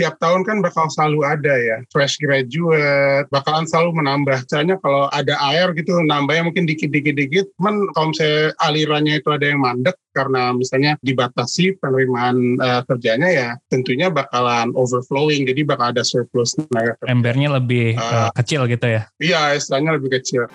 tiap 0.00 0.16
tahun 0.18 0.42
kan 0.48 0.64
bakal 0.64 0.88
selalu 0.88 1.20
ada 1.26 1.52
ya 1.52 1.76
fresh 1.92 2.16
graduate 2.16 3.28
bakalan 3.28 3.68
selalu 3.68 4.00
menambah 4.00 4.44
misalnya 4.48 4.76
kalau 4.80 5.12
ada 5.12 5.36
air 5.52 5.70
gitu 5.76 6.00
nambahnya 6.04 6.48
mungkin 6.48 6.64
dikit-dikit 6.64 7.14
dikit 7.16 7.46
cuman 7.60 7.88
kalau 7.92 8.12
misalnya 8.12 8.56
alirannya 8.64 9.14
itu 9.20 9.28
ada 9.28 9.46
yang 9.52 9.60
mandek 9.60 9.96
karena 10.12 10.52
misalnya 10.52 10.92
dibatasi 11.00 11.76
penerimaan 11.80 12.60
uh, 12.60 12.84
kerjanya 12.84 13.28
ya 13.32 13.48
tentunya 13.72 14.12
bakalan 14.12 14.72
overflowing 14.76 15.48
jadi 15.48 15.64
bakal 15.64 15.92
ada 15.92 16.04
surplus 16.04 16.56
tenaga 16.56 16.96
kerja. 17.00 17.10
Embernya 17.12 17.48
lebih 17.56 17.96
uh, 17.96 18.28
kecil 18.36 18.68
gitu 18.68 18.86
ya? 18.88 19.02
Iya 19.20 19.56
istilahnya 19.56 19.96
lebih 19.96 20.20
kecil. 20.20 20.48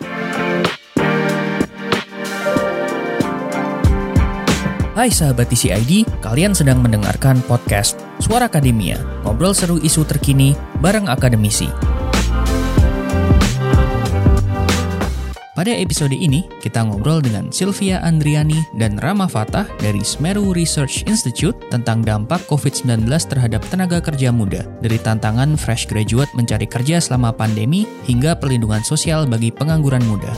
Hai 4.98 5.14
sahabat 5.14 5.54
TCID, 5.54 6.10
kalian 6.26 6.58
sedang 6.58 6.82
mendengarkan 6.82 7.38
podcast 7.46 8.02
Suara 8.18 8.50
Akademia, 8.50 8.98
ngobrol 9.22 9.54
seru 9.54 9.78
isu 9.78 10.02
terkini 10.02 10.58
bareng 10.82 11.06
akademisi. 11.06 11.70
Pada 15.54 15.70
episode 15.70 16.18
ini, 16.18 16.50
kita 16.66 16.82
ngobrol 16.82 17.22
dengan 17.22 17.54
Sylvia 17.54 18.02
Andriani 18.02 18.58
dan 18.82 18.98
Rama 18.98 19.30
Fatah 19.30 19.70
dari 19.78 20.02
Smeru 20.02 20.50
Research 20.58 21.06
Institute 21.06 21.62
tentang 21.70 22.02
dampak 22.02 22.42
COVID-19 22.50 23.06
terhadap 23.06 23.62
tenaga 23.70 24.02
kerja 24.02 24.34
muda, 24.34 24.66
dari 24.82 24.98
tantangan 24.98 25.62
fresh 25.62 25.86
graduate 25.86 26.34
mencari 26.34 26.66
kerja 26.66 26.98
selama 26.98 27.30
pandemi 27.38 27.86
hingga 28.10 28.34
perlindungan 28.34 28.82
sosial 28.82 29.30
bagi 29.30 29.54
pengangguran 29.54 30.02
muda. 30.10 30.34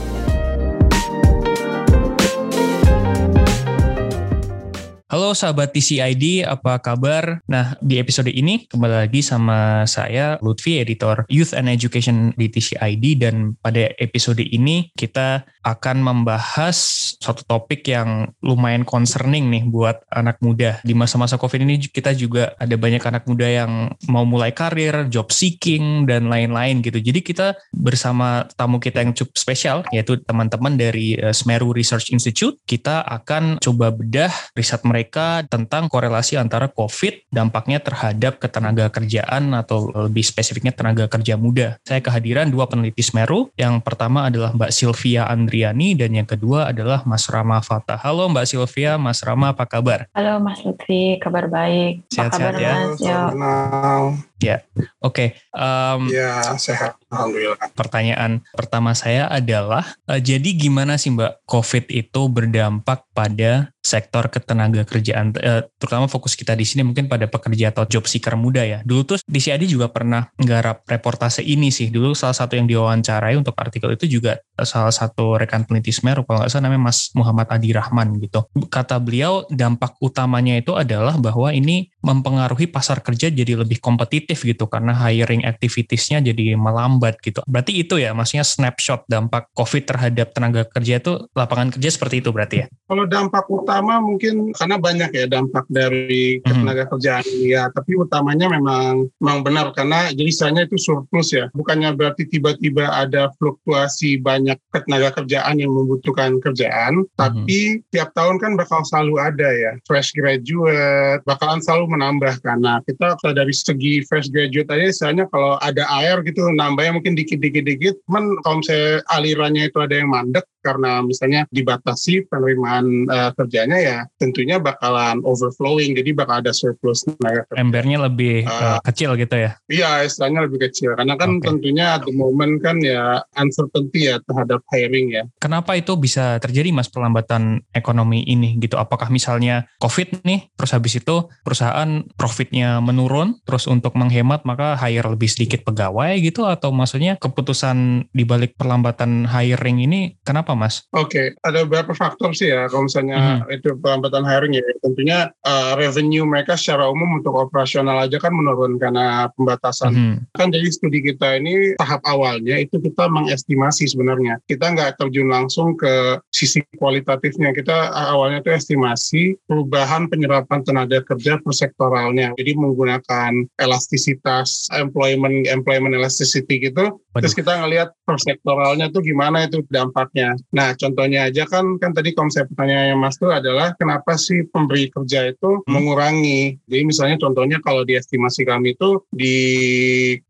Halo 5.10 5.34
sahabat 5.34 5.74
TCID, 5.74 6.46
apa 6.46 6.78
kabar? 6.78 7.42
Nah, 7.50 7.74
di 7.82 7.98
episode 7.98 8.30
ini 8.30 8.70
kembali 8.70 9.10
lagi 9.10 9.26
sama 9.26 9.82
saya 9.82 10.38
Lutfi, 10.38 10.78
editor 10.78 11.26
Youth 11.26 11.50
and 11.50 11.66
Education 11.66 12.30
di 12.38 12.46
TCID 12.46 13.18
dan 13.18 13.58
pada 13.58 13.90
episode 13.98 14.38
ini 14.38 14.94
kita 14.94 15.42
akan 15.66 16.06
membahas 16.06 16.78
suatu 17.18 17.42
topik 17.42 17.90
yang 17.90 18.30
lumayan 18.38 18.86
concerning 18.86 19.50
nih 19.50 19.66
buat 19.66 19.98
anak 20.14 20.38
muda. 20.46 20.78
Di 20.86 20.94
masa-masa 20.94 21.34
Covid 21.42 21.66
ini 21.66 21.82
kita 21.82 22.14
juga 22.14 22.54
ada 22.62 22.78
banyak 22.78 23.02
anak 23.02 23.26
muda 23.26 23.50
yang 23.50 23.90
mau 24.06 24.22
mulai 24.22 24.54
karir, 24.54 25.10
job 25.10 25.34
seeking 25.34 26.06
dan 26.06 26.30
lain-lain 26.30 26.86
gitu. 26.86 27.02
Jadi 27.02 27.18
kita 27.18 27.58
bersama 27.74 28.46
tamu 28.54 28.78
kita 28.78 29.02
yang 29.02 29.10
cukup 29.10 29.34
spesial 29.34 29.82
yaitu 29.90 30.22
teman-teman 30.22 30.78
dari 30.78 31.18
eh, 31.18 31.34
Smeru 31.34 31.74
Research 31.74 32.14
Institute, 32.14 32.62
kita 32.62 33.02
akan 33.02 33.58
coba 33.58 33.90
bedah 33.90 34.30
riset 34.54 34.86
mereka 34.86 34.99
mereka 35.00 35.48
tentang 35.48 35.88
korelasi 35.88 36.36
antara 36.36 36.68
COVID 36.68 37.32
dampaknya 37.32 37.80
terhadap 37.80 38.36
ketenaga 38.36 38.92
kerjaan 38.92 39.56
atau 39.56 39.88
lebih 39.96 40.20
spesifiknya 40.20 40.76
tenaga 40.76 41.08
kerja 41.08 41.40
muda. 41.40 41.80
Saya 41.88 42.04
kehadiran 42.04 42.52
dua 42.52 42.68
peneliti 42.68 43.00
Smeru. 43.00 43.48
Yang 43.56 43.80
pertama 43.80 44.28
adalah 44.28 44.52
Mbak 44.52 44.68
Sylvia 44.68 45.24
Andriani 45.24 45.96
dan 45.96 46.12
yang 46.12 46.28
kedua 46.28 46.68
adalah 46.68 47.00
Mas 47.08 47.24
Rama 47.32 47.64
Fatah. 47.64 47.96
Halo 47.96 48.28
Mbak 48.28 48.44
Sylvia, 48.44 49.00
Mas 49.00 49.24
Rama 49.24 49.56
apa 49.56 49.64
kabar? 49.64 50.04
Halo 50.12 50.36
Mas 50.36 50.60
Lutfi, 50.68 51.16
kabar 51.16 51.48
baik. 51.48 52.04
Sehat-sehat 52.12 52.60
ya? 52.60 52.92
Mas? 52.92 54.28
Ya, 54.40 54.64
oke. 55.04 55.12
Okay. 55.12 55.28
Um, 55.52 56.08
ya, 56.08 56.56
sehat. 56.56 56.96
Alhamdulillah. 57.12 57.60
Pertanyaan 57.76 58.40
pertama 58.56 58.96
saya 58.96 59.28
adalah, 59.28 59.84
uh, 60.08 60.16
jadi 60.16 60.56
gimana 60.56 60.96
sih 60.96 61.12
Mbak 61.12 61.44
COVID 61.44 61.92
itu 61.92 62.20
berdampak 62.32 63.04
pada 63.12 63.68
sektor 63.84 64.32
ketenaga 64.32 64.88
kerjaan, 64.90 65.30
uh, 65.38 65.62
terutama 65.78 66.10
fokus 66.10 66.34
kita 66.34 66.58
di 66.58 66.66
sini 66.66 66.82
mungkin 66.82 67.06
pada 67.06 67.30
pekerja 67.30 67.70
atau 67.70 67.86
job 67.86 68.10
seeker 68.10 68.34
muda 68.34 68.66
ya. 68.66 68.78
Dulu 68.82 69.14
tuh 69.14 69.18
di 69.22 69.38
CID 69.38 69.70
juga 69.70 69.86
pernah 69.88 70.26
nggarap 70.36 70.82
reportase 70.90 71.46
ini 71.46 71.70
sih. 71.70 71.94
Dulu 71.94 72.12
salah 72.18 72.34
satu 72.34 72.58
yang 72.58 72.66
diwawancarai 72.66 73.38
untuk 73.38 73.54
artikel 73.54 73.94
itu 73.94 74.20
juga 74.20 74.42
salah 74.58 74.92
satu 74.92 75.38
rekan 75.38 75.64
peneliti 75.64 75.94
Smeru, 75.94 76.26
kalau 76.26 76.42
nggak 76.42 76.50
salah 76.50 76.68
namanya 76.68 76.90
Mas 76.90 77.14
Muhammad 77.14 77.46
Adi 77.48 77.70
Rahman 77.70 78.18
gitu. 78.18 78.42
Kata 78.66 78.98
beliau 78.98 79.46
dampak 79.48 79.96
utamanya 80.02 80.58
itu 80.58 80.74
adalah 80.74 81.16
bahwa 81.16 81.54
ini 81.54 81.88
mempengaruhi 82.00 82.68
pasar 82.68 83.04
kerja 83.04 83.28
jadi 83.28 83.60
lebih 83.60 83.80
kompetitif 83.80 84.44
gitu 84.44 84.66
karena 84.66 84.96
hiring 84.96 85.44
activitiesnya 85.44 86.24
jadi 86.24 86.56
melambat 86.56 87.20
gitu. 87.20 87.44
Berarti 87.44 87.84
itu 87.84 88.00
ya, 88.00 88.16
maksudnya 88.16 88.44
snapshot 88.44 89.04
dampak 89.06 89.52
COVID 89.52 89.84
terhadap 89.84 90.32
tenaga 90.32 90.64
kerja 90.64 91.00
itu 91.00 91.28
lapangan 91.36 91.76
kerja 91.76 91.88
seperti 91.92 92.24
itu 92.24 92.32
berarti 92.32 92.56
ya? 92.64 92.66
Kalau 92.88 93.04
dampak 93.04 93.46
utama 93.52 94.00
mungkin 94.00 94.50
karena 94.56 94.76
banyak 94.80 95.10
ya 95.12 95.24
dampak 95.28 95.68
dari 95.68 96.40
tenaga 96.42 96.88
kerjaan 96.88 97.26
ya, 97.44 97.68
tapi 97.70 97.94
utamanya 98.00 98.48
memang 98.48 99.06
memang 99.20 99.38
benar 99.44 99.66
karena 99.76 100.08
jadi 100.10 100.30
misalnya 100.30 100.62
itu 100.64 100.80
surplus 100.80 101.36
ya, 101.36 101.52
bukannya 101.52 101.92
berarti 101.94 102.26
tiba-tiba 102.26 102.88
ada 102.88 103.28
fluktuasi 103.36 104.18
banyak 104.18 104.56
tenaga 104.72 105.22
kerjaan 105.22 105.60
yang 105.60 105.70
membutuhkan 105.70 106.40
kerjaan, 106.40 107.04
mm-hmm. 107.04 107.18
tapi 107.18 107.84
tiap 107.92 108.10
tahun 108.16 108.40
kan 108.40 108.56
bakal 108.56 108.80
selalu 108.86 109.20
ada 109.20 109.48
ya 109.50 109.72
fresh 109.84 110.16
graduate, 110.16 111.22
bakalan 111.28 111.60
selalu 111.60 111.89
menambah 111.90 112.38
karena 112.40 112.78
kita 112.86 113.18
dari 113.34 113.50
segi 113.50 114.06
fresh 114.06 114.30
graduate 114.30 114.70
aja 114.70 114.86
misalnya 114.88 115.24
kalau 115.28 115.58
ada 115.58 115.82
air 116.00 116.22
gitu 116.22 116.46
nambahnya 116.54 116.96
mungkin 116.96 117.18
dikit-dikit 117.18 117.64
dikit 117.66 117.94
cuman 118.06 118.38
kalau 118.46 118.62
misalnya 118.62 119.02
alirannya 119.10 119.64
itu 119.66 119.78
ada 119.82 119.94
yang 119.98 120.08
mandek 120.14 120.46
karena 120.60 121.00
misalnya 121.00 121.48
dibatasi 121.50 122.28
penerimaan 122.28 123.08
uh, 123.08 123.30
kerjanya 123.36 123.78
ya 123.80 123.98
tentunya 124.20 124.60
bakalan 124.60 125.20
overflowing 125.24 125.96
jadi 125.96 126.12
bakal 126.12 126.44
ada 126.44 126.52
surplus 126.54 127.04
tenaga 127.04 127.48
kerja. 127.50 127.58
Embernya 127.60 127.98
lebih 128.06 128.44
uh, 128.46 128.78
kecil 128.84 129.16
gitu 129.16 129.36
ya? 129.36 129.50
Iya 129.66 130.04
istilahnya 130.06 130.46
lebih 130.46 130.70
kecil 130.70 130.94
karena 130.94 131.16
kan 131.16 131.40
okay. 131.40 131.46
tentunya 131.48 131.86
at 131.98 132.04
the 132.04 132.14
moment 132.14 132.60
kan 132.60 132.78
ya 132.80 133.24
uncertainty 133.36 134.12
ya 134.12 134.20
terhadap 134.24 134.60
hiring 134.70 135.12
ya. 135.12 135.24
Kenapa 135.40 135.76
itu 135.76 135.96
bisa 135.96 136.38
terjadi 136.38 136.70
mas 136.70 136.88
perlambatan 136.92 137.64
ekonomi 137.72 138.24
ini 138.24 138.60
gitu? 138.60 138.76
Apakah 138.76 139.08
misalnya 139.08 139.66
COVID 139.80 140.22
nih 140.24 140.52
terus 140.54 140.72
habis 140.76 140.96
itu 141.00 141.26
perusahaan 141.42 142.04
profitnya 142.14 142.78
menurun 142.84 143.40
terus 143.44 143.66
untuk 143.66 143.96
menghemat 143.96 144.44
maka 144.44 144.76
hire 144.78 145.08
lebih 145.08 145.28
sedikit 145.30 145.64
pegawai 145.64 146.16
gitu 146.20 146.46
atau 146.46 146.70
maksudnya 146.70 147.16
keputusan 147.18 148.08
dibalik 148.12 148.54
perlambatan 148.56 149.24
hiring 149.26 149.82
ini 149.84 150.00
kenapa 150.24 150.49
apa 150.50 150.58
mas? 150.58 150.82
Oke, 150.90 151.06
okay. 151.06 151.26
ada 151.46 151.62
beberapa 151.62 151.94
faktor 151.94 152.34
sih 152.34 152.50
ya 152.50 152.66
kalau 152.66 152.90
misalnya 152.90 153.46
mm-hmm. 153.46 153.54
itu 153.54 153.70
pelambatan 153.78 154.26
hiring 154.26 154.58
ya. 154.58 154.66
Tentunya 154.82 155.30
uh, 155.46 155.78
revenue 155.78 156.26
mereka 156.26 156.58
secara 156.58 156.90
umum 156.90 157.22
untuk 157.22 157.38
operasional 157.38 158.02
aja 158.02 158.18
kan 158.18 158.34
menurun 158.34 158.82
karena 158.82 159.30
pembatasan. 159.38 159.94
Mm-hmm. 159.94 160.16
Kan 160.34 160.50
jadi 160.50 160.66
studi 160.74 160.98
kita 161.06 161.38
ini 161.38 161.78
tahap 161.78 162.02
awalnya 162.02 162.58
itu 162.58 162.82
kita 162.82 163.06
mengestimasi 163.06 163.94
sebenarnya. 163.94 164.42
Kita 164.50 164.74
nggak 164.74 164.98
terjun 164.98 165.30
langsung 165.30 165.78
ke 165.78 166.18
sisi 166.34 166.66
kualitatifnya. 166.82 167.54
Kita 167.54 167.94
awalnya 167.94 168.42
itu 168.42 168.50
estimasi 168.50 169.38
perubahan 169.46 170.10
penyerapan 170.10 170.66
tenaga 170.66 170.98
kerja 171.06 171.38
per 171.38 171.54
sektoralnya. 171.54 172.34
Jadi 172.34 172.58
menggunakan 172.58 173.46
elastisitas 173.62 174.66
employment 174.74 175.46
employment 175.46 175.94
elasticity 175.94 176.58
gitu. 176.66 176.98
Waduh. 177.14 177.22
Terus 177.22 177.34
kita 177.38 177.52
ngelihat 177.62 177.94
per 178.02 178.18
sektoralnya 178.18 178.90
tuh 178.90 179.04
gimana 179.04 179.46
itu 179.46 179.62
dampaknya. 179.68 180.34
Nah, 180.54 180.76
contohnya 180.76 181.28
aja 181.32 181.48
kan 181.48 181.80
kan 181.80 181.90
tadi 181.96 182.12
konsep 182.14 182.46
pertanyaannya 182.52 182.96
Mas 182.96 183.16
itu 183.18 183.28
adalah 183.28 183.74
kenapa 183.74 184.14
sih 184.14 184.46
pemberi 184.46 184.92
kerja 184.92 185.32
itu 185.32 185.64
hmm. 185.64 185.70
mengurangi. 185.70 186.60
Jadi 186.70 186.82
misalnya 186.86 187.16
contohnya 187.18 187.58
kalau 187.64 187.82
di 187.82 187.98
estimasi 187.98 188.46
kami 188.46 188.78
itu 188.78 189.02
di 189.10 189.36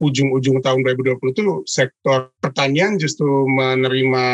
ujung-ujung 0.00 0.64
tahun 0.64 0.80
2020 0.86 1.34
itu 1.36 1.42
sektor 1.68 2.32
pertanian 2.40 2.96
justru 2.96 3.28
menerima 3.50 4.24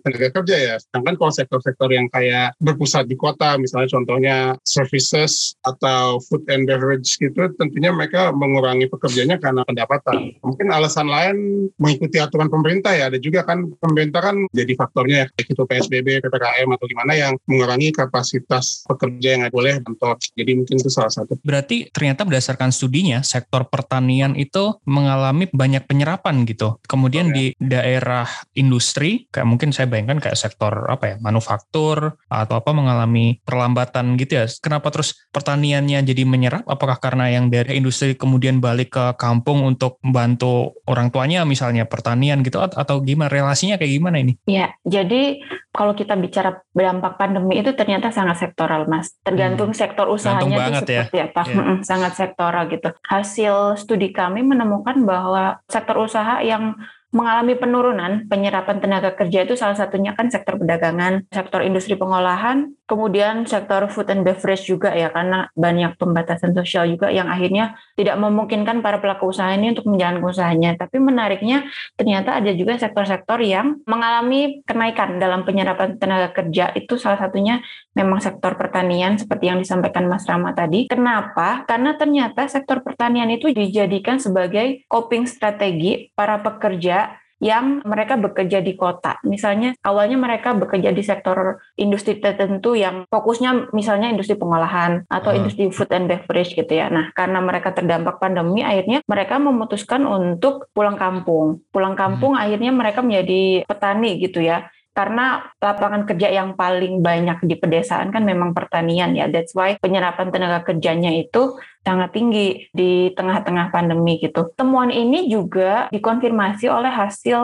tenaga 0.00 0.28
kerja 0.40 0.56
ya. 0.56 0.74
Sedangkan 0.80 1.20
kalau 1.20 1.32
sektor-sektor 1.32 1.92
yang 1.92 2.08
kayak 2.08 2.56
berpusat 2.62 3.04
di 3.10 3.14
kota, 3.18 3.60
misalnya 3.60 3.92
contohnya 3.92 4.36
services 4.64 5.52
atau 5.68 6.16
food 6.24 6.48
and 6.48 6.64
beverage 6.64 7.20
gitu, 7.20 7.52
tentunya 7.60 7.92
mereka 7.92 8.32
mengurangi 8.32 8.88
pekerjanya 8.88 9.36
karena 9.36 9.62
pendapatan. 9.68 10.32
Mungkin 10.40 10.72
alasan 10.72 11.08
lain 11.12 11.68
mengikuti 11.76 12.16
aturan 12.16 12.48
pemerintah 12.48 12.96
ya. 12.96 13.12
Ada 13.12 13.20
juga 13.20 13.44
kan 13.44 13.68
pemerintah 13.76 14.32
kan 14.32 14.36
jadi 14.56 14.72
faktor 14.72 14.95
faktornya 14.96 15.16
ya, 15.20 15.26
baik 15.28 15.48
itu 15.52 15.62
PSBB, 15.68 16.08
PPKM 16.24 16.68
atau 16.72 16.86
gimana 16.88 17.12
yang 17.12 17.36
mengurangi 17.44 17.92
kapasitas 17.92 18.88
pekerja 18.88 19.36
yang 19.36 19.52
boleh 19.52 19.84
bentor. 19.84 20.16
Jadi 20.32 20.56
mungkin 20.56 20.80
itu 20.80 20.88
salah 20.88 21.12
satu. 21.12 21.36
Berarti 21.44 21.92
ternyata 21.92 22.24
berdasarkan 22.24 22.72
studinya 22.72 23.20
sektor 23.20 23.68
pertanian 23.68 24.32
itu 24.40 24.80
mengalami 24.88 25.52
banyak 25.52 25.84
penyerapan 25.84 26.48
gitu. 26.48 26.80
Kemudian 26.88 27.28
oh, 27.28 27.32
ya. 27.32 27.36
di 27.36 27.46
daerah 27.60 28.24
industri 28.56 29.28
kayak 29.28 29.44
mungkin 29.44 29.76
saya 29.76 29.84
bayangkan 29.84 30.16
kayak 30.16 30.40
sektor 30.40 30.88
apa 30.88 31.12
ya 31.12 31.16
manufaktur 31.20 32.16
atau 32.32 32.54
apa 32.56 32.70
mengalami 32.72 33.36
perlambatan 33.44 34.16
gitu 34.16 34.40
ya. 34.40 34.48
Kenapa 34.64 34.88
terus 34.88 35.28
pertaniannya 35.28 36.00
jadi 36.08 36.24
menyerap? 36.24 36.64
Apakah 36.64 36.96
karena 36.96 37.28
yang 37.28 37.52
dari 37.52 37.76
industri 37.76 38.16
kemudian 38.16 38.64
balik 38.64 38.96
ke 38.96 39.04
kampung 39.20 39.60
untuk 39.60 40.00
membantu 40.00 40.80
orang 40.88 41.12
tuanya 41.12 41.44
misalnya 41.44 41.84
pertanian 41.84 42.40
gitu 42.40 42.64
atau 42.64 43.02
gimana 43.04 43.28
relasinya 43.28 43.76
kayak 43.76 43.92
gimana 44.00 44.16
ini? 44.22 44.38
Ya, 44.46 44.72
Jadi 44.86 45.42
kalau 45.74 45.98
kita 45.98 46.14
bicara 46.14 46.62
dampak 46.70 47.18
pandemi 47.18 47.58
itu 47.58 47.74
ternyata 47.74 48.14
sangat 48.14 48.38
sektoral, 48.38 48.86
Mas. 48.86 49.18
Tergantung 49.26 49.74
hmm. 49.74 49.78
sektor 49.82 50.06
usahanya 50.06 50.78
itu 50.78 50.94
ya. 50.94 51.10
seperti 51.10 51.18
ya. 51.18 51.26
apa. 51.26 51.42
Yeah. 51.42 51.78
sangat 51.82 52.12
sektoral 52.14 52.70
gitu. 52.70 52.88
Hasil 53.02 53.74
studi 53.74 54.14
kami 54.14 54.46
menemukan 54.46 55.02
bahwa 55.02 55.58
sektor 55.66 55.98
usaha 55.98 56.38
yang 56.38 56.78
mengalami 57.16 57.56
penurunan 57.56 58.28
penyerapan 58.28 58.76
tenaga 58.76 59.16
kerja 59.16 59.48
itu 59.48 59.56
salah 59.56 59.72
satunya 59.72 60.12
kan 60.12 60.28
sektor 60.28 60.60
perdagangan, 60.60 61.24
sektor 61.32 61.64
industri 61.64 61.96
pengolahan, 61.96 62.76
kemudian 62.84 63.48
sektor 63.48 63.88
food 63.88 64.12
and 64.12 64.20
beverage 64.20 64.68
juga 64.68 64.92
ya 64.92 65.08
karena 65.08 65.48
banyak 65.56 65.96
pembatasan 65.96 66.52
sosial 66.52 66.84
juga 66.92 67.08
yang 67.08 67.32
akhirnya 67.32 67.80
tidak 67.96 68.20
memungkinkan 68.20 68.84
para 68.84 69.00
pelaku 69.00 69.32
usaha 69.32 69.48
ini 69.56 69.72
untuk 69.72 69.88
menjalankan 69.88 70.20
usahanya. 70.20 70.76
Tapi 70.76 71.00
menariknya 71.00 71.64
ternyata 71.96 72.36
ada 72.36 72.52
juga 72.52 72.76
sektor-sektor 72.76 73.40
yang 73.40 73.80
mengalami 73.88 74.60
kenaikan 74.68 75.16
dalam 75.16 75.48
penyerapan 75.48 75.96
tenaga 75.96 76.36
kerja 76.36 76.76
itu 76.76 77.00
salah 77.00 77.16
satunya 77.16 77.64
memang 77.96 78.20
sektor 78.20 78.60
pertanian 78.60 79.16
seperti 79.16 79.48
yang 79.48 79.58
disampaikan 79.62 80.04
Mas 80.04 80.28
Rama 80.28 80.52
tadi. 80.52 80.84
Kenapa? 80.92 81.64
Karena 81.64 81.96
ternyata 81.96 82.44
sektor 82.44 82.84
pertanian 82.84 83.32
itu 83.32 83.48
dijadikan 83.48 84.20
sebagai 84.20 84.84
coping 84.92 85.24
strategi 85.24 86.12
para 86.12 86.44
pekerja 86.44 87.05
yang 87.40 87.84
mereka 87.84 88.16
bekerja 88.16 88.64
di 88.64 88.72
kota. 88.74 89.20
Misalnya 89.28 89.76
awalnya 89.84 90.16
mereka 90.16 90.56
bekerja 90.56 90.92
di 90.92 91.02
sektor 91.04 91.60
industri 91.76 92.16
tertentu 92.16 92.72
yang 92.72 93.04
fokusnya 93.12 93.72
misalnya 93.76 94.08
industri 94.08 94.40
pengolahan 94.40 95.04
atau 95.08 95.30
uh. 95.32 95.36
industri 95.36 95.68
food 95.68 95.92
and 95.92 96.08
beverage 96.08 96.56
gitu 96.56 96.72
ya. 96.72 96.88
Nah, 96.88 97.12
karena 97.12 97.44
mereka 97.44 97.76
terdampak 97.76 98.16
pandemi 98.16 98.64
akhirnya 98.64 99.04
mereka 99.04 99.36
memutuskan 99.36 100.08
untuk 100.08 100.72
pulang 100.72 100.96
kampung. 100.96 101.60
Pulang 101.68 101.92
kampung 101.92 102.34
hmm. 102.36 102.42
akhirnya 102.42 102.72
mereka 102.72 103.00
menjadi 103.04 103.68
petani 103.68 104.16
gitu 104.20 104.40
ya 104.40 104.68
karena 104.96 105.52
lapangan 105.60 106.08
kerja 106.08 106.32
yang 106.32 106.56
paling 106.56 107.04
banyak 107.04 107.44
di 107.44 107.60
pedesaan 107.60 108.08
kan 108.08 108.24
memang 108.24 108.56
pertanian 108.56 109.12
ya. 109.12 109.28
That's 109.28 109.52
why 109.52 109.76
penyerapan 109.76 110.32
tenaga 110.32 110.72
kerjanya 110.72 111.12
itu 111.12 111.60
sangat 111.86 112.10
tinggi 112.10 112.66
di 112.74 113.14
tengah-tengah 113.14 113.70
pandemi 113.70 114.18
gitu. 114.18 114.50
Temuan 114.58 114.90
ini 114.90 115.30
juga 115.30 115.86
dikonfirmasi 115.94 116.66
oleh 116.66 116.90
hasil 116.90 117.38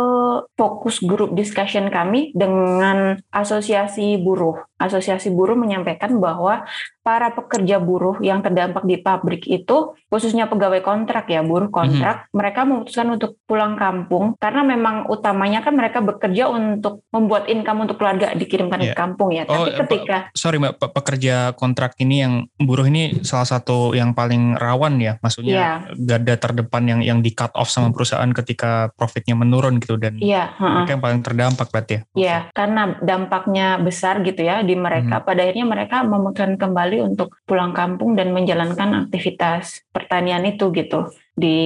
fokus 0.58 0.98
group 0.98 1.38
discussion 1.38 1.86
kami 1.94 2.34
dengan 2.34 3.22
asosiasi 3.30 4.18
buruh. 4.18 4.66
Asosiasi 4.82 5.30
buruh 5.30 5.54
menyampaikan 5.54 6.18
bahwa 6.18 6.66
para 7.06 7.34
pekerja 7.34 7.82
buruh 7.82 8.18
yang 8.22 8.42
terdampak 8.42 8.86
di 8.86 8.98
pabrik 8.98 9.46
itu, 9.46 9.94
khususnya 10.10 10.50
pegawai 10.50 10.82
kontrak 10.82 11.30
ya, 11.30 11.42
buruh 11.42 11.70
kontrak, 11.70 12.26
mm-hmm. 12.26 12.34
mereka 12.34 12.60
memutuskan 12.66 13.14
untuk 13.14 13.38
pulang 13.46 13.74
kampung 13.74 14.38
karena 14.38 14.62
memang 14.62 15.10
utamanya 15.10 15.62
kan 15.66 15.74
mereka 15.74 15.98
bekerja 15.98 16.50
untuk 16.50 17.06
membuat 17.10 17.50
income 17.50 17.86
untuk 17.86 17.98
keluarga 17.98 18.34
dikirimkan 18.34 18.80
yeah. 18.82 18.94
ke 18.94 18.98
kampung 18.98 19.30
ya. 19.34 19.46
Oh, 19.50 19.66
Tapi 19.66 19.70
ketika 19.86 20.30
sorry 20.34 20.62
mbak, 20.62 20.78
pekerja 20.78 21.54
kontrak 21.58 21.98
ini 21.98 22.16
yang 22.22 22.34
buruh 22.58 22.86
ini 22.86 23.22
salah 23.26 23.46
satu 23.46 23.94
yang 23.98 24.14
paling 24.14 24.31
paling 24.32 24.56
rawan 24.56 24.96
ya, 24.96 25.20
maksudnya 25.20 25.56
yeah. 25.60 25.76
garda 25.92 26.40
terdepan 26.40 26.88
yang 26.88 27.00
yang 27.04 27.18
di 27.20 27.36
cut 27.36 27.52
off 27.52 27.68
sama 27.68 27.92
perusahaan 27.92 28.32
ketika 28.32 28.88
profitnya 28.96 29.36
menurun 29.36 29.76
gitu 29.76 30.00
dan 30.00 30.16
yeah, 30.16 30.56
uh-uh. 30.56 30.88
mereka 30.88 30.90
yang 30.96 31.04
paling 31.04 31.20
terdampak 31.20 31.68
berarti 31.68 31.92
ya. 31.92 32.00
Iya, 32.00 32.24
yeah, 32.24 32.40
karena 32.56 32.96
dampaknya 33.04 33.76
besar 33.76 34.24
gitu 34.24 34.40
ya 34.40 34.64
di 34.64 34.72
mereka. 34.72 35.20
Hmm. 35.20 35.26
Pada 35.28 35.44
akhirnya 35.44 35.68
mereka 35.68 36.00
memutuskan 36.00 36.56
kembali 36.56 37.12
untuk 37.12 37.36
pulang 37.44 37.76
kampung 37.76 38.16
dan 38.16 38.32
menjalankan 38.32 39.04
aktivitas 39.04 39.84
pertanian 39.92 40.48
itu 40.48 40.72
gitu 40.72 41.12
di 41.32 41.58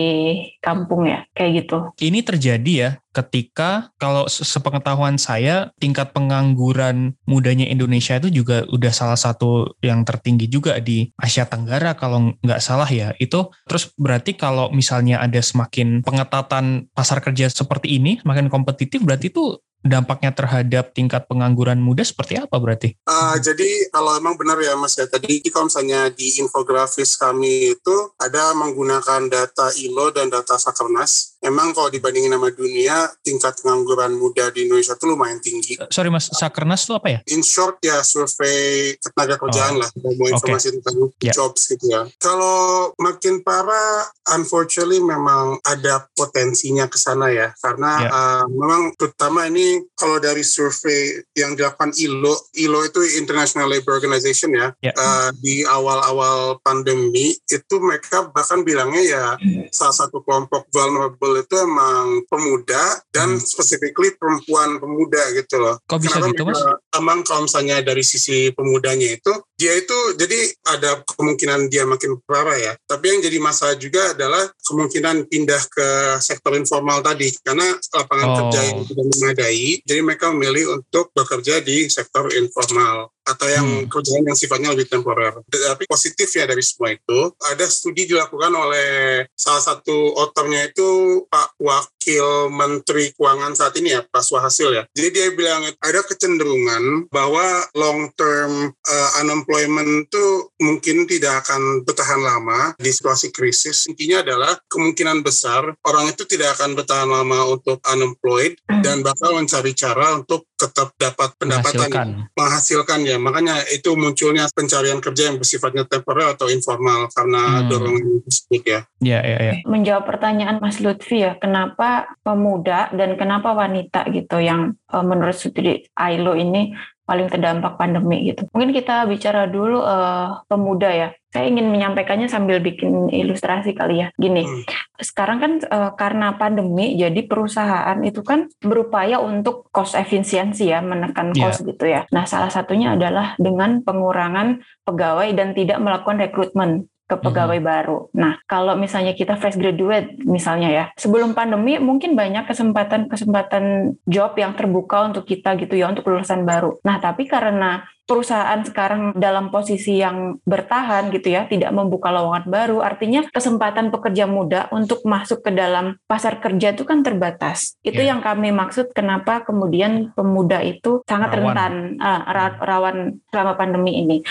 kampung 0.62 1.10
ya 1.10 1.26
kayak 1.34 1.66
gitu. 1.66 1.78
Ini 1.98 2.22
terjadi 2.22 2.72
ya 2.72 2.90
ketika 3.16 3.88
kalau 3.96 4.28
sepengetahuan 4.28 5.16
saya 5.16 5.72
tingkat 5.80 6.12
pengangguran 6.12 7.16
mudanya 7.24 7.64
Indonesia 7.64 8.20
itu 8.20 8.28
juga 8.28 8.68
udah 8.68 8.92
salah 8.92 9.16
satu 9.16 9.72
yang 9.80 10.04
tertinggi 10.04 10.52
juga 10.52 10.76
di 10.84 11.08
Asia 11.16 11.48
Tenggara 11.48 11.96
kalau 11.96 12.36
nggak 12.44 12.60
salah 12.60 12.84
ya 12.84 13.16
itu 13.16 13.48
terus 13.64 13.88
berarti 13.96 14.36
kalau 14.36 14.68
misalnya 14.68 15.24
ada 15.24 15.40
semakin 15.40 16.04
pengetatan 16.04 16.92
pasar 16.92 17.24
kerja 17.24 17.48
seperti 17.48 17.96
ini 17.96 18.20
semakin 18.20 18.52
kompetitif 18.52 19.00
berarti 19.00 19.32
itu 19.32 19.64
dampaknya 19.84 20.34
terhadap 20.34 20.90
tingkat 20.92 21.24
pengangguran 21.30 21.78
muda 21.78 22.02
seperti 22.02 22.40
apa 22.40 22.56
berarti? 22.58 22.96
Uh, 23.06 23.38
jadi 23.38 23.92
kalau 23.92 24.18
emang 24.18 24.34
benar 24.34 24.58
ya 24.58 24.74
Mas 24.74 24.98
ya 24.98 25.06
tadi 25.06 25.40
kalau 25.52 25.70
misalnya 25.70 26.10
di 26.10 26.40
infografis 26.42 27.14
kami 27.14 27.76
itu 27.76 27.96
ada 28.18 28.52
menggunakan 28.56 29.30
data 29.30 29.70
ILO 29.78 30.10
dan 30.10 30.32
data 30.32 30.58
Sakernas 30.58 31.35
emang 31.46 31.70
kalau 31.70 31.88
dibandingin 31.88 32.34
sama 32.34 32.50
dunia 32.50 33.06
tingkat 33.22 33.54
pengangguran 33.62 34.18
muda 34.18 34.50
di 34.50 34.66
Indonesia 34.66 34.98
itu 34.98 35.06
lumayan 35.06 35.38
tinggi. 35.38 35.78
Eh, 35.78 35.88
sorry 35.94 36.10
mas, 36.10 36.26
Sakernas 36.34 36.82
itu 36.82 36.92
apa 36.98 37.08
ya? 37.08 37.18
In 37.30 37.46
short 37.46 37.78
ya 37.80 38.02
survei 38.02 38.98
tenaga 38.98 39.38
kerjaan 39.38 39.78
oh. 39.78 39.86
lah, 39.86 39.88
mau 39.94 40.26
informasi 40.26 40.66
okay. 40.68 40.74
tentang 40.82 40.96
yeah. 41.22 41.34
jobs 41.34 41.62
gitu 41.70 41.86
ya. 41.86 42.02
Kalau 42.18 42.90
makin 42.98 43.46
parah, 43.46 44.10
unfortunately 44.34 44.98
memang 44.98 45.62
ada 45.62 46.10
potensinya 46.18 46.90
ke 46.90 46.98
sana 46.98 47.30
ya, 47.30 47.54
karena 47.62 47.92
yeah. 48.02 48.10
uh, 48.12 48.44
memang 48.50 48.92
terutama 48.98 49.46
ini 49.46 49.86
kalau 49.94 50.18
dari 50.18 50.42
survei 50.42 51.22
yang 51.38 51.54
dilakukan 51.54 51.94
ILO, 51.94 52.34
ILO 52.58 52.80
itu 52.82 53.00
International 53.16 53.70
Labour 53.70 53.96
Organization 53.96 54.50
ya, 54.52 54.74
yeah. 54.82 54.96
uh, 54.98 55.30
di 55.38 55.62
awal-awal 55.62 56.58
pandemi 56.64 57.36
itu 57.46 57.76
mereka 57.78 58.26
bahkan 58.34 58.66
bilangnya 58.66 59.02
ya 59.06 59.24
hmm. 59.38 59.70
salah 59.70 59.94
satu 59.94 60.24
kelompok 60.24 60.66
vulnerable 60.72 61.35
itu 61.42 61.56
emang 61.58 62.22
pemuda 62.30 63.00
dan 63.12 63.36
hmm. 63.36 63.42
specifically 63.42 64.14
perempuan 64.14 64.78
pemuda 64.78 65.22
gitu 65.34 65.60
loh. 65.60 65.76
Kok 65.84 65.98
bisa 66.00 66.22
Kenapa 66.22 66.32
gitu 66.32 66.42
mas? 66.48 66.60
Emang 66.94 67.18
kalau 67.26 67.44
misalnya 67.44 67.82
dari 67.82 68.04
sisi 68.06 68.54
pemudanya 68.54 69.12
itu, 69.12 69.32
dia 69.58 69.72
itu 69.76 69.98
jadi 70.16 70.38
ada 70.72 71.02
kemungkinan 71.04 71.68
dia 71.68 71.84
makin 71.84 72.16
parah 72.24 72.56
ya. 72.56 72.72
Tapi 72.86 73.04
yang 73.10 73.20
jadi 73.24 73.38
masalah 73.42 73.76
juga 73.76 74.14
adalah 74.14 74.48
kemungkinan 74.64 75.26
pindah 75.26 75.62
ke 75.68 75.88
sektor 76.22 76.54
informal 76.54 77.02
tadi. 77.02 77.32
Karena 77.42 77.66
lapangan 77.72 78.28
oh. 78.28 78.36
kerja 78.46 78.60
yang 78.72 78.78
tidak 78.86 79.06
memadai, 79.16 79.68
jadi 79.82 80.00
mereka 80.04 80.30
memilih 80.30 80.78
untuk 80.80 81.10
bekerja 81.12 81.60
di 81.60 81.88
sektor 81.90 82.30
informal 82.32 83.15
atau 83.26 83.46
yang 83.50 83.66
hmm. 83.66 83.90
kerjaan 83.90 84.24
yang 84.24 84.38
sifatnya 84.38 84.70
lebih 84.72 84.86
temporer. 84.86 85.34
Tapi 85.50 85.84
positif 85.90 86.30
ya 86.30 86.46
dari 86.46 86.62
semua 86.62 86.94
itu, 86.94 87.34
ada 87.42 87.66
studi 87.66 88.06
dilakukan 88.06 88.54
oleh 88.54 89.26
salah 89.34 89.62
satu 89.62 90.14
otornya 90.14 90.70
itu 90.70 91.22
Pak 91.26 91.58
Wakil 91.58 92.54
Menteri 92.54 93.10
Keuangan 93.18 93.58
saat 93.58 93.74
ini 93.82 93.98
ya, 93.98 94.06
Pak 94.06 94.22
Suhasil 94.22 94.70
ya. 94.70 94.84
Jadi 94.94 95.08
dia 95.10 95.26
bilang 95.34 95.66
ada 95.66 96.00
kecenderungan 96.06 97.10
bahwa 97.10 97.66
long 97.74 98.08
term 98.14 98.70
uh, 98.70 99.10
unemployment 99.20 100.06
itu 100.06 100.26
mungkin 100.62 101.10
tidak 101.10 101.46
akan 101.46 101.82
bertahan 101.82 102.22
lama 102.22 102.78
di 102.78 102.90
situasi 102.94 103.34
krisis. 103.34 103.90
Intinya 103.90 104.22
adalah 104.22 104.54
kemungkinan 104.70 105.26
besar 105.26 105.74
orang 105.82 106.14
itu 106.14 106.22
tidak 106.28 106.58
akan 106.58 106.78
bertahan 106.78 107.10
lama 107.10 107.50
untuk 107.50 107.82
unemployed 107.90 108.54
hmm. 108.70 108.82
dan 108.86 109.02
bakal 109.02 109.34
mencari 109.34 109.72
cara 109.74 110.16
untuk 110.20 110.46
tetap 110.56 110.96
dapat 110.96 111.36
pendapatan 111.36 111.76
menghasilkan, 111.76 112.06
menghasilkan 112.32 113.00
ya 113.04 113.16
makanya 113.20 113.60
itu 113.68 113.92
munculnya 113.92 114.48
pencarian 114.48 115.04
kerja 115.04 115.28
yang 115.28 115.36
bersifatnya 115.36 115.84
temporer 115.84 116.32
atau 116.32 116.48
informal 116.48 117.12
karena 117.12 117.60
hmm. 117.60 117.68
dorongan 117.68 118.04
tersebut 118.24 118.62
ya. 118.64 118.80
Ya, 119.04 119.20
ya, 119.20 119.38
ya. 119.38 119.54
Menjawab 119.68 120.08
pertanyaan 120.08 120.56
Mas 120.58 120.80
Lutfi 120.80 121.20
ya, 121.20 121.36
kenapa 121.36 122.16
pemuda 122.24 122.88
dan 122.96 123.20
kenapa 123.20 123.52
wanita 123.52 124.08
gitu 124.10 124.40
yang 124.40 124.80
uh, 124.88 125.04
menurut 125.04 125.36
studi 125.36 125.84
ILO 125.92 126.32
ini 126.32 126.72
paling 127.06 127.30
terdampak 127.30 127.78
pandemi 127.78 128.34
gitu. 128.34 128.50
Mungkin 128.50 128.74
kita 128.74 129.06
bicara 129.06 129.46
dulu 129.46 129.78
uh, 129.80 130.42
pemuda 130.50 130.90
ya. 130.90 131.08
Saya 131.30 131.52
ingin 131.52 131.68
menyampaikannya 131.70 132.26
sambil 132.26 132.58
bikin 132.58 133.12
ilustrasi 133.12 133.76
kali 133.76 134.02
ya. 134.02 134.08
Gini, 134.18 134.42
hmm. 134.42 134.66
sekarang 134.98 135.38
kan 135.38 135.52
uh, 135.68 135.92
karena 135.94 136.34
pandemi, 136.34 136.98
jadi 136.98 137.22
perusahaan 137.28 137.98
itu 138.02 138.24
kan 138.26 138.50
berupaya 138.58 139.22
untuk 139.22 139.68
cost 139.70 139.94
efisiensi 139.94 140.72
ya, 140.72 140.82
menekan 140.82 141.30
iya. 141.36 141.46
cost 141.46 141.62
yeah. 141.62 141.68
gitu 141.70 141.84
ya. 141.86 142.00
Nah, 142.10 142.24
salah 142.26 142.50
satunya 142.50 142.96
adalah 142.96 143.38
dengan 143.38 143.84
pengurangan 143.84 144.64
pegawai 144.82 145.28
dan 145.36 145.52
tidak 145.54 145.78
melakukan 145.78 146.18
rekrutmen 146.24 146.88
ke 147.06 147.14
pegawai 147.14 147.62
hmm. 147.62 147.66
baru. 147.66 147.98
Nah, 148.18 148.42
kalau 148.50 148.74
misalnya 148.74 149.14
kita 149.14 149.38
fresh 149.38 149.54
graduate 149.54 150.18
misalnya 150.26 150.68
ya, 150.74 150.84
sebelum 150.98 151.38
pandemi 151.38 151.78
mungkin 151.78 152.18
banyak 152.18 152.50
kesempatan-kesempatan 152.50 153.94
job 154.10 154.34
yang 154.34 154.58
terbuka 154.58 155.06
untuk 155.06 155.22
kita 155.22 155.54
gitu 155.54 155.78
ya 155.78 155.86
untuk 155.86 156.06
lulusan 156.10 156.42
baru. 156.42 156.82
Nah, 156.82 156.98
tapi 156.98 157.30
karena 157.30 157.86
perusahaan 158.06 158.62
sekarang 158.62 159.18
dalam 159.18 159.50
posisi 159.50 159.98
yang 159.98 160.38
bertahan 160.46 161.10
gitu 161.10 161.34
ya, 161.34 161.50
tidak 161.50 161.74
membuka 161.74 162.14
lowongan 162.14 162.46
baru, 162.46 162.78
artinya 162.82 163.26
kesempatan 163.30 163.90
pekerja 163.90 164.30
muda 164.30 164.70
untuk 164.70 165.02
masuk 165.02 165.42
ke 165.42 165.50
dalam 165.50 165.98
pasar 166.06 166.38
kerja 166.38 166.74
itu 166.74 166.86
kan 166.86 167.02
terbatas. 167.02 167.74
Itu 167.82 168.02
yeah. 168.02 168.14
yang 168.14 168.20
kami 168.22 168.54
maksud 168.54 168.94
kenapa 168.94 169.42
kemudian 169.42 170.14
pemuda 170.14 170.62
itu 170.62 171.02
sangat 171.06 171.34
rawan. 171.34 171.42
rentan 171.50 171.74
uh, 171.98 172.50
rawan 172.62 172.96
selama 173.34 173.52
pandemi 173.58 173.98
ini. 173.98 174.22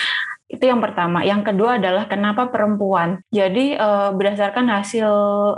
Itu 0.45 0.69
yang 0.69 0.77
pertama. 0.77 1.25
Yang 1.25 1.51
kedua 1.51 1.81
adalah 1.81 2.05
kenapa 2.05 2.53
perempuan. 2.53 3.25
Jadi 3.33 3.73
uh, 3.73 4.13
berdasarkan 4.13 4.69
hasil 4.69 5.09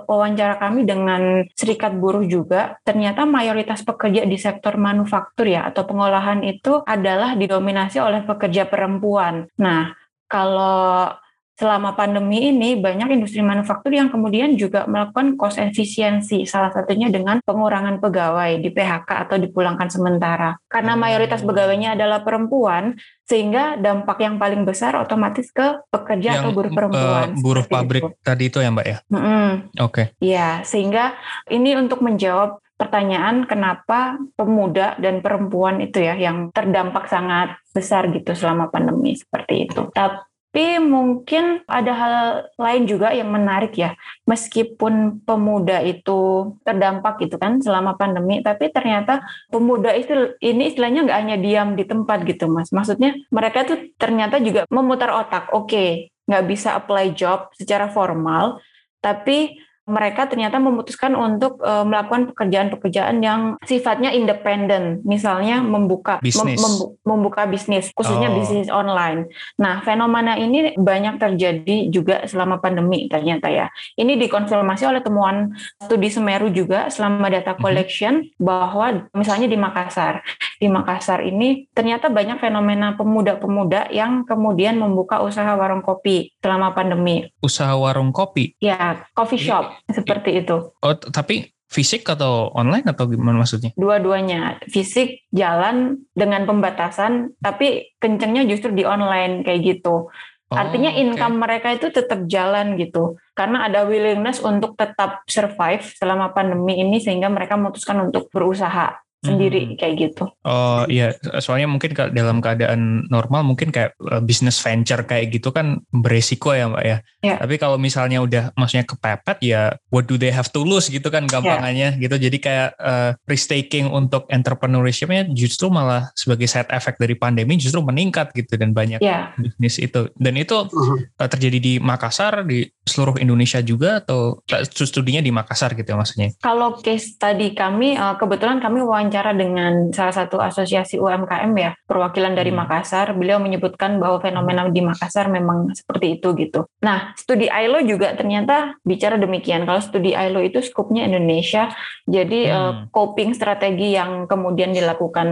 wawancara 0.07 0.55
kami 0.57 0.87
dengan 0.87 1.43
serikat 1.59 1.91
buruh 1.99 2.23
juga, 2.23 2.79
ternyata 2.87 3.27
mayoritas 3.27 3.83
pekerja 3.83 4.23
di 4.23 4.39
sektor 4.39 4.79
manufaktur 4.79 5.51
ya 5.51 5.67
atau 5.67 5.83
pengolahan 5.83 6.39
itu 6.47 6.79
adalah 6.87 7.35
didominasi 7.35 7.99
oleh 7.99 8.23
pekerja 8.23 8.63
perempuan. 8.71 9.51
Nah, 9.59 9.91
kalau 10.31 11.11
selama 11.57 11.97
pandemi 11.97 12.53
ini 12.53 12.77
banyak 12.77 13.09
industri 13.17 13.41
manufaktur 13.41 13.89
yang 13.89 14.13
kemudian 14.13 14.53
juga 14.53 14.85
melakukan 14.85 15.33
cost 15.41 15.57
efisiensi, 15.57 16.45
salah 16.45 16.69
satunya 16.69 17.09
dengan 17.09 17.41
pengurangan 17.41 17.97
pegawai 17.97 18.61
di 18.61 18.69
PHK 18.69 19.09
atau 19.25 19.41
dipulangkan 19.41 19.89
sementara. 19.89 20.53
Karena 20.69 20.93
hmm. 20.93 21.01
mayoritas 21.01 21.41
pegawainya 21.41 21.97
adalah 21.97 22.21
perempuan, 22.21 22.93
sehingga 23.25 23.73
dampak 23.81 24.21
yang 24.21 24.37
paling 24.37 24.69
besar 24.69 25.01
otomatis 25.01 25.49
ke 25.49 25.81
pekerja 25.89 26.37
yang, 26.37 26.43
atau 26.45 26.53
buruh 26.53 26.71
perempuan. 26.71 27.27
Uh, 27.33 27.41
buruh 27.41 27.65
pabrik 27.65 28.05
itu. 28.05 28.13
tadi 28.21 28.43
itu 28.53 28.57
ya 28.61 28.69
Mbak 28.69 28.85
ya? 28.85 28.97
Mm 29.09 29.17
-hmm. 29.17 29.49
Oke. 29.81 29.91
Okay. 29.91 30.05
Ya, 30.21 30.61
sehingga 30.61 31.17
ini 31.49 31.73
untuk 31.73 32.05
menjawab 32.05 32.61
pertanyaan 32.77 33.49
kenapa 33.49 34.21
pemuda 34.37 34.93
dan 35.01 35.25
perempuan 35.25 35.81
itu 35.81 35.97
ya 35.97 36.13
yang 36.13 36.53
terdampak 36.53 37.09
sangat 37.09 37.57
besar 37.73 38.05
gitu 38.13 38.37
selama 38.37 38.69
pandemi 38.69 39.17
seperti 39.17 39.65
itu. 39.65 39.89
Tapi 39.89 40.21
tapi 40.57 40.81
mungkin 40.81 41.61
ada 41.69 41.93
hal 41.93 42.15
lain 42.57 42.89
juga 42.89 43.13
yang 43.13 43.29
menarik 43.29 43.77
ya. 43.77 43.93
Meskipun 44.25 45.21
pemuda 45.21 45.85
itu 45.85 46.49
terdampak 46.65 47.21
gitu 47.21 47.37
kan 47.37 47.61
selama 47.61 47.93
pandemi, 47.93 48.41
tapi 48.41 48.73
ternyata 48.73 49.21
pemuda 49.53 49.93
itu 49.93 50.33
ini 50.41 50.73
istilahnya 50.73 51.05
nggak 51.05 51.19
hanya 51.21 51.37
diam 51.37 51.77
di 51.77 51.85
tempat 51.85 52.25
gitu 52.25 52.49
mas. 52.49 52.73
Maksudnya 52.73 53.13
mereka 53.29 53.69
tuh 53.69 53.93
ternyata 54.01 54.41
juga 54.41 54.65
memutar 54.73 55.13
otak. 55.13 55.53
Oke, 55.53 55.69
okay, 55.69 55.89
nggak 56.25 56.45
bisa 56.49 56.73
apply 56.73 57.13
job 57.13 57.53
secara 57.53 57.93
formal, 57.93 58.57
tapi 58.97 59.61
mereka 59.87 60.27
ternyata 60.27 60.59
memutuskan 60.59 61.15
untuk 61.15 61.63
uh, 61.63 61.87
melakukan 61.87 62.35
pekerjaan-pekerjaan 62.35 63.23
yang 63.23 63.55
sifatnya 63.63 64.11
independen, 64.11 64.99
misalnya 65.07 65.63
membuka 65.63 66.19
bisnis. 66.19 66.59
Mem, 66.59 66.75
membuka 67.07 67.47
bisnis, 67.47 67.95
khususnya 67.95 68.27
oh. 68.27 68.35
bisnis 68.35 68.67
online. 68.67 69.31
Nah, 69.55 69.79
fenomena 69.87 70.35
ini 70.35 70.75
banyak 70.75 71.15
terjadi 71.23 71.87
juga 71.87 72.27
selama 72.27 72.59
pandemi 72.59 73.07
ternyata 73.07 73.47
ya. 73.47 73.71
Ini 73.95 74.19
dikonfirmasi 74.27 74.83
oleh 74.91 74.99
temuan 74.99 75.55
studi 75.79 76.11
Semeru 76.11 76.51
juga 76.51 76.91
selama 76.91 77.31
data 77.31 77.55
mhm. 77.55 77.59
collection 77.63 78.13
mm 78.19 78.23
-hmm. 78.27 78.43
bahwa 78.43 79.07
misalnya 79.15 79.47
di 79.47 79.55
Makassar, 79.55 80.19
di 80.59 80.67
Makassar 80.67 81.23
ini 81.23 81.63
ternyata 81.71 82.11
banyak 82.11 82.43
fenomena 82.43 82.99
pemuda-pemuda 82.99 83.87
yang 83.95 84.27
kemudian 84.27 84.75
membuka 84.75 85.23
usaha 85.23 85.55
warung 85.55 85.79
kopi 85.79 86.35
selama 86.43 86.75
pandemi. 86.75 87.31
Usaha 87.39 87.71
warung 87.79 88.11
kopi? 88.11 88.51
Ya, 88.59 89.07
coffee 89.15 89.39
shop 89.39 89.76
seperti 89.85 90.41
itu. 90.41 90.73
Oh, 90.81 90.95
tapi 90.97 91.53
fisik 91.67 92.07
atau 92.07 92.49
online 92.55 92.87
atau 92.87 93.11
gimana 93.11 93.43
maksudnya? 93.43 93.75
Dua-duanya, 93.75 94.63
fisik 94.71 95.27
jalan 95.35 95.99
dengan 96.15 96.47
pembatasan, 96.47 97.35
tapi 97.43 97.91
kencengnya 97.99 98.47
justru 98.47 98.71
di 98.71 98.87
online 98.87 99.43
kayak 99.43 99.61
gitu. 99.63 100.07
Oh, 100.47 100.55
Artinya 100.55 100.95
income 100.95 101.35
okay. 101.35 101.43
mereka 101.43 101.67
itu 101.75 101.91
tetap 101.91 102.23
jalan 102.31 102.79
gitu, 102.79 103.19
karena 103.35 103.67
ada 103.67 103.83
willingness 103.83 104.39
untuk 104.39 104.79
tetap 104.79 105.27
survive 105.27 105.83
selama 105.83 106.31
pandemi 106.31 106.79
ini 106.79 107.03
sehingga 107.03 107.27
mereka 107.27 107.59
memutuskan 107.59 108.07
untuk 108.07 108.31
berusaha 108.31 108.95
sendiri 109.25 109.73
hmm. 109.73 109.75
kayak 109.81 109.95
gitu. 109.97 110.29
Oh 110.45 110.85
iya, 110.85 111.17
soalnya 111.41 111.65
mungkin 111.65 111.97
dalam 112.13 112.37
keadaan 112.37 113.09
normal 113.09 113.41
mungkin 113.41 113.73
kayak 113.73 113.97
uh, 114.05 114.21
business 114.21 114.61
venture 114.61 115.01
kayak 115.03 115.33
gitu 115.33 115.49
kan 115.49 115.81
beresiko 115.89 116.53
ya 116.53 116.69
mbak 116.69 116.83
ya. 116.85 116.97
Yeah. 117.25 117.37
Tapi 117.41 117.57
kalau 117.57 117.81
misalnya 117.81 118.21
udah 118.21 118.53
maksudnya 118.53 118.85
kepepet 118.85 119.37
ya 119.41 119.73
what 119.89 120.05
do 120.05 120.15
they 120.21 120.29
have 120.29 120.47
to 120.53 120.61
lose 120.61 120.87
gitu 120.87 121.09
kan 121.09 121.25
gampangannya 121.25 121.97
yeah. 121.97 122.01
gitu. 122.01 122.15
Jadi 122.17 122.37
kayak 122.37 122.69
uh, 122.77 123.11
risk 123.25 123.49
taking 123.49 123.89
untuk 123.89 124.29
entrepreneurshipnya 124.29 125.33
justru 125.33 125.73
malah 125.73 126.13
sebagai 126.13 126.45
side 126.45 126.69
effect 126.69 127.01
dari 127.01 127.17
pandemi 127.17 127.57
justru 127.57 127.81
meningkat 127.81 128.31
gitu 128.37 128.53
dan 128.55 128.71
banyak 128.71 129.01
yeah. 129.01 129.33
bisnis 129.41 129.81
itu. 129.81 130.13
Dan 130.13 130.37
itu 130.37 130.69
uh, 130.69 131.27
terjadi 131.27 131.57
di 131.57 131.73
Makassar 131.81 132.45
di 132.45 132.69
seluruh 132.87 133.19
Indonesia 133.19 133.59
juga 133.59 133.99
atau 133.99 134.39
studinya 134.71 135.19
di 135.19 135.35
Makassar 135.35 135.75
gitu 135.75 135.93
ya 135.93 135.97
maksudnya? 135.99 136.31
Kalau 136.39 136.79
case 136.79 137.19
tadi 137.19 137.51
kami 137.51 137.99
uh, 137.99 138.15
kebetulan 138.15 138.63
kami 138.63 138.81
wawancara 138.81 139.17
wawancara 139.17 139.33
dengan 139.33 139.73
salah 139.91 140.13
satu 140.13 140.37
asosiasi 140.37 141.01
UMKM 141.01 141.51
ya, 141.57 141.71
perwakilan 141.89 142.37
dari 142.37 142.53
hmm. 142.53 142.59
Makassar, 142.61 143.17
beliau 143.17 143.41
menyebutkan 143.41 143.97
bahwa 143.97 144.21
fenomena 144.21 144.69
di 144.69 144.85
Makassar 144.85 145.27
memang 145.27 145.73
seperti 145.73 146.21
itu 146.21 146.37
gitu. 146.37 146.69
Nah, 146.85 147.17
studi 147.17 147.49
ILO 147.49 147.81
juga 147.81 148.13
ternyata 148.13 148.77
bicara 148.85 149.17
demikian. 149.17 149.65
Kalau 149.65 149.81
studi 149.81 150.13
ILO 150.13 150.43
itu 150.45 150.61
skupnya 150.61 151.09
Indonesia, 151.09 151.73
jadi 152.05 152.41
hmm. 152.47 152.55
uh, 152.55 152.73
coping 152.93 153.33
strategi 153.33 153.97
yang 153.97 154.29
kemudian 154.29 154.71
dilakukan 154.71 155.27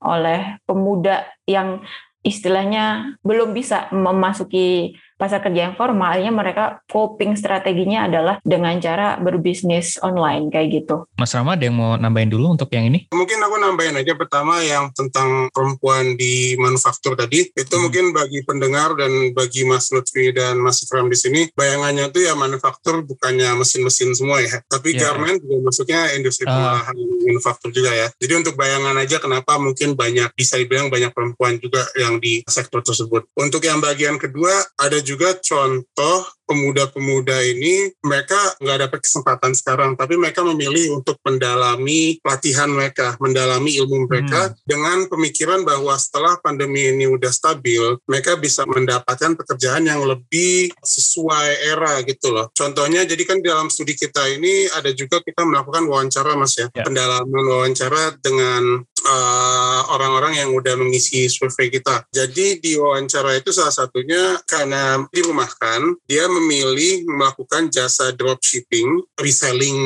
oleh 0.00 0.62
pemuda 0.64 1.26
yang 1.44 1.82
istilahnya 2.20 3.16
belum 3.24 3.56
bisa 3.56 3.88
memasuki 3.90 4.92
pasar 5.20 5.44
kerja 5.44 5.68
yang 5.68 5.76
formalnya 5.76 6.32
mereka 6.32 6.80
coping 6.88 7.36
strateginya 7.36 8.08
adalah 8.08 8.40
dengan 8.40 8.80
cara 8.80 9.20
berbisnis 9.20 10.00
online 10.00 10.48
kayak 10.48 10.68
gitu. 10.80 11.04
Mas 11.20 11.36
Rama 11.36 11.60
ada 11.60 11.68
yang 11.68 11.76
mau 11.76 12.00
nambahin 12.00 12.32
dulu 12.32 12.56
untuk 12.56 12.72
yang 12.72 12.88
ini? 12.88 13.12
Mungkin 13.12 13.36
aku 13.36 13.56
nambahin 13.60 14.00
aja 14.00 14.16
pertama 14.16 14.64
yang 14.64 14.88
tentang 14.96 15.52
perempuan 15.52 16.16
di 16.16 16.56
manufaktur 16.56 17.12
tadi 17.12 17.52
itu 17.52 17.74
hmm. 17.76 17.82
mungkin 17.84 18.04
bagi 18.16 18.40
pendengar 18.48 18.96
dan 18.96 19.36
bagi 19.36 19.68
Mas 19.68 19.92
Lutfi 19.92 20.32
dan 20.32 20.56
Mas 20.56 20.80
Ram 20.88 21.12
di 21.12 21.18
sini 21.20 21.52
bayangannya 21.52 22.08
tuh 22.08 22.24
ya 22.24 22.32
manufaktur 22.32 23.04
bukannya 23.04 23.60
mesin-mesin 23.60 24.16
semua 24.16 24.40
ya, 24.40 24.64
tapi 24.72 24.96
yeah. 24.96 25.12
garment 25.12 25.44
juga 25.44 25.68
masuknya 25.68 26.00
industri 26.16 26.48
uh. 26.48 26.54
pengolahan 26.56 26.96
manufaktur 27.28 27.68
juga 27.74 27.90
ya. 27.92 28.08
Jadi 28.16 28.32
untuk 28.40 28.54
bayangan 28.56 28.96
aja 28.96 29.20
kenapa 29.20 29.60
mungkin 29.60 29.92
banyak 29.92 30.32
bisa 30.32 30.56
dibilang 30.56 30.88
banyak 30.88 31.12
perempuan 31.12 31.60
juga 31.60 31.84
yang 31.98 32.16
di 32.22 32.40
sektor 32.48 32.80
tersebut. 32.80 33.28
Untuk 33.36 33.60
yang 33.66 33.82
bagian 33.82 34.16
kedua 34.16 34.52
ada 34.78 34.96
juga 35.02 35.09
contoh 35.40 36.18
pemuda-pemuda 36.50 37.46
ini 37.46 37.94
mereka 38.02 38.34
nggak 38.58 38.90
dapat 38.90 38.98
kesempatan 39.06 39.54
sekarang, 39.54 39.94
tapi 39.94 40.18
mereka 40.18 40.42
memilih 40.42 40.98
untuk 40.98 41.22
mendalami 41.22 42.18
pelatihan 42.18 42.66
mereka, 42.66 43.14
mendalami 43.22 43.78
ilmu 43.78 44.10
mereka 44.10 44.50
hmm. 44.50 44.54
dengan 44.66 45.06
pemikiran 45.06 45.62
bahwa 45.62 45.94
setelah 45.94 46.34
pandemi 46.42 46.90
ini 46.90 47.06
udah 47.06 47.30
stabil, 47.30 48.02
mereka 48.10 48.34
bisa 48.34 48.66
mendapatkan 48.66 49.38
pekerjaan 49.38 49.86
yang 49.86 50.02
lebih 50.02 50.74
sesuai 50.82 51.70
era 51.70 52.02
gitu 52.02 52.34
loh. 52.34 52.50
Contohnya, 52.50 53.06
jadi 53.06 53.22
kan 53.22 53.38
dalam 53.38 53.70
studi 53.70 53.94
kita 53.94 54.26
ini 54.34 54.66
ada 54.74 54.90
juga 54.90 55.22
kita 55.22 55.46
melakukan 55.46 55.86
wawancara 55.86 56.34
mas 56.34 56.58
ya, 56.58 56.66
ya. 56.74 56.82
pendalaman 56.82 57.44
wawancara 57.46 58.18
dengan 58.18 58.82
uh, 59.10 59.80
orang-orang 59.90 60.38
yang 60.38 60.50
udah 60.54 60.78
mengisi 60.78 61.26
survei 61.26 61.68
kita. 61.68 62.06
Jadi 62.14 62.62
di 62.62 62.78
wawancara 62.78 63.34
itu 63.34 63.50
salah 63.50 63.74
satunya 63.74 64.38
karena 64.46 65.02
dirumahkan, 65.10 65.98
dia 66.06 66.30
memilih 66.30 67.04
melakukan 67.10 67.68
jasa 67.68 68.14
dropshipping, 68.14 69.02
reselling 69.18 69.78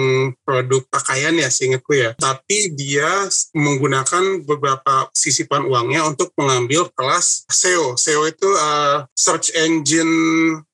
produk 0.45 0.85
pakaian 0.93 1.35
ya 1.35 1.49
seingatku 1.49 1.97
ya. 1.97 2.13
Tapi 2.21 2.77
dia 2.77 3.27
menggunakan 3.57 4.45
beberapa 4.45 5.09
sisipan 5.17 5.65
uangnya 5.65 6.05
untuk 6.05 6.31
mengambil 6.37 6.93
kelas 6.93 7.49
SEO. 7.49 7.97
SEO 7.97 8.29
itu 8.29 8.49
uh, 8.55 9.09
search 9.17 9.55
engine 9.57 10.13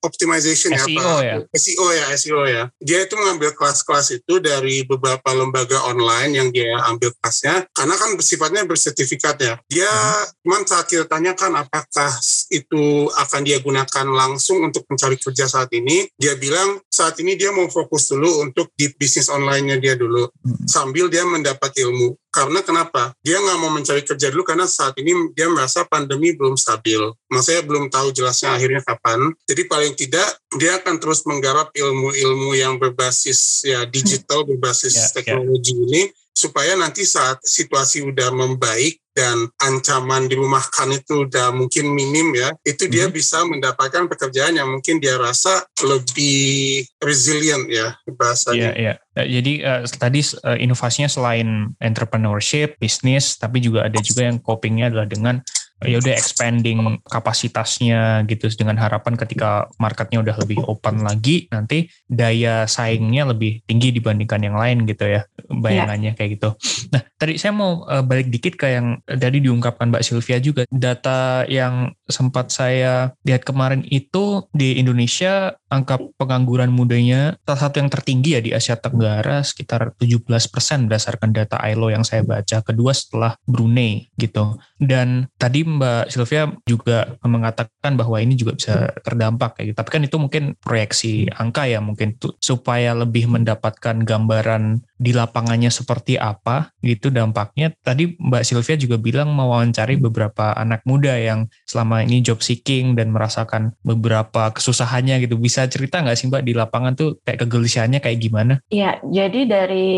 optimization 0.02 0.75
SEO 0.75 0.99
ya, 0.99 1.04
apa? 1.04 1.14
ya. 1.23 1.37
SEO 1.54 1.87
ya, 1.95 2.07
SEO 2.19 2.42
ya. 2.49 2.62
Dia 2.83 3.07
itu 3.07 3.14
mengambil 3.14 3.54
kelas-kelas 3.54 4.16
itu 4.16 4.40
dari 4.42 4.83
beberapa 4.83 5.30
lembaga 5.37 5.85
online 5.87 6.33
yang 6.35 6.49
dia 6.50 6.73
ambil 6.88 7.12
kelasnya 7.21 7.69
karena 7.76 7.95
kan 7.95 8.16
sifatnya 8.40 8.64
bersertifikat 8.64 9.37
ya. 9.37 9.54
Dia 9.68 9.92
hmm. 9.92 10.49
cuman 10.49 10.62
saat 10.64 10.88
kita 10.88 11.04
tanyakan 11.04 11.61
apakah 11.61 12.09
itu 12.49 13.12
akan 13.12 13.40
dia 13.44 13.61
gunakan 13.61 14.06
langsung 14.09 14.64
untuk 14.64 14.88
mencari 14.88 15.20
kerja 15.20 15.44
saat 15.44 15.68
ini, 15.76 16.09
dia 16.16 16.40
bilang 16.40 16.80
saat 16.88 17.20
ini 17.20 17.37
dia 17.37 17.52
mau 17.52 17.68
fokus 17.68 18.09
dulu 18.09 18.40
untuk 18.40 18.73
di 18.73 18.88
bisnis 18.97 19.28
online-nya 19.28 19.76
dia 19.76 19.92
dulu, 20.00 20.25
hmm. 20.25 20.64
sambil 20.64 21.12
dia 21.12 21.28
mendapat 21.28 21.76
ilmu. 21.85 22.16
Karena 22.30 22.62
kenapa? 22.62 23.11
Dia 23.26 23.42
nggak 23.42 23.59
mau 23.59 23.75
mencari 23.75 24.06
kerja 24.06 24.30
dulu 24.30 24.47
karena 24.47 24.62
saat 24.62 24.94
ini 25.02 25.35
dia 25.35 25.50
merasa 25.50 25.82
pandemi 25.82 26.30
belum 26.30 26.54
stabil. 26.54 27.11
Maksudnya 27.26 27.66
belum 27.66 27.90
tahu 27.90 28.14
jelasnya 28.14 28.54
akhirnya 28.54 28.87
kapan. 28.87 29.35
Jadi 29.50 29.62
paling 29.66 29.92
tidak 29.99 30.38
dia 30.54 30.78
akan 30.78 31.02
terus 31.02 31.26
menggarap 31.26 31.75
ilmu-ilmu 31.75 32.54
yang 32.54 32.78
berbasis 32.78 33.66
ya 33.66 33.82
digital, 33.82 34.47
berbasis 34.47 34.94
yeah, 34.94 35.11
ya. 35.11 35.11
teknologi 35.11 35.75
yeah. 35.75 35.82
ini 35.90 36.02
supaya 36.34 36.78
nanti 36.78 37.04
saat 37.04 37.42
situasi 37.42 38.06
udah 38.06 38.32
membaik 38.32 39.00
dan 39.10 39.50
ancaman 39.60 40.30
dirumahkan 40.30 40.96
itu 40.96 41.28
udah 41.28 41.52
mungkin 41.52 41.92
minim 41.92 42.32
ya, 42.32 42.54
itu 42.64 42.88
dia 42.88 43.10
hmm. 43.10 43.14
bisa 43.14 43.42
mendapatkan 43.44 44.06
pekerjaan 44.06 44.56
yang 44.56 44.70
mungkin 44.70 45.02
dia 45.02 45.18
rasa 45.18 45.66
lebih 45.82 46.87
resilient 47.02 47.68
ya 47.68 47.99
bahasanya. 48.16 48.72
Iya, 48.72 48.72
iya. 48.78 48.94
Jadi 49.20 49.52
uh, 49.60 49.84
tadi 49.84 50.20
uh, 50.46 50.56
inovasinya 50.56 51.10
selain 51.10 51.75
entrepreneurship, 51.82 52.80
bisnis, 52.80 53.37
tapi 53.37 53.60
juga 53.60 53.90
ada 53.90 53.99
juga 54.00 54.30
yang 54.30 54.40
copingnya 54.40 54.88
adalah 54.88 55.04
dengan 55.10 55.44
ya 55.80 55.96
udah 55.96 56.12
expanding 56.12 57.00
kapasitasnya 57.08 58.25
gitu 58.28 58.52
dengan 58.52 58.76
harapan 58.76 59.16
ketika 59.16 59.68
marketnya 59.80 60.20
udah 60.20 60.37
lebih 60.40 60.60
open 60.68 61.00
lagi 61.00 61.49
nanti 61.49 61.88
daya 62.04 62.68
saingnya 62.68 63.25
lebih 63.25 63.64
tinggi 63.64 63.94
dibandingkan 63.96 64.40
yang 64.44 64.56
lain 64.60 64.84
gitu 64.84 65.08
ya 65.08 65.25
bayangannya 65.49 66.12
ya. 66.12 66.16
kayak 66.16 66.30
gitu. 66.37 66.50
Nah 66.92 67.02
tadi 67.16 67.40
saya 67.40 67.52
mau 67.56 67.84
uh, 67.88 68.04
balik 68.04 68.28
dikit 68.28 68.60
ke 68.60 68.76
yang 68.76 69.00
tadi 69.06 69.40
diungkapkan 69.40 69.88
Mbak 69.88 70.04
Sylvia 70.04 70.38
juga 70.38 70.62
data 70.68 71.49
yang 71.49 71.96
sempat 72.08 72.52
saya 72.52 73.16
lihat 73.25 73.46
kemarin 73.46 73.80
itu 73.88 74.44
di 74.52 74.76
Indonesia 74.76 75.56
angka 75.70 76.02
pengangguran 76.18 76.75
mudanya 76.75 77.38
salah 77.46 77.70
satu 77.70 77.78
yang 77.78 77.88
tertinggi 77.88 78.37
ya 78.37 78.40
di 78.42 78.50
Asia 78.50 78.75
Tenggara 78.75 79.46
sekitar 79.46 79.94
17% 79.96 80.90
berdasarkan 80.90 81.30
data 81.30 81.56
ILO 81.70 81.88
yang 81.88 82.02
saya 82.02 82.26
baca. 82.26 82.60
Kedua 82.66 82.90
setelah 82.90 83.38
Brunei 83.46 84.10
gitu. 84.18 84.58
Dan 84.76 85.30
tadi 85.38 85.62
Mbak 85.79 86.11
Sylvia 86.11 86.50
juga 86.67 87.15
mengatakan 87.23 87.95
bahwa 87.95 88.19
ini 88.19 88.35
juga 88.35 88.59
bisa 88.59 88.91
terdampak 89.07 89.55
kayak 89.55 89.67
gitu. 89.71 89.79
Tapi 89.79 89.91
kan 89.95 90.03
itu 90.03 90.17
mungkin 90.19 90.45
proyeksi 90.59 91.31
angka 91.31 91.71
ya 91.71 91.79
mungkin 91.79 92.19
tuh, 92.19 92.35
supaya 92.43 92.93
lebih 92.99 93.31
mendapatkan 93.31 94.03
gambaran 94.03 94.83
di 95.00 95.16
lapangannya 95.16 95.73
seperti 95.73 96.21
apa 96.21 96.76
gitu 96.85 97.09
dampaknya. 97.09 97.73
Tadi 97.80 98.21
Mbak 98.21 98.45
Sylvia 98.45 98.76
juga 98.76 99.00
bilang 99.00 99.33
mewawancari 99.33 99.97
beberapa 99.97 100.52
anak 100.52 100.85
muda 100.85 101.16
yang 101.16 101.49
selama 101.64 102.04
ini 102.04 102.21
job 102.21 102.45
seeking 102.45 102.92
dan 102.92 103.09
merasakan 103.09 103.73
beberapa 103.80 104.52
kesusahannya 104.52 105.25
gitu. 105.25 105.40
Bisa 105.40 105.64
cerita 105.73 106.04
nggak 106.04 106.21
sih 106.21 106.28
Mbak 106.28 106.45
di 106.45 106.52
lapangan 106.52 106.92
tuh 106.92 107.16
kayak 107.25 107.49
kegelisahannya 107.49 108.04
kayak 108.04 108.21
gimana? 108.21 108.61
Ya, 108.69 109.00
jadi 109.00 109.49
dari 109.49 109.88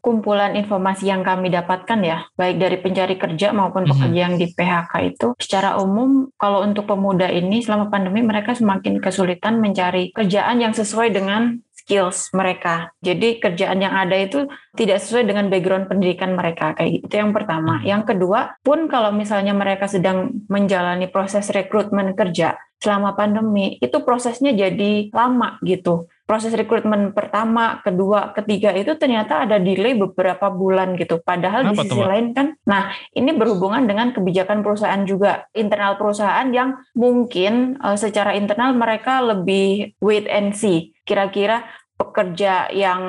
kumpulan 0.00 0.56
informasi 0.56 1.12
yang 1.12 1.20
kami 1.20 1.52
dapatkan 1.52 2.00
ya, 2.00 2.24
baik 2.40 2.56
dari 2.56 2.76
pencari 2.80 3.20
kerja 3.20 3.52
maupun 3.52 3.84
mhm. 3.84 3.90
pekerja 3.92 4.08
mm 4.08 4.16
-hmm. 4.16 4.24
yang 4.24 4.34
di 4.40 4.46
PHK 4.48 4.92
itu, 5.12 5.28
secara 5.36 5.76
umum 5.76 6.32
kalau 6.40 6.64
untuk 6.64 6.88
pemuda 6.88 7.28
ini 7.28 7.60
selama 7.60 7.92
pandemi 7.92 8.24
mereka 8.24 8.56
semakin 8.56 8.96
kesulitan 9.04 9.60
mencari 9.60 10.08
kerjaan 10.16 10.64
yang 10.64 10.72
sesuai 10.72 11.12
dengan 11.12 11.60
skills 11.88 12.28
mereka. 12.36 12.92
Jadi 13.00 13.40
kerjaan 13.40 13.80
yang 13.80 13.96
ada 13.96 14.12
itu 14.12 14.44
tidak 14.76 15.00
sesuai 15.00 15.24
dengan 15.24 15.48
background 15.48 15.88
pendidikan 15.88 16.36
mereka 16.36 16.76
kayak 16.76 17.00
gitu. 17.00 17.04
Itu 17.08 17.14
yang 17.16 17.32
pertama. 17.32 17.80
Hmm. 17.80 17.88
Yang 17.88 18.02
kedua, 18.12 18.60
pun 18.60 18.92
kalau 18.92 19.08
misalnya 19.16 19.56
mereka 19.56 19.88
sedang 19.88 20.44
menjalani 20.52 21.08
proses 21.08 21.48
rekrutmen 21.48 22.12
kerja 22.12 22.60
selama 22.76 23.16
pandemi, 23.16 23.80
itu 23.80 24.04
prosesnya 24.04 24.52
jadi 24.52 25.08
lama 25.16 25.56
gitu. 25.64 26.12
Proses 26.28 26.52
rekrutmen 26.52 27.16
pertama, 27.16 27.80
kedua, 27.80 28.36
ketiga 28.36 28.76
itu 28.76 28.92
ternyata 29.00 29.48
ada 29.48 29.56
delay 29.56 29.96
beberapa 29.96 30.52
bulan 30.52 30.92
gitu. 31.00 31.24
Padahal 31.24 31.72
Apa 31.72 31.80
di 31.80 31.88
sisi 31.88 32.04
lain 32.04 32.36
kan, 32.36 32.52
nah 32.68 32.92
ini 33.16 33.32
berhubungan 33.32 33.88
dengan 33.88 34.12
kebijakan 34.12 34.60
perusahaan 34.60 35.00
juga. 35.08 35.48
Internal 35.56 35.96
perusahaan 35.96 36.44
yang 36.52 36.84
mungkin 36.92 37.80
uh, 37.80 37.96
secara 37.96 38.36
internal 38.36 38.76
mereka 38.76 39.24
lebih 39.24 39.96
wait 40.04 40.28
and 40.28 40.52
see. 40.52 40.92
Kira-kira 41.08 41.64
pekerja 41.96 42.68
yang 42.76 43.02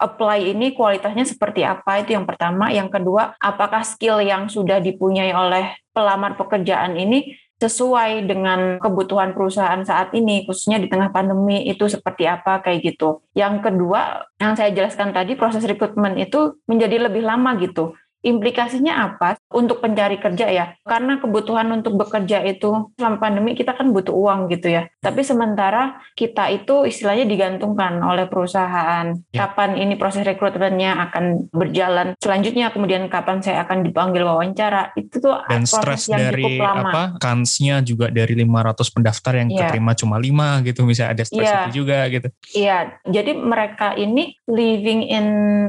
apply 0.00 0.56
ini 0.56 0.72
kualitasnya 0.72 1.28
seperti 1.28 1.60
apa? 1.60 2.00
Itu 2.00 2.16
yang 2.16 2.24
pertama. 2.24 2.72
Yang 2.72 2.98
kedua 2.98 3.36
apakah 3.36 3.84
skill 3.84 4.24
yang 4.24 4.48
sudah 4.48 4.80
dipunyai 4.80 5.30
oleh 5.30 5.76
pelamar 5.92 6.40
pekerjaan 6.40 6.96
ini 6.96 7.36
sesuai 7.56 8.28
dengan 8.28 8.76
kebutuhan 8.76 9.32
perusahaan 9.32 9.80
saat 9.80 10.12
ini 10.12 10.44
khususnya 10.44 10.76
di 10.76 10.92
tengah 10.92 11.08
pandemi 11.08 11.64
itu 11.64 11.88
seperti 11.88 12.28
apa 12.28 12.60
kayak 12.60 12.84
gitu. 12.84 13.24
Yang 13.32 13.64
kedua 13.64 14.28
yang 14.36 14.52
saya 14.52 14.76
jelaskan 14.76 15.16
tadi 15.16 15.40
proses 15.40 15.64
rekrutmen 15.64 16.20
itu 16.20 16.60
menjadi 16.68 17.08
lebih 17.08 17.24
lama 17.24 17.56
gitu 17.56 17.96
implikasinya 18.26 19.06
apa 19.06 19.38
untuk 19.54 19.78
pencari 19.78 20.18
kerja 20.18 20.50
ya? 20.50 20.74
Karena 20.82 21.22
kebutuhan 21.22 21.70
untuk 21.70 21.94
bekerja 21.94 22.42
itu 22.42 22.90
selama 22.98 23.22
pandemi 23.22 23.54
kita 23.54 23.78
kan 23.78 23.94
butuh 23.94 24.10
uang 24.10 24.50
gitu 24.50 24.74
ya. 24.74 24.90
Tapi 24.98 25.22
sementara 25.22 26.02
kita 26.18 26.50
itu 26.50 26.82
istilahnya 26.82 27.22
digantungkan 27.22 28.02
oleh 28.02 28.26
perusahaan. 28.26 29.14
Ya. 29.30 29.46
Kapan 29.46 29.78
ini 29.78 29.94
proses 29.94 30.26
rekrutmennya 30.26 30.98
akan 31.08 31.54
berjalan? 31.54 32.18
Selanjutnya 32.18 32.74
kemudian 32.74 33.06
kapan 33.06 33.38
saya 33.38 33.62
akan 33.62 33.86
dipanggil 33.86 34.26
wawancara? 34.26 34.90
Itu 34.98 35.22
tuh 35.22 35.38
Dan 35.46 35.62
proses 35.62 36.10
yang 36.10 36.18
dari 36.18 36.42
cukup 36.42 36.66
lama. 36.66 36.90
apa? 36.90 37.02
Kansnya 37.22 37.78
juga 37.86 38.10
dari 38.10 38.34
500 38.34 38.90
pendaftar 38.90 39.32
yang 39.38 39.48
ya. 39.54 39.70
keterima 39.70 39.92
cuma 39.94 40.16
5 40.18 40.66
gitu 40.66 40.80
misalnya 40.82 41.12
ada 41.14 41.24
stres 41.24 41.46
ya. 41.46 41.58
itu 41.70 41.86
juga 41.86 41.98
gitu. 42.10 42.28
Iya, 42.56 42.78
jadi 43.06 43.32
mereka 43.36 43.94
ini 43.94 44.34
living 44.50 45.06
in 45.06 45.26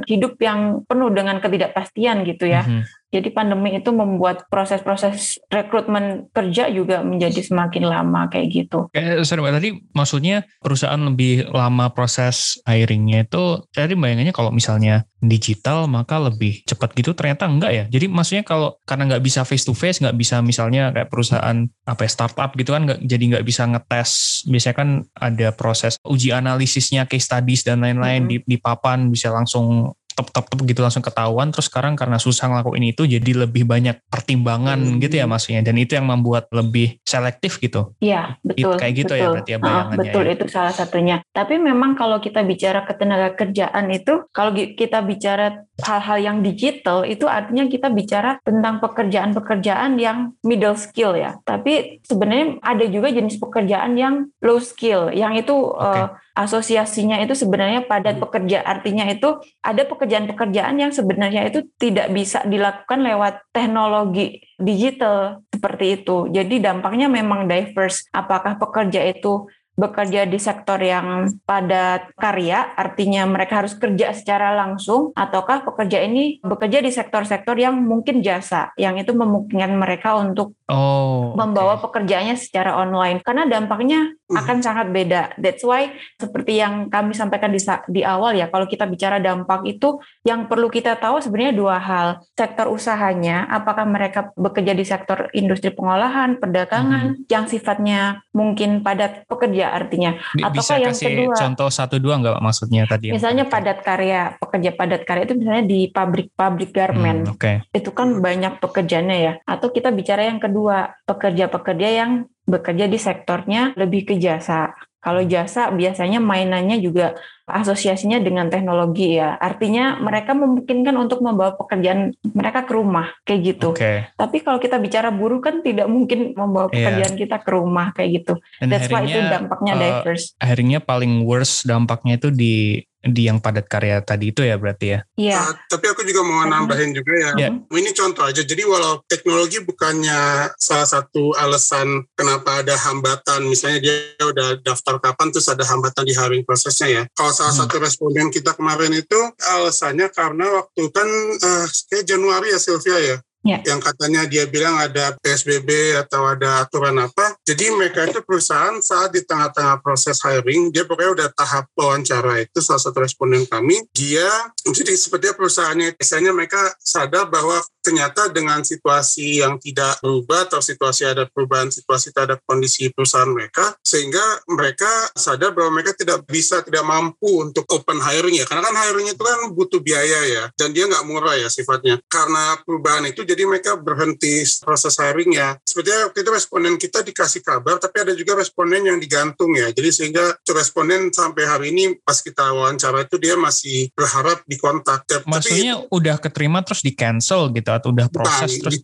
hidup 0.07 0.39
yang 0.41 0.81
penuh 0.87 1.11
dengan 1.13 1.37
ketidakpastian 1.43 2.23
gitu 2.25 2.46
ya. 2.47 2.63
Mm 2.63 2.71
-hmm. 2.71 2.83
Jadi 3.07 3.31
pandemi 3.31 3.71
itu 3.71 3.87
membuat 3.95 4.51
proses-proses 4.51 5.39
rekrutmen 5.47 6.27
kerja 6.35 6.67
juga 6.67 7.07
menjadi 7.07 7.39
semakin 7.39 7.87
lama 7.87 8.27
kayak 8.27 8.47
gitu. 8.51 8.91
Kayak 8.91 9.23
sorry, 9.23 9.47
tadi 9.47 9.79
maksudnya 9.95 10.43
perusahaan 10.59 10.99
lebih 10.99 11.47
lama 11.55 11.87
proses 11.95 12.59
hiringnya 12.67 13.23
itu, 13.23 13.63
jadi 13.71 13.95
bayangannya 13.95 14.35
kalau 14.35 14.51
misalnya 14.51 15.07
digital 15.23 15.87
maka 15.87 16.19
lebih 16.19 16.61
cepat 16.67 16.91
gitu 16.99 17.15
ternyata 17.15 17.47
enggak 17.47 17.71
ya. 17.71 17.83
Jadi 17.87 18.11
maksudnya 18.11 18.43
kalau 18.43 18.75
karena 18.83 19.15
nggak 19.15 19.23
bisa 19.23 19.47
face 19.47 19.63
to 19.63 19.71
face, 19.71 20.03
nggak 20.03 20.19
bisa 20.19 20.43
misalnya 20.43 20.91
kayak 20.91 21.07
perusahaan 21.07 21.63
apa 21.87 22.01
ya, 22.03 22.11
startup 22.11 22.59
gitu 22.59 22.75
kan, 22.75 22.91
nggak 22.91 23.07
jadi 23.07 23.23
nggak 23.39 23.45
bisa 23.47 23.71
ngetes. 23.71 24.43
Biasanya 24.51 24.75
kan 24.75 24.89
ada 25.15 25.47
proses 25.55 25.95
uji 26.03 26.35
analisisnya, 26.35 27.07
case 27.07 27.23
studies 27.23 27.63
dan 27.63 27.79
lain-lain 27.79 28.27
mm 28.27 28.29
-hmm. 28.35 28.43
di, 28.43 28.51
di 28.51 28.57
papan 28.59 29.07
bisa 29.07 29.31
langsung 29.31 29.95
tep 30.17 30.33
tep 30.33 30.45
tep 30.49 30.59
gitu 30.65 30.81
langsung 30.81 31.05
ketahuan 31.05 31.53
terus 31.53 31.69
sekarang 31.69 31.93
karena 31.93 32.17
susah 32.17 32.49
ngelakuin 32.49 32.89
itu 32.89 33.05
jadi 33.05 33.45
lebih 33.45 33.69
banyak 33.69 34.01
pertimbangan 34.09 34.81
hmm. 34.81 34.97
gitu 34.97 35.21
ya 35.21 35.29
maksudnya 35.29 35.61
dan 35.61 35.77
itu 35.77 35.93
yang 35.93 36.09
membuat 36.09 36.49
lebih 36.49 36.97
selektif 37.05 37.61
gitu 37.61 37.93
iya 38.01 38.41
betul 38.41 38.73
It, 38.73 38.81
kayak 38.81 38.93
gitu 39.05 39.13
ya 39.13 39.17
betul. 39.17 39.21
ya 39.21 39.33
berarti 39.37 39.51
ya 39.53 39.59
bayangannya 39.61 39.93
uh, 39.93 40.01
betul 40.01 40.23
ya. 40.25 40.33
itu 40.33 40.45
salah 40.49 40.73
satunya 40.73 41.17
tapi 41.29 41.53
memang 41.61 41.93
kalau 41.93 42.17
kita 42.17 42.41
bicara 42.41 42.81
ketenaga 42.89 43.37
kerjaan 43.37 43.85
itu 43.93 44.25
kalau 44.33 44.51
kita 44.57 44.99
bicara 45.05 45.61
hal-hal 45.85 46.17
yang 46.17 46.37
digital 46.41 47.05
itu 47.05 47.29
artinya 47.29 47.69
kita 47.69 47.93
bicara 47.93 48.41
tentang 48.41 48.81
pekerjaan-pekerjaan 48.81 50.01
yang 50.01 50.33
middle 50.41 50.73
skill 50.73 51.13
ya 51.13 51.37
tapi 51.45 52.01
sebenarnya 52.01 52.57
ada 52.65 52.85
juga 52.89 53.13
jenis 53.13 53.37
pekerjaan 53.37 53.93
yang 53.93 54.33
low 54.41 54.57
skill 54.57 55.13
yang 55.13 55.37
itu 55.37 55.53
okay. 55.53 56.09
uh, 56.09 56.09
asosiasinya 56.37 57.17
itu 57.25 57.33
sebenarnya 57.33 57.89
padat 57.89 58.21
hmm. 58.21 58.23
pekerja 58.29 58.61
artinya 58.61 59.09
itu 59.09 59.41
ada 59.65 59.81
pekerjaan-pekerjaan 59.89 60.77
yang 60.77 60.93
sebenarnya 60.93 61.49
itu 61.49 61.65
tidak 61.81 62.13
bisa 62.13 62.45
dilakukan 62.45 63.01
lewat 63.01 63.41
teknologi 63.49 64.45
digital 64.61 65.41
seperti 65.49 66.01
itu. 66.01 66.29
Jadi 66.29 66.61
dampaknya 66.61 67.09
memang 67.09 67.49
diverse. 67.49 68.05
Apakah 68.13 68.61
pekerja 68.61 69.01
itu 69.01 69.49
bekerja 69.77 70.25
di 70.25 70.41
sektor 70.41 70.81
yang 70.81 71.29
padat 71.45 72.09
karya, 72.17 72.73
artinya 72.73 73.29
mereka 73.29 73.61
harus 73.61 73.77
kerja 73.77 74.09
secara 74.09 74.57
langsung, 74.57 75.13
ataukah 75.13 75.61
pekerja 75.61 76.01
ini 76.01 76.41
bekerja 76.41 76.81
di 76.81 76.89
sektor-sektor 76.89 77.53
yang 77.53 77.77
mungkin 77.77 78.25
jasa, 78.25 78.73
yang 78.73 78.97
itu 78.97 79.13
memungkinkan 79.13 79.77
mereka 79.77 80.17
untuk 80.17 80.57
oh, 80.65 81.37
membawa 81.37 81.77
okay. 81.77 81.83
pekerjaannya 81.85 82.35
secara 82.41 82.73
online. 82.73 83.21
Karena 83.21 83.45
dampaknya. 83.45 84.16
Akan 84.27 84.59
sangat 84.59 84.91
beda. 84.91 85.39
That's 85.39 85.63
why 85.63 85.95
seperti 86.19 86.59
yang 86.59 86.91
kami 86.91 87.15
sampaikan 87.15 87.55
di, 87.55 87.63
di 87.87 88.01
awal 88.03 88.35
ya, 88.35 88.51
kalau 88.51 88.67
kita 88.67 88.83
bicara 88.83 89.23
dampak 89.23 89.63
itu, 89.63 90.03
yang 90.27 90.51
perlu 90.51 90.67
kita 90.67 90.99
tahu 90.99 91.23
sebenarnya 91.23 91.53
dua 91.55 91.77
hal. 91.79 92.07
Sektor 92.35 92.67
usahanya, 92.67 93.47
apakah 93.47 93.87
mereka 93.87 94.35
bekerja 94.35 94.75
di 94.75 94.83
sektor 94.83 95.31
industri 95.31 95.71
pengolahan, 95.71 96.35
perdagangan, 96.43 97.15
hmm. 97.15 97.31
yang 97.31 97.47
sifatnya 97.47 98.19
mungkin 98.35 98.83
padat 98.83 99.23
pekerja 99.31 99.71
artinya. 99.71 100.19
Bisa 100.51 100.75
yang 100.75 100.91
kasih 100.91 101.07
kedua, 101.07 101.35
contoh 101.39 101.69
satu 101.71 101.95
dua 101.97 102.19
nggak 102.19 102.37
maksudnya 102.43 102.83
tadi? 102.83 103.15
Misalnya 103.15 103.47
padat 103.47 103.79
karya, 103.79 104.35
pekerja 104.35 104.75
padat 104.75 105.01
karya 105.07 105.23
itu 105.23 105.35
misalnya 105.39 105.63
di 105.63 105.87
pabrik-pabrik 105.87 106.75
garment. 106.75 107.31
Hmm, 107.31 107.33
okay. 107.39 107.55
Itu 107.71 107.95
kan 107.95 108.19
banyak 108.19 108.59
pekerjaannya 108.59 109.17
ya. 109.17 109.33
Atau 109.47 109.71
kita 109.71 109.89
bicara 109.95 110.27
yang 110.27 110.43
kedua, 110.43 110.99
pekerja-pekerja 111.07 111.87
yang 111.87 112.11
bekerja 112.47 112.87
di 112.87 112.97
sektornya 112.97 113.75
lebih 113.75 114.07
ke 114.07 114.15
jasa. 114.15 114.73
Kalau 114.97 115.23
jasa 115.23 115.71
biasanya 115.71 116.19
mainannya 116.19 116.83
juga 116.83 117.15
asosiasinya 117.47 118.19
dengan 118.19 118.51
teknologi 118.51 119.15
ya. 119.15 119.39
Artinya 119.39 119.95
mereka 120.03 120.35
memungkinkan 120.35 120.95
untuk 120.99 121.23
membawa 121.23 121.55
pekerjaan 121.55 122.11
mereka 122.35 122.67
ke 122.67 122.75
rumah 122.75 123.15
kayak 123.23 123.55
gitu. 123.55 123.71
Okay. 123.71 124.11
Tapi 124.19 124.43
kalau 124.43 124.59
kita 124.59 124.75
bicara 124.83 125.07
buruh 125.07 125.39
kan 125.39 125.63
tidak 125.63 125.87
mungkin 125.87 126.35
membawa 126.35 126.67
iya. 126.67 126.75
pekerjaan 126.75 127.13
yeah. 127.15 127.21
kita 127.23 127.37
ke 127.39 127.49
rumah 127.55 127.95
kayak 127.95 128.09
gitu. 128.19 128.33
Dan 128.59 128.67
That's 128.67 128.91
why 128.91 129.07
itu 129.07 129.15
dampaknya 129.15 129.73
uh, 129.75 129.79
diverse. 129.79 130.25
Akhirnya 130.43 130.79
paling 130.83 131.23
worst 131.23 131.63
dampaknya 131.63 132.19
itu 132.19 132.29
di 132.35 132.83
di 133.03 133.29
yang 133.29 133.37
padat 133.37 133.69
karya 133.69 134.01
tadi 134.01 134.33
itu 134.33 134.41
ya 134.41 134.57
berarti 134.57 134.97
ya. 134.97 134.99
Iya. 135.15 135.39
Uh, 135.39 135.53
tapi 135.69 135.85
aku 135.93 136.01
juga 136.03 136.25
mau 136.25 136.43
nambahin 136.43 136.91
juga 136.97 137.13
ya. 137.13 137.31
Yeah. 137.37 137.51
Ini 137.69 137.91
contoh 137.93 138.25
aja. 138.25 138.41
Jadi 138.41 138.63
walau 138.65 139.01
teknologi 139.05 139.61
bukannya 139.61 140.51
salah 140.57 140.87
satu 140.87 141.37
alasan 141.37 142.03
kenapa 142.17 142.65
ada 142.65 142.73
hambatan, 142.75 143.45
misalnya 143.45 143.79
dia 143.85 143.95
udah 144.21 144.59
daftar 144.65 144.97
kapan 144.97 145.29
terus 145.29 145.47
ada 145.47 145.63
hambatan 145.63 146.03
di 146.03 146.13
hiring 146.17 146.43
prosesnya 146.43 146.87
ya. 146.89 147.03
Kalau 147.13 147.31
salah 147.31 147.53
hmm. 147.53 147.61
satu 147.63 147.75
responden 147.77 148.27
kita 148.33 148.57
kemarin 148.57 148.91
itu 148.97 149.19
alasannya 149.55 150.09
karena 150.11 150.45
waktu 150.63 150.83
kan 150.89 151.07
uh, 151.37 151.65
kayak 151.93 152.05
Januari 152.05 152.51
ya 152.51 152.59
Sylvia 152.59 152.97
ya 152.97 153.17
yeah. 153.47 153.61
yang 153.63 153.79
katanya 153.79 154.27
dia 154.27 154.43
bilang 154.45 154.75
ada 154.75 155.15
PSBB 155.23 155.95
atau 155.95 156.27
ada 156.27 156.67
aturan 156.67 156.99
apa. 156.99 157.39
Jadi 157.47 157.71
mereka 157.71 158.03
itu 158.03 158.19
perusahaan 158.21 158.75
saat 158.83 159.15
di 159.15 159.23
tengah-tengah 159.23 159.79
proses 159.79 160.19
hiring, 160.19 160.69
dia 160.75 160.83
pokoknya 160.83 161.11
udah 161.23 161.29
tahap 161.31 161.71
wawancara 161.79 162.43
itu 162.43 162.59
salah 162.59 162.83
satu 162.83 162.99
responden 162.99 163.47
kami, 163.47 163.87
dia 163.95 164.27
jadi 164.67 164.93
seperti 164.99 165.31
perusahaannya, 165.33 165.95
biasanya 165.95 166.35
mereka 166.35 166.59
sadar 166.83 167.31
bahwa 167.31 167.63
ternyata 167.87 168.27
dengan 168.27 168.59
situasi 168.67 169.39
yang 169.39 169.55
tidak 169.63 170.03
berubah 170.03 170.51
atau 170.51 170.59
situasi 170.59 171.07
ada 171.07 171.23
perubahan 171.23 171.71
situasi 171.71 172.11
terhadap 172.11 172.43
kondisi 172.43 172.91
perusahaan 172.91 173.31
mereka 173.31 173.79
sehingga 173.79 174.43
mereka 174.51 174.91
sadar 175.15 175.55
bahwa 175.55 175.79
mereka 175.79 175.95
tidak 175.95 176.27
bisa 176.27 176.59
tidak 176.67 176.83
mampu 176.83 177.47
untuk 177.47 177.63
open 177.71 178.03
hiring 178.03 178.35
ya 178.35 178.43
karena 178.43 178.67
kan 178.67 178.75
hiring 178.75 179.07
itu 179.07 179.23
kan 179.23 179.39
butuh 179.55 179.79
biaya 179.79 180.19
ya 180.27 180.43
dan 180.59 180.75
dia 180.75 180.83
nggak 180.83 181.07
murah 181.07 181.39
ya 181.39 181.47
sifatnya. 181.47 182.03
Karena 182.11 182.59
perubahan 182.59 183.07
itu 183.07 183.23
jadi 183.23 183.47
mereka 183.47 183.79
berhenti 183.79 184.43
proses 184.59 184.99
hiring 184.99 185.31
ya 185.31 185.55
sepertinya 185.63 186.11
waktu 186.11 186.19
itu 186.27 186.31
responden 186.35 186.75
kita 186.75 186.99
dikasih 187.07 187.39
kabar 187.39 187.79
tapi 187.79 188.03
ada 188.03 188.11
juga 188.11 188.35
responden 188.35 188.83
yang 188.83 188.99
digantung 188.99 189.55
ya. 189.55 189.71
Jadi 189.71 189.89
sehingga 189.95 190.35
responden 190.43 191.15
sampai 191.15 191.43
hari 191.47 191.71
ini 191.71 191.95
pas 192.03 192.19
kita 192.19 192.51
wawancara 192.51 193.07
itu 193.07 193.15
dia 193.15 193.39
masih 193.39 193.87
berharap 193.95 194.43
dikontak. 194.43 195.07
Maksudnya 195.23 195.79
tapi, 195.79 195.95
udah 195.95 196.15
keterima 196.19 196.59
terus 196.67 196.83
di 196.83 196.91
cancel 196.91 197.47
gitu 197.55 197.69
atau 197.77 197.93
udah 197.93 198.07
proses 198.09 198.57
terus 198.59 198.81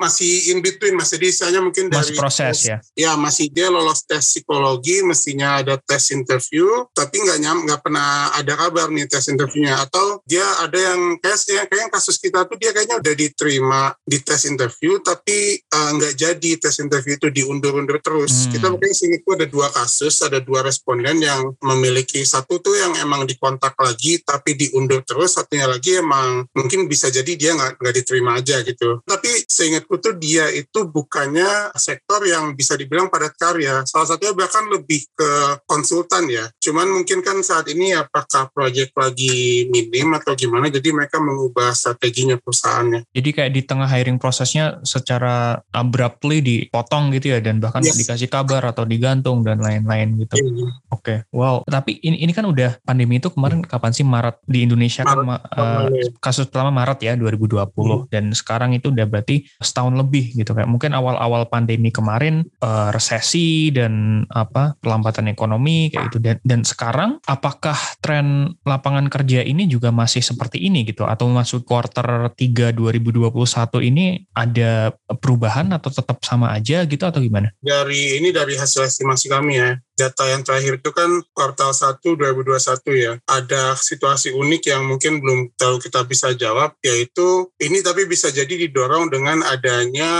masih 0.00 0.56
in 0.56 0.64
between 0.64 0.96
masih 0.96 1.20
misalnya 1.20 1.60
mungkin 1.60 1.92
masih 1.92 2.16
dari 2.16 2.20
proses 2.20 2.56
ya. 2.64 2.78
Ya 2.96 3.12
masih 3.20 3.52
dia 3.52 3.68
lolos 3.68 4.08
tes 4.08 4.24
psikologi 4.24 5.04
mestinya 5.04 5.60
ada 5.60 5.76
tes 5.76 6.08
interview 6.16 6.88
tapi 6.96 7.20
nggak 7.20 7.38
nyam 7.44 7.58
nggak 7.68 7.80
pernah 7.84 8.32
ada 8.32 8.56
kabar 8.56 8.88
nih 8.88 9.04
tes 9.04 9.28
interviewnya. 9.28 9.76
Atau 9.84 10.24
dia 10.24 10.44
ada 10.64 10.78
yang 10.78 11.20
kayak 11.20 11.68
kayak 11.68 11.92
kasus 11.92 12.16
kita 12.16 12.48
tuh 12.48 12.56
dia 12.56 12.72
kayaknya 12.72 12.96
udah 13.04 13.14
diterima 13.14 13.92
di 14.00 14.18
tes 14.24 14.48
interview 14.48 14.96
tapi 15.04 15.60
uh, 15.68 15.90
nggak 16.00 16.16
jadi 16.16 16.50
tes 16.56 16.80
interview 16.80 17.20
itu 17.20 17.28
diundur-undur 17.28 18.00
terus. 18.00 18.32
Hmm. 18.48 18.52
kita 18.56 18.66
mungkin 18.72 18.92
sini 18.96 19.20
tuh 19.20 19.36
ada 19.36 19.46
dua 19.46 19.68
kasus 19.68 20.24
ada 20.24 20.40
dua 20.40 20.64
responden 20.64 21.20
yang 21.20 21.52
memiliki 21.60 22.24
satu 22.24 22.62
tuh 22.62 22.72
yang 22.78 22.96
emang 23.04 23.28
dikontak 23.28 23.76
lagi 23.76 24.22
tapi 24.24 24.56
diundur 24.56 25.04
terus 25.04 25.36
satunya 25.36 25.68
lagi 25.68 26.00
emang 26.00 26.46
mungkin 26.56 26.86
bisa 26.88 27.12
jadi 27.12 27.32
dia 27.36 27.52
nggak 27.52 27.82
nggak 27.82 27.94
diterima 28.00 28.38
aja 28.38 28.62
gitu. 28.64 29.02
Tapi 29.04 29.30
seingat 29.50 29.89
tuh 29.98 30.14
dia 30.14 30.46
itu 30.52 30.86
bukannya 30.86 31.74
sektor 31.74 32.22
yang 32.22 32.54
bisa 32.54 32.78
dibilang 32.78 33.10
padat 33.10 33.34
karya. 33.34 33.82
Salah 33.88 34.14
satunya 34.14 34.36
bahkan 34.36 34.68
lebih 34.70 35.08
ke 35.10 35.30
konsultan 35.66 36.30
ya. 36.30 36.46
Cuman 36.62 36.86
mungkin 36.86 37.24
kan 37.24 37.40
saat 37.40 37.66
ini 37.72 37.96
apakah 37.96 38.52
proyek 38.54 38.94
lagi 38.94 39.66
minim 39.72 40.14
atau 40.14 40.36
gimana, 40.36 40.68
jadi 40.68 40.92
mereka 40.92 41.18
mengubah 41.18 41.72
strateginya 41.72 42.36
perusahaannya. 42.36 43.08
Jadi 43.10 43.30
kayak 43.32 43.52
di 43.56 43.62
tengah 43.64 43.88
hiring 43.88 44.20
prosesnya 44.20 44.78
secara 44.84 45.64
abruptly 45.72 46.44
dipotong 46.44 47.10
gitu 47.16 47.32
ya, 47.32 47.38
dan 47.40 47.58
bahkan 47.58 47.80
yes. 47.80 47.96
dikasih 47.96 48.28
kabar 48.28 48.60
atau 48.68 48.84
digantung 48.84 49.40
dan 49.42 49.58
lain-lain 49.58 50.20
gitu. 50.20 50.36
Yeah. 50.36 50.50
Iya. 50.50 50.68
Oke, 50.92 51.00
okay. 51.00 51.18
wow. 51.32 51.64
Tapi 51.64 52.02
ini, 52.04 52.20
ini 52.20 52.32
kan 52.36 52.44
udah 52.44 52.82
pandemi 52.84 53.16
itu 53.22 53.32
kemarin 53.32 53.64
kapan 53.64 53.92
sih 53.94 54.04
Maret 54.04 54.42
di 54.44 54.66
Indonesia 54.66 55.06
kan, 55.06 55.22
Maret, 55.24 55.42
kan 55.48 55.64
uh, 55.64 55.88
kasus 56.20 56.50
pertama 56.50 56.74
Maret 56.74 56.98
ya 57.00 57.12
2020 57.16 57.56
hmm. 57.56 58.00
dan 58.12 58.24
sekarang 58.34 58.76
itu 58.76 58.90
udah 58.92 59.06
berarti 59.06 59.46
setahun 59.62 59.79
lebih 59.88 60.36
gitu. 60.36 60.52
Kayak 60.52 60.68
mungkin 60.68 60.92
awal-awal 60.92 61.48
pandemi 61.48 61.88
kemarin 61.88 62.44
uh, 62.60 62.92
resesi 62.92 63.72
dan 63.72 64.24
apa 64.28 64.76
pelambatan 64.84 65.32
ekonomi 65.32 65.88
kayak 65.88 66.12
itu 66.12 66.18
dan 66.20 66.36
dan 66.44 66.60
sekarang 66.66 67.16
apakah 67.24 67.76
tren 68.04 68.52
lapangan 68.68 69.08
kerja 69.08 69.40
ini 69.40 69.64
juga 69.64 69.88
masih 69.88 70.20
seperti 70.20 70.60
ini 70.60 70.84
gitu? 70.84 71.08
Atau 71.08 71.32
masuk 71.32 71.64
quarter 71.64 72.34
3 72.36 72.76
2021 72.76 73.30
ini 73.88 74.28
ada 74.36 74.92
perubahan 75.20 75.72
atau 75.72 75.88
tetap 75.88 76.20
sama 76.20 76.52
aja 76.52 76.84
gitu 76.84 77.04
atau 77.06 77.22
gimana? 77.22 77.54
Dari 77.62 78.20
ini 78.20 78.34
dari 78.34 78.58
hasil 78.58 78.84
estimasi 78.84 79.30
kami 79.30 79.56
ya 79.56 79.70
data 80.00 80.24
yang 80.32 80.40
terakhir 80.40 80.80
itu 80.80 80.90
kan 80.96 81.20
kuartal 81.36 81.76
1 81.76 82.00
2021 82.00 82.56
ya. 82.96 83.12
Ada 83.28 83.76
situasi 83.76 84.32
unik 84.32 84.62
yang 84.72 84.88
mungkin 84.88 85.20
belum 85.20 85.52
tahu 85.60 85.76
kita 85.76 86.08
bisa 86.08 86.32
jawab, 86.32 86.72
yaitu 86.80 87.52
ini 87.60 87.84
tapi 87.84 88.08
bisa 88.08 88.32
jadi 88.32 88.48
didorong 88.48 89.12
dengan 89.12 89.44
adanya 89.44 90.12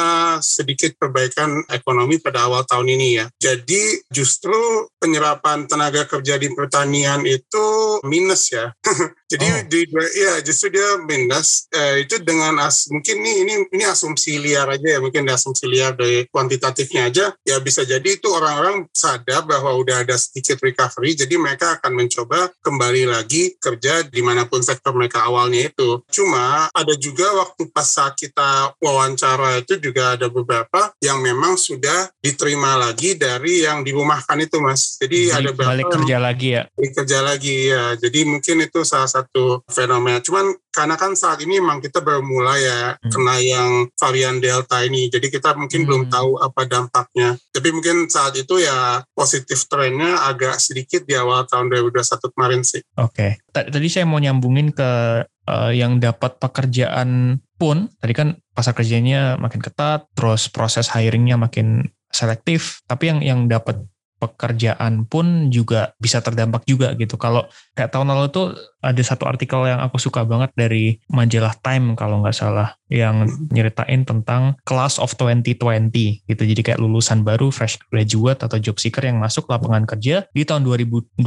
sedikit 0.45 0.93
perbaikan 1.01 1.65
ekonomi 1.73 2.21
pada 2.21 2.45
awal 2.45 2.69
tahun 2.69 2.93
ini 3.01 3.09
ya. 3.25 3.27
Jadi 3.41 4.05
justru 4.13 4.87
penyerapan 5.01 5.65
tenaga 5.65 6.05
kerja 6.05 6.37
di 6.37 6.53
pertanian 6.53 7.25
itu 7.25 8.01
minus 8.05 8.53
ya. 8.53 8.77
Jadi 9.31 9.47
oh. 9.47 9.63
di 9.71 9.81
ya 10.19 10.43
justru 10.43 10.75
dia 10.75 10.99
minus 11.07 11.71
eh, 11.71 12.03
itu 12.03 12.19
dengan 12.19 12.59
as 12.67 12.91
mungkin 12.91 13.23
ini 13.23 13.33
ini 13.47 13.55
ini 13.71 13.85
asumsi 13.87 14.43
liar 14.43 14.67
aja 14.67 14.99
ya 14.99 14.99
mungkin 14.99 15.23
asumsi 15.31 15.71
liar 15.71 15.95
dari 15.95 16.27
kuantitatifnya 16.27 17.07
aja 17.07 17.31
ya 17.47 17.57
bisa 17.63 17.87
jadi 17.87 18.05
itu 18.05 18.27
orang-orang 18.27 18.91
sadar 18.91 19.47
bahwa 19.47 19.71
udah 19.79 20.03
ada 20.03 20.19
sedikit 20.19 20.59
recovery 20.59 21.15
jadi 21.15 21.39
mereka 21.39 21.79
akan 21.79 21.93
mencoba 21.95 22.51
kembali 22.59 23.07
lagi 23.07 23.55
kerja 23.61 24.03
di 24.09 24.21
mana 24.25 24.49
pun 24.49 24.65
sektor 24.65 24.91
mereka 24.97 25.29
awalnya 25.29 25.69
itu. 25.69 26.03
Cuma 26.11 26.67
ada 26.73 26.95
juga 26.97 27.31
waktu 27.39 27.69
pas 27.71 27.87
saat 27.87 28.17
kita 28.17 28.75
wawancara 28.81 29.61
itu 29.61 29.77
juga 29.77 30.17
ada 30.17 30.27
beberapa 30.33 30.91
yang 31.05 31.21
memang 31.21 31.61
sudah 31.61 32.09
diterima 32.19 32.81
lagi 32.81 33.15
dari 33.15 33.63
yang 33.63 33.85
dirumahkan 33.85 34.41
itu 34.41 34.57
mas. 34.59 34.97
Jadi, 34.97 35.29
jadi 35.29 35.51
ada 35.51 35.51
balik 35.53 35.87
kerja 35.93 36.17
lagi 36.17 36.49
ya. 36.57 36.63
Balik 36.73 36.93
kerja 37.05 37.19
lagi 37.21 37.57
ya. 37.69 37.85
Jadi 38.01 38.21
mungkin 38.25 38.57
itu 38.65 38.81
salah 38.83 39.11
satu 39.11 39.20
satu 39.21 39.61
fenomena. 39.69 40.25
Cuman 40.25 40.57
karena 40.71 40.95
kan 40.97 41.13
saat 41.19 41.43
ini 41.45 41.59
memang 41.61 41.83
kita 41.83 42.01
baru 42.01 42.25
mulai 42.25 42.65
ya 42.65 42.81
hmm. 42.97 43.11
kena 43.11 43.37
yang 43.43 43.71
varian 43.99 44.37
delta 44.41 44.81
ini. 44.81 45.13
Jadi 45.13 45.29
kita 45.29 45.53
mungkin 45.59 45.85
hmm. 45.85 45.89
belum 45.89 46.03
tahu 46.09 46.31
apa 46.41 46.63
dampaknya. 46.65 47.37
Tapi 47.53 47.69
mungkin 47.75 48.09
saat 48.09 48.35
itu 48.41 48.63
ya 48.63 49.05
positif 49.13 49.67
trennya 49.69 50.25
agak 50.31 50.57
sedikit 50.57 51.05
di 51.05 51.19
awal 51.19 51.45
tahun 51.45 51.69
2021 51.69 52.33
kemarin 52.33 52.63
sih. 52.65 52.81
Oke. 52.97 53.41
Okay. 53.45 53.71
Tadi 53.71 53.89
saya 53.91 54.07
mau 54.09 54.23
nyambungin 54.23 54.73
ke 54.73 54.91
uh, 55.27 55.73
yang 55.75 55.99
dapat 55.99 56.39
pekerjaan 56.39 57.43
pun. 57.61 57.91
Tadi 58.01 58.13
kan 58.17 58.29
pasar 58.55 58.73
kerjanya 58.73 59.37
makin 59.37 59.61
ketat, 59.61 60.09
terus 60.17 60.49
proses 60.49 60.89
hiringnya 60.89 61.37
makin 61.37 61.91
selektif. 62.09 62.81
Tapi 62.87 63.11
yang 63.11 63.21
yang 63.21 63.41
dapat 63.51 63.85
pekerjaan 64.21 65.09
pun 65.09 65.49
juga 65.49 65.97
bisa 65.97 66.21
terdampak 66.21 66.69
juga 66.69 66.93
gitu. 66.95 67.17
Kalau 67.17 67.49
kayak 67.73 67.91
tahun 67.91 68.13
lalu 68.13 68.29
tuh 68.29 68.47
ada 68.81 69.03
satu 69.05 69.29
artikel 69.29 69.69
yang 69.69 69.81
aku 69.85 70.01
suka 70.01 70.25
banget 70.25 70.51
dari 70.57 70.99
majalah 71.13 71.53
Time 71.61 71.93
kalau 71.95 72.25
nggak 72.25 72.37
salah 72.37 72.81
yang 72.91 73.29
nyeritain 73.55 74.03
tentang 74.03 74.59
class 74.67 74.99
of 74.99 75.15
2020 75.15 76.27
gitu. 76.27 76.43
Jadi 76.43 76.61
kayak 76.61 76.83
lulusan 76.83 77.23
baru 77.23 77.55
fresh 77.55 77.79
graduate 77.93 78.43
atau 78.43 78.59
job 78.59 78.81
seeker 78.81 79.07
yang 79.07 79.23
masuk 79.23 79.47
lapangan 79.47 79.87
kerja 79.87 80.27
di 80.35 80.43
tahun 80.43 80.67
2020 80.67 81.23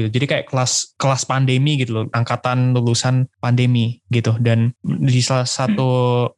gitu. 0.00 0.08
Jadi 0.10 0.26
kayak 0.26 0.44
kelas 0.50 0.98
kelas 0.98 1.22
pandemi 1.28 1.78
gitu 1.78 2.02
loh 2.02 2.04
angkatan 2.10 2.74
lulusan 2.74 3.30
pandemi 3.38 4.02
gitu. 4.10 4.34
Dan 4.42 4.74
di 4.82 5.22
salah 5.22 5.46
satu 5.46 5.90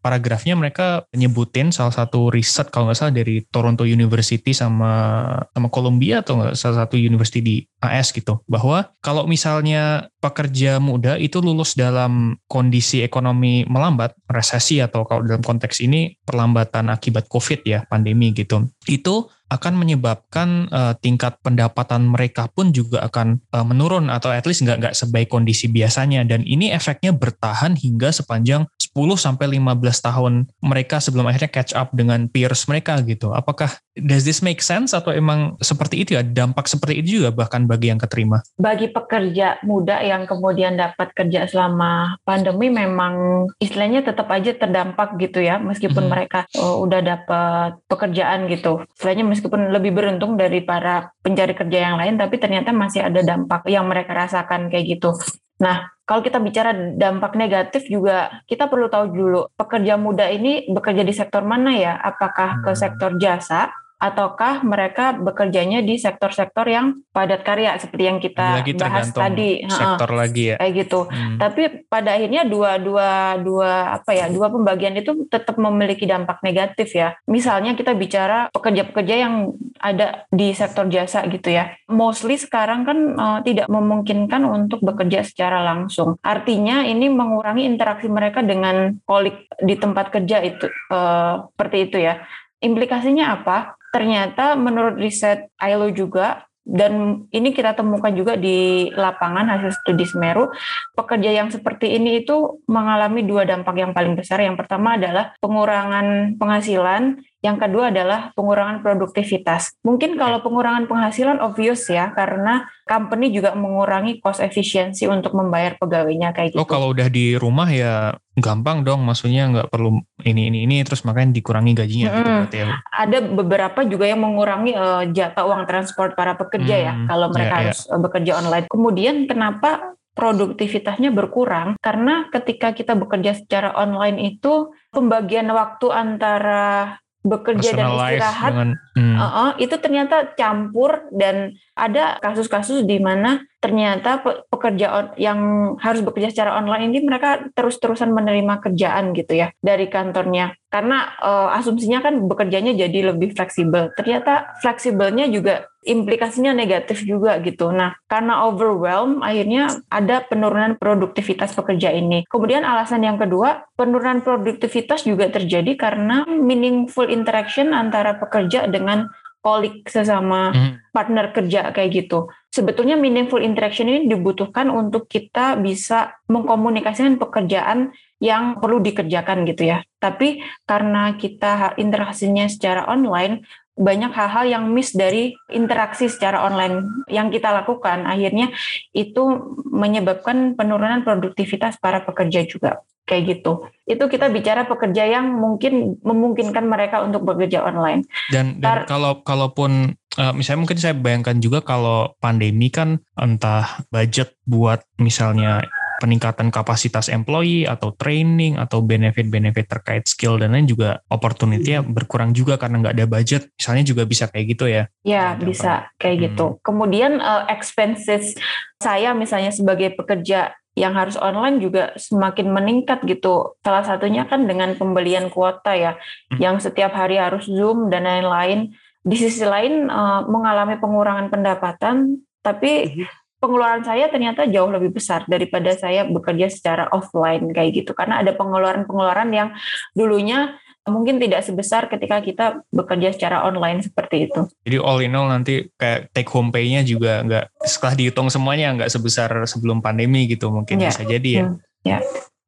paragrafnya 0.04 0.52
mereka 0.58 1.08
nyebutin 1.16 1.72
salah 1.72 1.94
satu 1.94 2.28
riset 2.28 2.68
kalau 2.68 2.92
nggak 2.92 2.98
salah 3.00 3.14
dari 3.16 3.40
Toronto 3.48 3.88
University 3.88 4.52
sama 4.52 5.24
sama 5.56 5.68
Columbia 5.72 6.20
atau 6.20 6.52
salah 6.52 6.84
satu 6.84 7.00
university 7.00 7.40
di 7.40 7.56
AS 7.90 8.10
gitu 8.10 8.42
bahwa 8.50 8.90
kalau 9.00 9.26
misalnya 9.30 10.10
pekerja 10.18 10.82
muda 10.82 11.14
itu 11.16 11.38
lulus 11.38 11.78
dalam 11.78 12.36
kondisi 12.50 13.02
ekonomi 13.06 13.62
melambat, 13.70 14.18
resesi 14.26 14.82
atau 14.82 15.06
kalau 15.06 15.22
dalam 15.22 15.42
konteks 15.42 15.78
ini 15.82 16.18
perlambatan 16.26 16.90
akibat 16.90 17.30
COVID 17.30 17.62
ya, 17.62 17.86
pandemi 17.86 18.34
gitu. 18.34 18.66
Itu 18.90 19.30
akan 19.46 19.78
menyebabkan 19.78 20.66
uh, 20.74 20.94
tingkat 20.98 21.38
pendapatan 21.42 22.10
mereka 22.10 22.50
pun 22.50 22.74
juga 22.74 23.06
akan 23.06 23.38
uh, 23.54 23.62
menurun 23.62 24.10
atau 24.10 24.34
at 24.34 24.42
least 24.46 24.66
nggak 24.66 24.82
nggak 24.82 24.94
sebaik 24.98 25.30
kondisi 25.30 25.70
biasanya 25.70 26.26
dan 26.26 26.42
ini 26.42 26.74
efeknya 26.74 27.14
bertahan 27.14 27.78
hingga 27.78 28.10
sepanjang 28.10 28.66
10 28.96 28.96
sampai 29.20 29.60
15 29.60 29.76
tahun 30.00 30.32
mereka 30.64 30.98
sebelum 30.98 31.28
akhirnya 31.28 31.52
catch 31.52 31.76
up 31.76 31.92
dengan 31.92 32.26
peers 32.32 32.64
mereka 32.64 32.96
gitu. 33.04 33.36
Apakah 33.36 33.68
does 33.92 34.24
this 34.24 34.40
make 34.40 34.64
sense 34.64 34.96
atau 34.96 35.12
emang 35.12 35.60
seperti 35.60 36.00
itu 36.00 36.16
ya 36.16 36.24
dampak 36.24 36.64
seperti 36.64 37.04
itu 37.04 37.20
juga 37.20 37.44
bahkan 37.44 37.68
bagi 37.68 37.92
yang 37.92 38.00
keterima? 38.00 38.40
Bagi 38.56 38.88
pekerja 38.88 39.60
muda 39.62 40.00
yang 40.00 40.24
kemudian 40.24 40.80
dapat 40.80 41.12
kerja 41.12 41.44
selama 41.44 42.16
pandemi 42.24 42.72
memang 42.72 43.46
istilahnya 43.60 44.00
tetap 44.00 44.32
aja 44.32 44.56
terdampak 44.56 45.20
gitu 45.20 45.44
ya 45.44 45.60
meskipun 45.60 46.08
hmm. 46.08 46.12
mereka 46.12 46.48
oh, 46.56 46.80
udah 46.88 47.00
dapat 47.04 47.70
pekerjaan 47.86 48.48
gitu. 48.48 48.80
Istilahnya 48.96 49.35
meskipun 49.36 49.68
lebih 49.68 49.92
beruntung 49.92 50.40
dari 50.40 50.64
para 50.64 51.12
pencari 51.20 51.52
kerja 51.52 51.78
yang 51.92 51.96
lain 52.00 52.16
tapi 52.16 52.40
ternyata 52.40 52.72
masih 52.72 53.04
ada 53.04 53.20
dampak 53.20 53.68
yang 53.68 53.84
mereka 53.84 54.16
rasakan 54.16 54.72
kayak 54.72 54.96
gitu. 54.96 55.12
Nah, 55.56 55.88
kalau 56.04 56.20
kita 56.20 56.36
bicara 56.40 56.72
dampak 56.72 57.32
negatif 57.36 57.88
juga 57.88 58.44
kita 58.44 58.68
perlu 58.68 58.88
tahu 58.92 59.04
dulu 59.12 59.40
pekerja 59.56 59.96
muda 59.96 60.28
ini 60.28 60.68
bekerja 60.68 61.02
di 61.04 61.14
sektor 61.16 61.44
mana 61.44 61.72
ya? 61.76 61.96
Apakah 61.96 62.64
ke 62.64 62.72
hmm. 62.72 62.78
sektor 62.78 63.10
jasa 63.16 63.72
ataukah 63.96 64.60
mereka 64.60 65.16
bekerjanya 65.16 65.80
di 65.80 65.96
sektor-sektor 65.96 66.68
yang 66.68 67.00
padat 67.16 67.40
karya 67.40 67.72
seperti 67.80 68.04
yang 68.04 68.20
kita 68.20 68.60
lagi 68.60 68.76
bahas 68.76 69.08
tadi. 69.08 69.64
Sektor 69.64 70.10
lagi 70.12 70.52
ya. 70.52 70.56
Kayak 70.60 70.74
gitu. 70.84 71.00
Hmm. 71.06 71.38
tapi 71.38 71.86
pada 71.88 72.18
akhirnya 72.18 72.44
dua 72.44 72.76
dua 72.76 73.40
dua 73.40 74.00
apa 74.00 74.12
ya 74.12 74.28
dua 74.28 74.52
pembagian 74.52 74.96
itu 74.98 75.24
tetap 75.32 75.56
memiliki 75.56 76.04
dampak 76.04 76.44
negatif 76.44 76.92
ya. 76.92 77.16
Misalnya 77.24 77.72
kita 77.72 77.96
bicara 77.96 78.52
pekerja-pekerja 78.52 79.14
yang 79.16 79.56
ada 79.80 80.28
di 80.28 80.52
sektor 80.52 80.84
jasa 80.92 81.24
gitu 81.32 81.48
ya. 81.52 81.72
Mostly 81.88 82.36
sekarang 82.36 82.84
kan 82.84 82.98
uh, 83.16 83.40
tidak 83.40 83.68
memungkinkan 83.72 84.44
untuk 84.44 84.84
bekerja 84.84 85.24
secara 85.24 85.64
langsung. 85.64 86.20
Artinya 86.20 86.84
ini 86.84 87.08
mengurangi 87.08 87.64
interaksi 87.64 88.12
mereka 88.12 88.44
dengan 88.44 88.96
kolik 89.08 89.48
di 89.56 89.72
tempat 89.76 90.12
kerja 90.12 90.44
itu 90.44 90.68
uh, 90.92 91.48
seperti 91.56 91.76
itu 91.88 91.96
ya. 92.04 92.20
Implikasinya 92.56 93.36
apa 93.36 93.75
ternyata 93.96 94.52
menurut 94.60 95.00
riset 95.00 95.48
ILO 95.56 95.88
juga 95.88 96.44
dan 96.66 97.22
ini 97.30 97.54
kita 97.54 97.78
temukan 97.78 98.10
juga 98.10 98.34
di 98.34 98.90
lapangan 98.90 99.46
hasil 99.54 99.70
studi 99.80 100.02
Semeru, 100.02 100.50
pekerja 100.98 101.30
yang 101.30 101.46
seperti 101.46 101.94
ini 101.94 102.26
itu 102.26 102.58
mengalami 102.66 103.22
dua 103.22 103.46
dampak 103.46 103.78
yang 103.78 103.94
paling 103.94 104.18
besar. 104.18 104.42
Yang 104.42 104.66
pertama 104.66 104.98
adalah 104.98 105.38
pengurangan 105.38 106.34
penghasilan 106.34 107.22
yang 107.46 107.62
kedua 107.62 107.94
adalah 107.94 108.34
pengurangan 108.34 108.82
produktivitas. 108.82 109.78
Mungkin 109.86 110.18
kalau 110.18 110.42
pengurangan 110.42 110.90
penghasilan 110.90 111.38
obvious 111.38 111.86
ya, 111.86 112.10
karena 112.10 112.66
company 112.82 113.30
juga 113.30 113.54
mengurangi 113.54 114.18
cost 114.18 114.42
efisiensi 114.42 115.06
untuk 115.06 115.38
membayar 115.38 115.78
pegawainya 115.78 116.34
kayak 116.34 116.58
oh, 116.58 116.58
gitu. 116.58 116.62
Oh 116.66 116.68
kalau 116.68 116.90
udah 116.90 117.06
di 117.06 117.38
rumah 117.38 117.70
ya 117.70 118.18
gampang 118.34 118.82
dong, 118.82 119.06
maksudnya 119.06 119.46
nggak 119.46 119.70
perlu 119.70 120.02
ini 120.26 120.50
ini 120.50 120.66
ini 120.66 120.82
terus 120.82 121.06
makanya 121.06 121.38
dikurangi 121.38 121.72
gajinya. 121.78 122.10
Hmm, 122.10 122.50
gitu 122.50 122.66
ya. 122.66 122.82
Ada 122.90 123.18
beberapa 123.22 123.86
juga 123.86 124.10
yang 124.10 124.26
mengurangi 124.26 124.74
uh, 124.74 125.06
jatah 125.14 125.46
uang 125.46 125.70
transport 125.70 126.18
para 126.18 126.34
pekerja 126.34 126.74
ya, 126.74 126.92
hmm, 126.92 127.06
ya 127.06 127.08
kalau 127.08 127.26
mereka 127.30 127.54
yeah, 127.54 127.62
harus 127.70 127.80
yeah. 127.86 128.00
bekerja 128.02 128.32
online. 128.42 128.66
Kemudian 128.66 129.14
kenapa 129.30 129.94
produktivitasnya 130.16 131.12
berkurang 131.12 131.76
karena 131.84 132.32
ketika 132.32 132.72
kita 132.72 132.96
bekerja 132.96 133.36
secara 133.36 133.76
online 133.76 134.32
itu 134.32 134.72
pembagian 134.88 135.52
waktu 135.52 135.92
antara 135.92 136.96
bekerja 137.26 137.70
dan 137.74 137.90
istirahat 137.92 138.50
dengan, 138.54 138.70
hmm. 138.94 139.16
uh 139.18 139.24
-uh, 139.26 139.50
itu 139.58 139.76
ternyata 139.82 140.32
campur 140.38 141.10
dan 141.10 141.58
ada 141.76 142.16
kasus-kasus 142.24 142.88
di 142.88 142.96
mana 142.96 143.44
ternyata 143.60 144.24
pekerja 144.48 145.12
yang 145.20 145.40
harus 145.76 146.00
bekerja 146.00 146.32
secara 146.32 146.56
online 146.56 146.88
ini 146.88 147.04
mereka 147.04 147.50
terus-terusan 147.52 148.14
menerima 148.14 148.64
kerjaan 148.64 149.12
gitu 149.12 149.36
ya 149.36 149.52
dari 149.60 149.92
kantornya. 149.92 150.56
Karena 150.72 151.12
uh, 151.20 151.56
asumsinya 151.56 152.00
kan 152.04 152.30
bekerjanya 152.30 152.72
jadi 152.72 153.12
lebih 153.12 153.36
fleksibel. 153.36 153.92
Ternyata 153.96 154.56
fleksibelnya 154.60 155.28
juga 155.28 155.68
implikasinya 155.86 156.52
negatif 156.52 157.06
juga 157.06 157.38
gitu. 157.42 157.70
Nah 157.74 157.94
karena 158.06 158.46
overwhelm 158.46 159.22
akhirnya 159.22 159.82
ada 159.88 160.22
penurunan 160.26 160.78
produktivitas 160.78 161.52
pekerja 161.54 161.90
ini. 161.90 162.24
Kemudian 162.30 162.62
alasan 162.62 163.02
yang 163.02 163.16
kedua 163.16 163.66
penurunan 163.74 164.20
produktivitas 164.22 165.06
juga 165.06 165.26
terjadi 165.28 165.74
karena 165.74 166.26
meaningful 166.26 167.06
interaction 167.06 167.72
antara 167.72 168.18
pekerja 168.18 168.66
dengan 168.70 169.10
kolik 169.46 169.86
sesama 169.86 170.50
hmm. 170.50 170.90
partner 170.90 171.30
kerja 171.30 171.70
kayak 171.70 171.90
gitu. 171.94 172.26
Sebetulnya 172.50 172.98
meaningful 172.98 173.38
interaction 173.38 173.86
ini 173.86 174.10
dibutuhkan 174.10 174.66
untuk 174.74 175.06
kita 175.06 175.54
bisa 175.54 176.18
mengkomunikasikan 176.26 177.14
pekerjaan 177.14 177.94
yang 178.18 178.58
perlu 178.58 178.82
dikerjakan 178.82 179.46
gitu 179.46 179.70
ya. 179.70 179.86
Tapi 180.02 180.42
karena 180.66 181.14
kita 181.14 181.78
interaksinya 181.78 182.50
secara 182.50 182.90
online, 182.90 183.46
banyak 183.76 184.08
hal-hal 184.16 184.44
yang 184.48 184.64
miss 184.72 184.96
dari 184.96 185.36
interaksi 185.52 186.08
secara 186.08 186.48
online 186.48 187.04
yang 187.12 187.28
kita 187.28 187.52
lakukan. 187.52 188.08
Akhirnya 188.08 188.50
itu 188.96 189.52
menyebabkan 189.68 190.56
penurunan 190.56 191.04
produktivitas 191.04 191.76
para 191.76 192.02
pekerja 192.02 192.42
juga. 192.48 192.80
Kayak 193.06 193.38
gitu. 193.38 193.70
Itu 193.86 194.10
kita 194.10 194.26
bicara 194.32 194.66
pekerja 194.66 195.06
yang 195.06 195.30
mungkin 195.38 196.02
memungkinkan 196.02 196.66
mereka 196.66 197.06
untuk 197.06 197.22
bekerja 197.22 197.62
online. 197.62 198.02
Dan, 198.34 198.58
dan 198.58 198.82
kalau 198.88 199.22
kalaupun 199.22 199.94
uh, 200.18 200.32
misalnya 200.34 200.66
mungkin 200.66 200.80
saya 200.80 200.96
bayangkan 200.96 201.38
juga 201.38 201.62
kalau 201.62 202.16
pandemi 202.18 202.72
kan 202.72 202.98
entah 203.14 203.86
budget 203.94 204.34
buat 204.42 204.82
misalnya 204.98 205.62
peningkatan 205.98 206.52
kapasitas 206.52 207.08
employee 207.08 207.64
atau 207.64 207.92
training 207.96 208.60
atau 208.60 208.84
benefit-benefit 208.84 209.66
terkait 209.66 210.04
skill 210.04 210.36
dan 210.40 210.52
lain 210.52 210.68
juga 210.68 211.00
opportunity-nya 211.08 211.82
hmm. 211.82 211.92
berkurang 211.92 212.30
juga 212.36 212.60
karena 212.60 212.80
nggak 212.82 212.94
ada 212.96 213.06
budget. 213.08 213.42
Misalnya 213.56 213.84
juga 213.84 214.02
bisa 214.04 214.24
kayak 214.28 214.46
gitu 214.56 214.64
ya. 214.68 214.84
Ya, 215.02 215.34
bisa 215.36 215.88
kayak 215.96 216.16
gitu. 216.32 216.44
hmm. 216.46 216.54
gitu. 216.56 216.64
Kemudian 216.64 217.12
uh, 217.20 217.48
expenses 217.48 218.36
saya 218.76 219.16
misalnya 219.16 219.52
sebagai 219.52 219.96
pekerja 219.96 220.52
yang 220.76 220.92
harus 220.92 221.16
online 221.16 221.56
juga 221.56 221.96
semakin 221.96 222.52
meningkat 222.52 223.00
gitu. 223.08 223.56
Salah 223.64 223.82
satunya 223.82 224.28
kan 224.28 224.44
dengan 224.44 224.76
pembelian 224.76 225.32
kuota 225.32 225.72
ya, 225.72 225.96
hmm. 226.32 226.38
yang 226.38 226.60
setiap 226.60 226.92
hari 226.92 227.16
harus 227.16 227.48
Zoom 227.48 227.88
dan 227.88 228.04
lain-lain. 228.04 228.76
Di 229.06 229.14
sisi 229.14 229.46
lain 229.46 229.86
uh, 229.86 230.26
mengalami 230.26 230.82
pengurangan 230.82 231.30
pendapatan, 231.30 232.20
tapi 232.42 232.90
hmm 232.92 233.25
pengeluaran 233.46 233.86
saya 233.86 234.10
ternyata 234.10 234.50
jauh 234.50 234.66
lebih 234.66 234.90
besar 234.90 235.22
daripada 235.30 235.70
saya 235.78 236.02
bekerja 236.02 236.50
secara 236.50 236.90
offline 236.90 237.54
kayak 237.54 237.86
gitu 237.86 237.94
karena 237.94 238.18
ada 238.18 238.34
pengeluaran-pengeluaran 238.34 239.30
yang 239.30 239.54
dulunya 239.94 240.58
mungkin 240.86 241.22
tidak 241.22 241.42
sebesar 241.46 241.86
ketika 241.86 242.22
kita 242.22 242.46
bekerja 242.70 243.14
secara 243.14 243.46
online 243.46 243.82
seperti 243.82 244.30
itu. 244.30 244.50
Jadi 244.66 244.76
all 244.82 245.02
in 245.02 245.14
all 245.14 245.30
nanti 245.30 245.66
kayak 245.78 246.10
take 246.10 246.30
home 246.30 246.50
pay-nya 246.50 246.82
juga 246.82 247.22
nggak 247.26 247.44
setelah 247.62 247.94
dihitung 247.94 248.28
semuanya 248.30 248.74
nggak 248.74 248.90
sebesar 248.90 249.30
sebelum 249.46 249.82
pandemi 249.82 250.26
gitu 250.26 250.50
mungkin 250.50 250.82
ya. 250.82 250.90
bisa 250.90 251.02
jadi 251.06 251.30
ya. 251.30 251.44
Hmm. 251.46 251.58
Ya. 251.86 251.98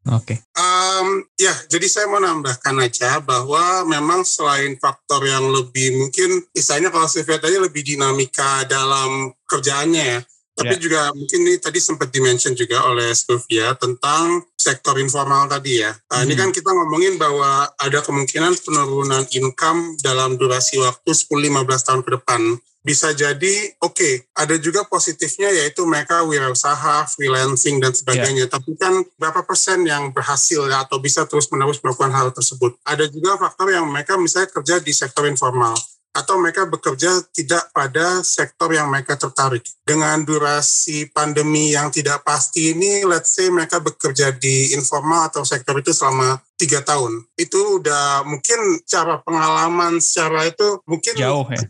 Oke. 0.08 0.34
Okay. 0.34 0.38
Um, 0.56 1.26
ya, 1.36 1.52
jadi 1.68 1.84
saya 1.84 2.06
mau 2.08 2.22
nambahkan 2.22 2.74
aja 2.80 3.20
bahwa 3.20 3.84
memang 3.84 4.24
selain 4.24 4.78
faktor 4.80 5.20
yang 5.26 5.52
lebih 5.52 6.00
mungkin, 6.00 6.48
misalnya 6.54 6.88
kalau 6.88 7.04
saya 7.04 7.28
lihat 7.28 7.44
tadi 7.44 7.60
lebih 7.60 7.82
dinamika 7.84 8.64
dalam 8.64 9.36
kerjaannya 9.44 10.04
ya 10.16 10.20
tapi 10.58 10.74
yeah. 10.74 10.82
juga 10.82 11.00
mungkin 11.14 11.46
ini 11.46 11.54
tadi 11.62 11.78
sempat 11.78 12.10
dimention 12.10 12.50
juga 12.58 12.82
oleh 12.90 13.14
Sylvia 13.14 13.78
tentang 13.78 14.42
sektor 14.58 14.98
informal 14.98 15.46
tadi 15.46 15.86
ya. 15.86 15.94
Uh, 16.10 16.18
hmm. 16.18 16.24
Ini 16.26 16.34
kan 16.34 16.50
kita 16.50 16.70
ngomongin 16.74 17.14
bahwa 17.14 17.70
ada 17.78 18.02
kemungkinan 18.02 18.58
penurunan 18.66 19.22
income 19.30 19.94
dalam 20.02 20.34
durasi 20.34 20.82
waktu 20.82 21.14
10-15 21.14 21.86
tahun 21.86 22.02
ke 22.02 22.10
depan. 22.18 22.42
Bisa 22.82 23.12
jadi, 23.12 23.74
oke, 23.84 23.94
okay, 23.94 24.14
ada 24.32 24.56
juga 24.56 24.86
positifnya 24.86 25.50
yaitu 25.52 25.84
mereka 25.84 26.24
wirausaha, 26.24 27.04
freelancing, 27.10 27.78
dan 27.78 27.92
sebagainya. 27.92 28.48
Yeah. 28.48 28.54
Tapi 28.54 28.74
kan 28.80 29.04
berapa 29.18 29.44
persen 29.44 29.84
yang 29.84 30.10
berhasil 30.10 30.66
ya, 30.66 30.88
atau 30.88 30.96
bisa 30.98 31.28
terus-menerus 31.28 31.78
melakukan 31.84 32.10
hal 32.10 32.32
tersebut. 32.32 32.80
Ada 32.82 33.06
juga 33.12 33.36
faktor 33.36 33.70
yang 33.70 33.86
mereka 33.86 34.16
misalnya 34.16 34.48
kerja 34.50 34.80
di 34.80 34.94
sektor 34.94 35.28
informal 35.28 35.76
atau 36.18 36.34
mereka 36.42 36.66
bekerja 36.66 37.22
tidak 37.30 37.70
pada 37.70 38.26
sektor 38.26 38.66
yang 38.74 38.90
mereka 38.90 39.14
tertarik. 39.14 39.62
Dengan 39.86 40.26
durasi 40.26 41.06
pandemi 41.14 41.78
yang 41.78 41.94
tidak 41.94 42.26
pasti 42.26 42.74
ini, 42.74 43.06
let's 43.06 43.38
say 43.38 43.46
mereka 43.46 43.78
bekerja 43.78 44.34
di 44.34 44.74
informal 44.74 45.30
atau 45.30 45.46
sektor 45.46 45.78
itu 45.78 45.94
selama 45.94 46.42
tiga 46.58 46.82
tahun. 46.82 47.22
Itu 47.38 47.78
udah 47.78 48.26
mungkin 48.26 48.82
cara 48.82 49.22
pengalaman 49.22 50.02
secara 50.02 50.50
itu 50.50 50.82
mungkin 50.90 51.14
jauh 51.14 51.46
ya. 51.46 51.62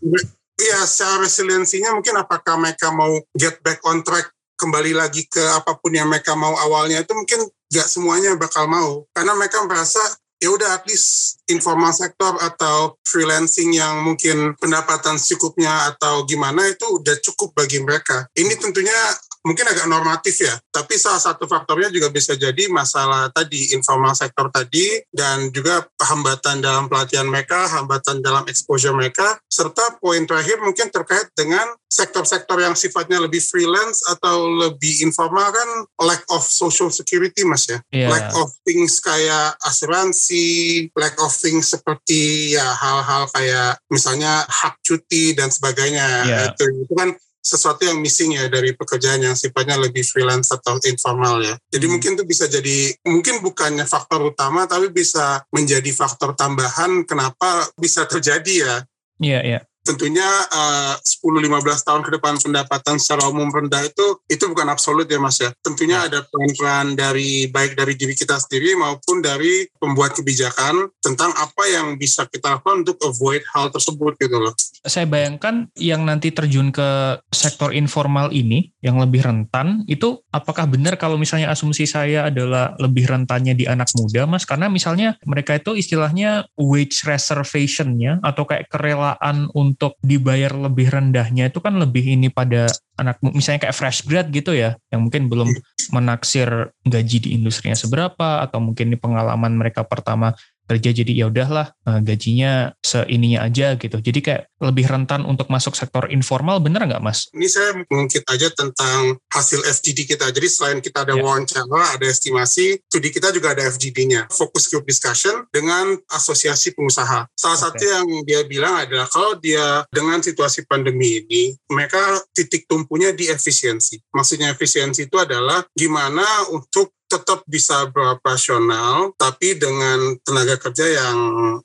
Iya, 0.59 0.83
secara 0.83 1.23
resiliensinya 1.23 1.95
mungkin 1.95 2.19
apakah 2.19 2.59
mereka 2.59 2.91
mau 2.91 3.15
get 3.37 3.63
back 3.63 3.79
on 3.87 4.03
track 4.03 4.27
kembali 4.59 4.91
lagi 4.91 5.23
ke 5.31 5.39
apa 5.39 5.79
pun 5.79 5.95
yang 5.95 6.11
mereka 6.11 6.35
mau 6.35 6.51
awalnya 6.59 6.99
itu 6.99 7.15
mungkin 7.15 7.47
gak 7.71 7.87
semuanya 7.87 8.35
bakal 8.35 8.67
mau 8.67 9.07
karena 9.15 9.31
mereka 9.39 9.63
merasa 9.63 10.03
ya 10.39 10.49
udah 10.55 10.79
at 10.79 10.87
least 10.87 11.39
informal 11.51 11.91
sektor 11.91 12.31
atau 12.39 12.95
freelancing 13.03 13.75
yang 13.75 13.99
mungkin 14.01 14.55
pendapatan 14.55 15.19
cukupnya 15.19 15.91
atau 15.93 16.23
gimana 16.23 16.63
itu 16.71 16.87
udah 16.87 17.19
cukup 17.19 17.51
bagi 17.53 17.83
mereka. 17.83 18.25
Ini 18.33 18.55
tentunya 18.55 18.95
mungkin 19.39 19.65
agak 19.71 19.87
normatif 19.87 20.43
ya, 20.43 20.55
tapi 20.67 20.99
salah 20.99 21.21
satu 21.21 21.47
faktornya 21.47 21.87
juga 21.87 22.11
bisa 22.11 22.35
jadi 22.35 22.67
masalah 22.67 23.31
tadi 23.31 23.71
informal 23.71 24.11
sektor 24.11 24.51
tadi 24.51 24.99
dan 25.09 25.47
juga 25.55 25.87
hambatan 25.95 26.59
dalam 26.59 26.91
pelatihan 26.91 27.23
mereka, 27.23 27.67
hambatan 27.79 28.19
dalam 28.19 28.43
exposure 28.51 28.91
mereka, 28.91 29.39
serta 29.47 29.95
poin 30.03 30.27
terakhir 30.27 30.59
mungkin 30.59 30.91
terkait 30.91 31.31
dengan 31.35 31.63
sektor-sektor 31.89 32.61
yang 32.61 32.77
sifatnya 32.77 33.17
lebih 33.17 33.41
freelance 33.41 34.05
atau 34.05 34.45
lebih 34.45 35.01
informal 35.01 35.49
kan 35.49 35.69
lack 36.05 36.21
of 36.29 36.45
social 36.45 36.93
security 36.93 37.41
mas 37.47 37.65
ya, 37.65 37.79
yeah. 37.89 38.11
lack 38.11 38.29
of 38.35 38.51
things 38.67 38.99
kayak 38.99 39.55
asuransi, 39.65 40.85
lack 40.93 41.15
of 41.17 41.31
things 41.31 41.71
seperti 41.71 42.53
ya 42.59 42.67
hal-hal 42.75 43.25
kayak 43.33 43.79
misalnya 43.89 44.43
hak 44.45 44.77
cuti 44.83 45.33
dan 45.33 45.49
sebagainya 45.49 46.07
yeah. 46.27 46.45
itu, 46.51 46.63
itu 46.85 46.93
kan 46.93 47.15
sesuatu 47.39 47.87
yang 47.87 47.97
missing 48.03 48.35
ya 48.35 48.45
dari 48.51 48.75
pekerjaan 48.75 49.23
yang 49.23 49.35
sifatnya 49.35 49.79
lebih 49.79 50.03
freelance 50.05 50.51
atau 50.53 50.77
informal 50.85 51.41
ya. 51.41 51.55
Jadi 51.71 51.85
hmm. 51.87 51.93
mungkin 51.95 52.11
itu 52.19 52.23
bisa 52.27 52.45
jadi 52.45 52.93
mungkin 53.07 53.41
bukannya 53.41 53.87
faktor 53.87 54.29
utama 54.29 54.67
tapi 54.69 54.91
bisa 54.91 55.43
menjadi 55.49 55.89
faktor 55.95 56.35
tambahan 56.35 57.07
kenapa 57.07 57.67
bisa 57.79 58.05
terjadi 58.05 58.53
ya. 58.53 58.75
Iya, 59.19 59.31
yeah, 59.31 59.43
iya. 59.43 59.51
Yeah. 59.59 59.63
tentunya 59.89 60.27
uh, 60.53 60.93
10-15 61.01 61.65
tahun 61.81 62.01
ke 62.05 62.11
depan 62.21 62.37
pendapatan 62.37 63.01
secara 63.01 63.25
umum 63.25 63.49
rendah 63.49 63.81
itu 63.89 64.21
itu 64.29 64.45
bukan 64.45 64.69
absolut 64.69 65.09
ya 65.09 65.17
Mas 65.17 65.41
ya. 65.41 65.49
Tentunya 65.65 66.05
ada 66.05 66.21
peran-peran 66.29 66.93
dari 66.93 67.49
baik 67.49 67.73
dari 67.73 67.97
diri 67.97 68.13
kita 68.13 68.37
sendiri 68.37 68.77
maupun 68.77 69.25
dari 69.25 69.65
pembuat 69.81 70.13
kebijakan 70.13 70.93
tentang 71.01 71.33
apa 71.33 71.63
yang 71.65 71.97
bisa 71.97 72.29
kita 72.29 72.61
lakukan 72.61 72.85
untuk 72.85 73.01
avoid 73.01 73.41
hal 73.49 73.73
tersebut 73.73 74.13
gitu 74.21 74.37
loh. 74.37 74.53
Saya 74.85 75.05
bayangkan 75.05 75.67
yang 75.75 76.07
nanti 76.07 76.31
terjun 76.31 76.71
ke 76.71 77.19
sektor 77.35 77.75
informal 77.75 78.31
ini 78.31 78.71
yang 78.79 78.95
lebih 78.95 79.23
rentan 79.23 79.83
itu 79.91 80.23
apakah 80.31 80.65
benar 80.71 80.95
kalau 80.95 81.19
misalnya 81.19 81.51
asumsi 81.51 81.83
saya 81.83 82.31
adalah 82.31 82.79
lebih 82.79 83.11
rentannya 83.11 83.53
di 83.55 83.67
anak 83.67 83.91
muda 83.99 84.23
Mas? 84.23 84.47
Karena 84.47 84.71
misalnya 84.71 85.19
mereka 85.27 85.59
itu 85.59 85.75
istilahnya 85.75 86.47
wage 86.55 87.03
reservation-nya 87.03 88.23
atau 88.23 88.47
kayak 88.47 88.71
kerelaan 88.71 89.51
untuk 89.51 89.99
dibayar 89.99 90.55
lebih 90.55 90.91
rendahnya 90.91 91.51
itu 91.51 91.59
kan 91.59 91.75
lebih 91.75 92.15
ini 92.15 92.31
pada 92.31 92.71
anak 92.99 93.19
misalnya 93.23 93.67
kayak 93.67 93.75
fresh 93.75 94.03
grad 94.03 94.27
gitu 94.31 94.51
ya 94.51 94.75
yang 94.91 95.07
mungkin 95.07 95.31
belum 95.31 95.49
menaksir 95.95 96.75
gaji 96.83 97.17
di 97.23 97.29
industrinya 97.35 97.75
seberapa 97.75 98.43
atau 98.43 98.59
mungkin 98.59 98.91
ini 98.91 98.97
pengalaman 98.99 99.55
mereka 99.55 99.87
pertama 99.87 100.35
kerja 100.69 100.93
jadi 100.93 101.11
ya 101.11 101.25
udahlah 101.33 101.73
eh, 101.89 101.99
gajinya 102.05 102.77
seininya 102.85 103.49
aja 103.49 103.73
gitu. 103.81 103.97
Jadi 103.97 104.19
kayak 104.21 104.43
lebih 104.61 104.85
rentan 104.85 105.25
untuk 105.25 105.49
masuk 105.49 105.73
sektor 105.73 106.05
informal 106.13 106.61
bener 106.61 106.85
nggak 106.85 107.01
mas? 107.01 107.31
Ini 107.33 107.47
saya 107.49 107.69
mengungkit 107.89 108.27
aja 108.29 108.53
tentang 108.53 109.17
hasil 109.33 109.65
FGD 109.65 110.05
kita. 110.13 110.29
Jadi 110.29 110.47
selain 110.51 110.79
kita 110.83 111.07
ada 111.07 111.17
yeah. 111.17 111.23
wawancara, 111.25 111.81
ada 111.97 112.05
estimasi, 112.05 112.77
studi 112.85 113.09
kita 113.09 113.33
juga 113.33 113.57
ada 113.57 113.65
FGD-nya. 113.65 114.29
Focus 114.29 114.69
group 114.69 114.85
discussion 114.85 115.47
dengan 115.49 115.97
asosiasi 116.13 116.77
pengusaha. 116.77 117.25
Salah 117.33 117.57
okay. 117.57 117.65
satu 117.65 117.83
yang 117.83 118.05
dia 118.27 118.45
bilang 118.45 118.77
adalah 118.85 119.07
kalau 119.09 119.39
dia 119.39 119.87
dengan 119.89 120.21
situasi 120.21 120.67
pandemi 120.69 121.23
ini, 121.25 121.55
mereka 121.71 122.21
titik 122.35 122.69
tumpunya 122.69 123.15
di 123.15 123.31
efisiensi. 123.31 123.97
Maksudnya 124.11 124.51
efisiensi 124.53 125.07
itu 125.07 125.15
adalah 125.17 125.63
gimana 125.73 126.51
untuk 126.51 126.98
tetap 127.09 127.41
bisa 127.49 127.89
beroperasional 127.89 129.11
tapi 129.17 129.57
dengan 129.57 130.15
tenaga 130.21 130.55
kerja 130.61 130.85
yang 130.85 131.17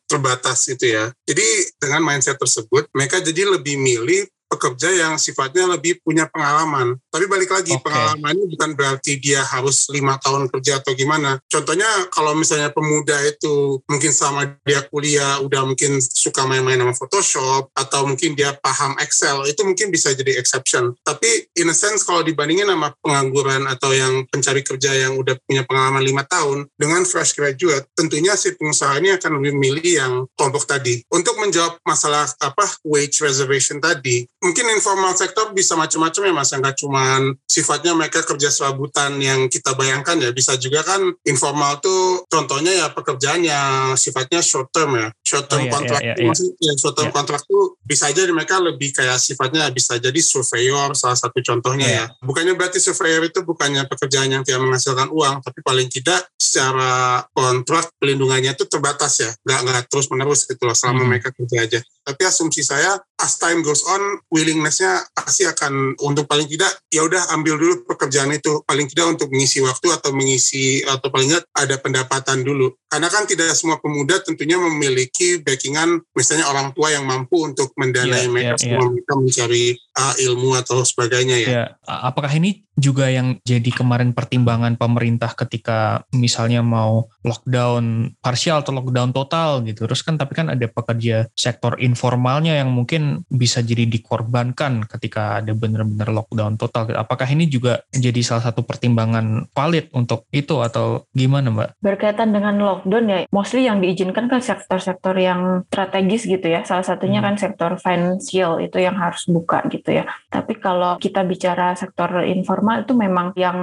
terbatas 0.08 0.66
itu 0.72 0.96
ya. 0.96 1.12
Jadi 1.28 1.46
dengan 1.76 2.00
mindset 2.00 2.40
tersebut 2.40 2.88
mereka 2.96 3.20
jadi 3.20 3.46
lebih 3.52 3.76
milih 3.76 4.24
pekerja 4.54 4.88
yang 4.94 5.18
sifatnya 5.18 5.66
lebih 5.74 5.98
punya 6.06 6.30
pengalaman. 6.30 6.94
Tapi 7.10 7.26
balik 7.26 7.50
lagi, 7.50 7.74
okay. 7.74 7.82
pengalaman 7.82 8.38
ini 8.38 8.46
bukan 8.54 8.70
berarti 8.78 9.18
dia 9.18 9.42
harus 9.42 9.90
lima 9.90 10.14
tahun 10.22 10.46
kerja 10.48 10.78
atau 10.78 10.94
gimana. 10.94 11.42
Contohnya 11.50 11.88
kalau 12.14 12.38
misalnya 12.38 12.70
pemuda 12.70 13.18
itu 13.26 13.82
mungkin 13.90 14.14
sama 14.14 14.54
dia 14.62 14.86
kuliah 14.86 15.42
udah 15.42 15.66
mungkin 15.66 15.98
suka 15.98 16.46
main-main 16.46 16.78
sama 16.78 16.94
Photoshop 16.94 17.74
atau 17.74 18.06
mungkin 18.06 18.38
dia 18.38 18.54
paham 18.62 18.94
Excel, 19.02 19.50
itu 19.50 19.66
mungkin 19.66 19.90
bisa 19.90 20.14
jadi 20.14 20.38
exception. 20.38 20.94
Tapi 21.02 21.50
in 21.58 21.70
a 21.70 21.76
sense 21.76 22.06
kalau 22.06 22.22
dibandingin 22.22 22.70
sama 22.70 22.94
pengangguran 23.02 23.66
atau 23.66 23.90
yang 23.90 24.24
pencari 24.30 24.62
kerja 24.62 24.94
yang 24.94 25.18
udah 25.18 25.34
punya 25.44 25.66
pengalaman 25.66 26.02
lima 26.04 26.22
tahun 26.24 26.70
dengan 26.78 27.02
fresh 27.02 27.34
graduate, 27.34 27.90
tentunya 27.98 28.38
si 28.38 28.54
pengusaha 28.54 28.98
ini 29.02 29.16
akan 29.18 29.40
lebih 29.40 29.54
milih 29.56 29.90
yang 29.90 30.12
kelompok 30.38 30.64
tadi. 30.68 31.02
Untuk 31.10 31.36
menjawab 31.40 31.80
masalah 31.82 32.28
apa 32.40 32.64
wage 32.84 33.24
reservation 33.24 33.80
tadi, 33.80 34.26
mungkin 34.44 34.68
informal 34.76 35.16
sektor 35.16 35.56
bisa 35.56 35.72
macam-macam 35.72 36.22
ya 36.28 36.32
mas, 36.36 36.52
nggak 36.52 36.76
cuma 36.76 37.16
sifatnya 37.48 37.96
mereka 37.96 38.20
kerja 38.20 38.52
serabutan 38.52 39.16
yang 39.16 39.48
kita 39.48 39.72
bayangkan 39.72 40.20
ya, 40.20 40.30
bisa 40.36 40.60
juga 40.60 40.84
kan 40.84 41.00
informal 41.24 41.80
tuh 41.80 42.28
contohnya 42.28 42.76
ya 42.76 42.86
pekerjaan 42.92 43.40
yang 43.40 43.96
sifatnya 43.96 44.44
short 44.44 44.68
term 44.68 45.00
ya, 45.00 45.08
short 45.24 45.48
term 45.48 45.64
oh, 45.64 45.66
iya, 45.66 45.72
kontrak 45.72 46.00
iya, 46.04 46.14
iya, 46.20 46.32
iya. 46.36 46.52
Ya, 46.60 46.72
short 46.76 46.92
term 46.92 47.08
iya. 47.08 47.16
kontrak 47.16 47.40
tuh 47.48 47.80
bisa 47.80 48.12
aja 48.12 48.20
mereka 48.28 48.60
lebih 48.60 48.92
kayak 48.92 49.16
sifatnya 49.16 49.64
bisa 49.72 49.96
jadi 49.96 50.20
surveyor 50.20 50.92
salah 50.92 51.16
satu 51.16 51.40
contohnya 51.40 51.88
iya. 51.88 52.04
ya. 52.12 52.20
Bukannya 52.20 52.52
berarti 52.52 52.76
surveyor 52.84 53.24
itu 53.24 53.40
bukannya 53.40 53.88
pekerjaan 53.88 54.28
yang 54.28 54.42
tidak 54.44 54.60
menghasilkan 54.60 55.08
uang, 55.08 55.40
tapi 55.40 55.64
paling 55.64 55.88
tidak 55.88 56.28
secara 56.36 57.24
kontrak 57.32 57.88
pelindungannya 57.96 58.52
itu 58.52 58.68
terbatas 58.68 59.24
ya, 59.24 59.30
nggak 59.40 59.60
nggak 59.64 59.82
terus 59.88 60.06
menerus 60.12 60.44
gitu 60.44 60.68
loh 60.68 60.76
selama 60.76 61.00
hmm. 61.00 61.08
mereka 61.08 61.28
kerja 61.32 61.56
aja. 61.64 61.80
Tapi 62.04 62.22
asumsi 62.28 62.60
saya 62.60 63.00
as 63.24 63.40
time 63.40 63.64
goes 63.64 63.80
on 63.88 64.20
willingnessnya 64.28 65.06
pasti 65.16 65.48
akan 65.48 65.96
untuk 66.04 66.28
paling 66.28 66.44
tidak 66.44 66.68
ya 66.92 67.06
udah 67.06 67.32
ambil 67.32 67.56
dulu 67.56 67.74
pekerjaan 67.88 68.34
itu 68.36 68.60
paling 68.68 68.90
tidak 68.90 69.16
untuk 69.16 69.32
mengisi 69.32 69.64
waktu 69.64 69.88
atau 69.94 70.10
mengisi 70.12 70.84
atau 70.84 71.08
paling 71.08 71.32
tidak 71.32 71.46
ada 71.56 71.76
pendapatan 71.80 72.44
dulu 72.44 72.74
karena 72.90 73.08
kan 73.10 73.26
tidak 73.26 73.50
semua 73.58 73.82
pemuda 73.82 74.22
tentunya 74.22 74.54
memiliki 74.54 75.42
backingan 75.42 76.02
misalnya 76.14 76.46
orang 76.46 76.70
tua 76.76 76.94
yang 76.94 77.02
mampu 77.02 77.42
untuk 77.42 77.74
mendanai 77.74 78.26
yeah, 78.26 78.30
mereka 78.30 78.54
yeah, 78.54 78.60
semua 78.60 78.82
yeah. 78.82 78.90
mereka 78.94 79.12
mencari 79.18 79.64
uh, 79.98 80.14
ilmu 80.22 80.50
atau 80.58 80.78
sebagainya 80.86 81.36
ya. 81.42 81.48
Yeah. 81.50 81.68
Apakah 81.86 82.30
ini 82.34 82.62
juga 82.74 83.06
yang 83.06 83.38
jadi 83.46 83.70
kemarin 83.70 84.14
pertimbangan 84.14 84.74
pemerintah 84.74 85.30
ketika 85.34 86.02
misalnya 86.10 86.62
mau 86.62 87.06
lockdown 87.22 88.14
parsial 88.18 88.62
atau 88.62 88.74
lockdown 88.74 89.14
total 89.14 89.62
gitu. 89.66 89.86
Terus 89.86 90.02
kan 90.02 90.14
tapi 90.14 90.34
kan 90.34 90.50
ada 90.50 90.66
pekerja 90.66 91.30
sektor 91.38 91.78
informalnya 91.94 92.58
yang 92.58 92.74
mungkin 92.74 93.22
bisa 93.30 93.62
jadi 93.62 93.86
dikorbankan 93.86 94.90
ketika 94.90 95.38
ada 95.38 95.54
benar-benar 95.54 96.10
lockdown 96.10 96.58
total. 96.58 96.90
Apakah 96.98 97.30
ini 97.30 97.46
juga 97.46 97.86
jadi 97.94 98.18
salah 98.26 98.50
satu 98.50 98.66
pertimbangan 98.66 99.46
valid 99.54 99.94
untuk 99.94 100.26
itu 100.34 100.58
atau 100.58 101.06
gimana 101.14 101.54
Mbak? 101.54 101.78
Berkaitan 101.78 102.34
dengan 102.34 102.58
lockdown 102.58 103.04
ya 103.06 103.18
mostly 103.30 103.70
yang 103.70 103.78
diizinkan 103.78 104.26
kan 104.26 104.42
sektor-sektor 104.42 105.14
yang 105.14 105.62
strategis 105.70 106.26
gitu 106.26 106.50
ya. 106.50 106.66
Salah 106.66 106.82
satunya 106.82 107.22
hmm. 107.22 107.26
kan 107.30 107.34
sektor 107.38 107.70
financial 107.78 108.58
itu 108.58 108.82
yang 108.82 108.98
harus 108.98 109.30
buka 109.30 109.62
gitu 109.70 109.94
ya. 109.94 110.10
Tapi 110.26 110.58
kalau 110.58 110.98
kita 110.98 111.22
bicara 111.22 111.78
sektor 111.78 112.26
informal 112.26 112.82
itu 112.82 112.98
memang 112.98 113.30
yang 113.38 113.58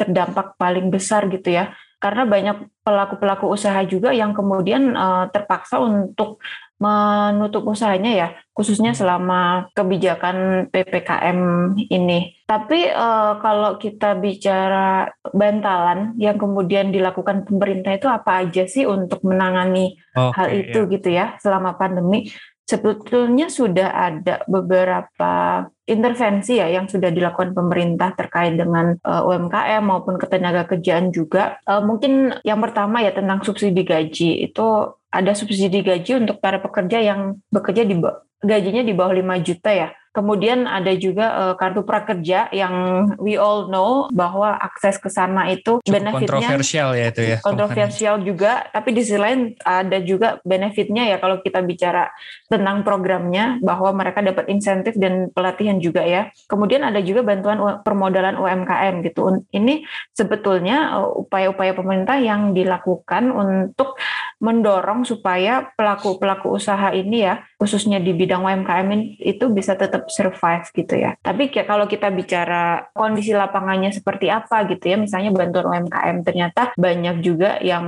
terdampak 0.00 0.56
paling 0.56 0.88
besar 0.88 1.28
gitu 1.28 1.52
ya. 1.52 1.76
Karena 2.00 2.28
banyak 2.28 2.84
pelaku-pelaku 2.84 3.48
usaha 3.48 3.80
juga 3.88 4.12
yang 4.12 4.36
kemudian 4.36 4.92
uh, 4.92 5.24
terpaksa 5.32 5.80
untuk 5.80 6.36
menutup 6.84 7.64
usahanya 7.64 8.12
ya, 8.12 8.28
khususnya 8.52 8.92
hmm. 8.92 9.00
selama 9.00 9.40
kebijakan 9.72 10.68
PPKM 10.68 11.40
ini. 11.88 12.36
Tapi 12.44 12.92
uh, 12.92 13.40
kalau 13.40 13.80
kita 13.80 14.20
bicara 14.20 15.08
bantalan 15.32 16.12
yang 16.20 16.36
kemudian 16.36 16.92
dilakukan 16.92 17.48
pemerintah 17.48 17.96
itu 17.96 18.04
apa 18.04 18.44
aja 18.44 18.68
sih 18.68 18.84
untuk 18.84 19.24
menangani 19.24 19.96
okay, 20.12 20.36
hal 20.36 20.48
itu 20.52 20.78
yeah. 20.84 20.92
gitu 20.92 21.08
ya 21.08 21.26
selama 21.40 21.80
pandemi? 21.80 22.28
Sebetulnya 22.64 23.52
sudah 23.52 23.92
ada 23.92 24.40
beberapa 24.48 25.64
intervensi 25.84 26.56
ya 26.56 26.72
yang 26.72 26.88
sudah 26.88 27.12
dilakukan 27.12 27.52
pemerintah 27.52 28.16
terkait 28.16 28.56
dengan 28.56 28.96
uh, 29.04 29.20
eh, 29.20 29.22
UMKM 29.36 29.84
maupun 29.84 30.16
ketenaga 30.16 30.64
kerjaan 30.64 31.12
juga. 31.12 31.60
Uh, 31.68 31.84
mungkin 31.84 32.32
yang 32.40 32.64
pertama 32.64 33.04
ya 33.04 33.12
tentang 33.12 33.44
subsidi 33.44 33.84
gaji 33.84 34.48
itu 34.48 34.64
ada 35.12 35.32
subsidi 35.36 35.84
gaji 35.84 36.24
untuk 36.24 36.40
para 36.40 36.56
pekerja 36.56 37.04
yang 37.04 37.36
bekerja 37.52 37.84
di 37.84 38.00
gajinya 38.40 38.80
di 38.80 38.92
bawah 38.96 39.12
5 39.12 39.46
juta 39.46 39.70
ya. 39.70 39.88
Kemudian 40.14 40.70
ada 40.70 40.94
juga 40.94 41.26
uh, 41.34 41.54
kartu 41.58 41.82
prakerja 41.82 42.46
yang 42.54 42.74
we 43.18 43.34
all 43.34 43.66
know 43.66 44.06
bahwa 44.14 44.54
akses 44.62 44.94
ke 45.02 45.10
sana 45.10 45.50
itu 45.50 45.82
Cukup 45.82 45.90
benefitnya 45.90 46.54
kontroversial 46.54 46.88
ya 46.94 47.06
itu 47.10 47.22
ya. 47.26 47.36
Kontroversial 47.42 48.14
juga, 48.22 48.52
tapi 48.70 48.94
di 48.94 49.02
sisi 49.02 49.18
lain 49.18 49.58
ada 49.66 49.98
juga 49.98 50.38
benefitnya 50.46 51.10
ya 51.10 51.18
kalau 51.18 51.42
kita 51.42 51.66
bicara 51.66 52.14
tentang 52.46 52.86
programnya 52.86 53.58
bahwa 53.58 53.90
mereka 53.90 54.22
dapat 54.22 54.46
insentif 54.54 54.94
dan 54.94 55.34
pelatihan 55.34 55.82
juga 55.82 56.06
ya. 56.06 56.30
Kemudian 56.46 56.86
ada 56.86 57.02
juga 57.02 57.26
bantuan 57.26 57.82
permodalan 57.82 58.38
UMKM 58.38 59.02
gitu. 59.02 59.42
Ini 59.50 59.82
sebetulnya 60.14 60.94
eh, 60.94 61.10
upaya-upaya 61.26 61.74
pemerintah 61.74 62.22
yang 62.22 62.54
dilakukan 62.54 63.34
untuk 63.34 63.98
mendorong 64.38 65.02
supaya 65.02 65.74
pelaku-pelaku 65.74 66.54
usaha 66.54 66.92
ini 66.94 67.26
ya 67.26 67.42
khususnya 67.56 67.96
di 67.96 68.12
bidang 68.12 68.44
UMKM 68.44 69.16
itu 69.24 69.48
bisa 69.48 69.72
tetap 69.72 70.03
survive 70.08 70.66
gitu 70.74 70.94
ya. 70.96 71.16
Tapi 71.20 71.50
kalau 71.64 71.84
kita 71.88 72.08
bicara 72.10 72.90
kondisi 72.92 73.32
lapangannya 73.32 73.90
seperti 73.92 74.28
apa 74.28 74.66
gitu 74.68 74.84
ya, 74.84 74.96
misalnya 74.96 75.30
bantuan 75.34 75.84
UMKM 75.84 76.16
ternyata 76.24 76.62
banyak 76.76 77.16
juga 77.20 77.58
yang 77.60 77.86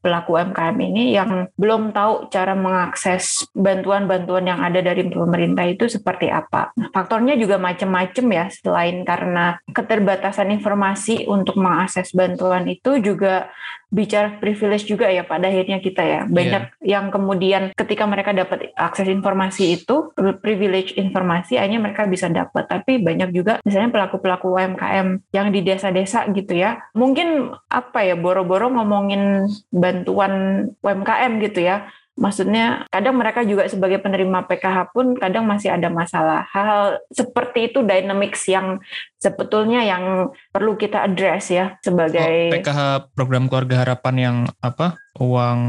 pelaku 0.00 0.38
UMKM 0.38 0.76
ini 0.80 1.14
yang 1.14 1.48
belum 1.56 1.94
tahu 1.94 2.28
cara 2.30 2.52
mengakses 2.52 3.46
bantuan-bantuan 3.56 4.46
yang 4.46 4.60
ada 4.62 4.82
dari 4.82 5.06
pemerintah 5.06 5.66
itu 5.66 5.86
seperti 5.90 6.28
apa. 6.30 6.74
Faktornya 6.92 7.38
juga 7.38 7.56
macam-macam 7.56 8.26
ya, 8.32 8.44
selain 8.50 9.02
karena 9.06 9.58
keterbatasan 9.70 10.52
informasi 10.52 11.28
untuk 11.28 11.58
mengakses 11.58 12.12
bantuan 12.12 12.66
itu 12.68 12.98
juga 13.00 13.48
bicara 13.96 14.36
privilege 14.36 14.84
juga 14.84 15.08
ya 15.08 15.24
pada 15.24 15.48
akhirnya 15.48 15.80
kita 15.80 16.02
ya. 16.04 16.20
Banyak 16.28 16.84
yeah. 16.84 17.00
yang 17.00 17.08
kemudian 17.08 17.72
ketika 17.72 18.04
mereka 18.04 18.36
dapat 18.36 18.76
akses 18.76 19.08
informasi 19.08 19.80
itu 19.80 20.12
privilege 20.44 20.92
informasi 21.00 21.56
akhirnya 21.56 21.80
mereka 21.80 22.04
bisa 22.04 22.28
dapat. 22.28 22.68
Tapi 22.68 23.00
banyak 23.00 23.32
juga 23.32 23.64
misalnya 23.64 23.88
pelaku-pelaku 23.88 24.52
UMKM 24.52 25.32
yang 25.32 25.48
di 25.48 25.64
desa-desa 25.64 26.28
gitu 26.36 26.52
ya 26.52 26.84
mungkin 26.92 27.56
apa 27.72 28.04
ya 28.04 28.18
boro-boro 28.18 28.68
ngomongin 28.68 29.48
bantuan 29.72 30.66
UMKM 30.84 31.32
gitu 31.40 31.64
ya 31.64 31.88
Maksudnya 32.16 32.88
kadang 32.88 33.20
mereka 33.20 33.44
juga 33.44 33.68
sebagai 33.68 34.00
penerima 34.00 34.48
PKH 34.48 34.96
pun 34.96 35.12
kadang 35.20 35.44
masih 35.44 35.68
ada 35.68 35.92
masalah. 35.92 36.48
Hal-hal 36.48 37.04
seperti 37.12 37.68
itu 37.68 37.84
dynamics 37.84 38.48
yang 38.48 38.80
sebetulnya 39.20 39.84
yang 39.84 40.32
perlu 40.48 40.80
kita 40.80 41.04
address 41.04 41.52
ya 41.52 41.76
sebagai 41.84 42.52
oh, 42.52 42.54
PKH 42.56 42.80
program 43.12 43.52
keluarga 43.52 43.84
harapan 43.84 44.14
yang 44.16 44.36
apa 44.64 44.96
uang 45.20 45.60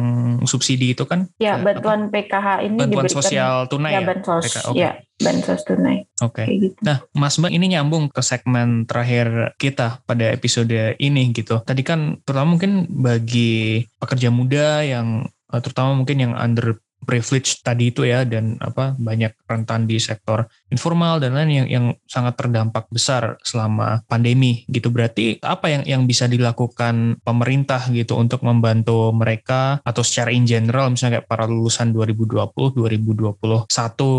subsidi 0.47 0.95
itu 0.95 1.03
kan? 1.07 1.27
Ya, 1.39 1.59
bantuan 1.59 2.07
apa? 2.07 2.19
PKH 2.19 2.47
ini 2.67 2.77
bantuan 2.79 2.91
diberikan 3.07 3.15
sosial 3.19 3.55
tunai 3.71 3.91
ya, 3.95 3.99
ya? 3.99 4.07
bansos. 4.07 4.43
Okay. 4.71 4.79
Ya, 4.79 4.91
bansos 5.19 5.61
tunai. 5.63 5.97
Oke. 6.23 6.43
Okay. 6.43 6.47
Gitu. 6.63 6.79
Nah, 6.83 7.03
Mas 7.15 7.39
Mbak 7.39 7.51
ini 7.51 7.65
nyambung 7.75 8.11
ke 8.11 8.23
segmen 8.23 8.87
terakhir 8.87 9.55
kita 9.59 10.03
pada 10.03 10.31
episode 10.31 10.95
ini 10.99 11.31
gitu. 11.31 11.63
Tadi 11.63 11.81
kan 11.83 12.19
terutama 12.23 12.55
mungkin 12.55 12.87
bagi 12.87 13.83
pekerja 13.99 14.31
muda 14.31 14.83
yang 14.83 15.27
terutama 15.47 15.95
mungkin 15.95 16.17
yang 16.19 16.33
under 16.35 16.79
privilege 17.07 17.61
tadi 17.61 17.93
itu 17.93 18.03
ya 18.03 18.25
dan 18.25 18.57
apa 18.59 18.97
banyak 18.97 19.31
rentan 19.45 19.85
di 19.85 20.01
sektor 20.01 20.49
informal 20.69 21.19
dan 21.23 21.35
lain 21.35 21.51
yang 21.51 21.67
yang 21.67 21.85
sangat 22.07 22.35
terdampak 22.39 22.87
besar 22.91 23.39
selama 23.43 24.03
pandemi 24.05 24.67
gitu. 24.67 24.91
Berarti 24.91 25.39
apa 25.43 25.71
yang 25.71 25.83
yang 25.87 26.01
bisa 26.05 26.27
dilakukan 26.27 27.19
pemerintah 27.23 27.87
gitu 27.91 28.19
untuk 28.19 28.43
membantu 28.43 29.11
mereka 29.15 29.79
atau 29.83 30.03
secara 30.03 30.33
in 30.33 30.43
general 30.43 30.91
misalnya 30.91 31.19
kayak 31.19 31.27
para 31.29 31.45
lulusan 31.47 31.91
2020 31.95 32.51
2021 32.75 33.67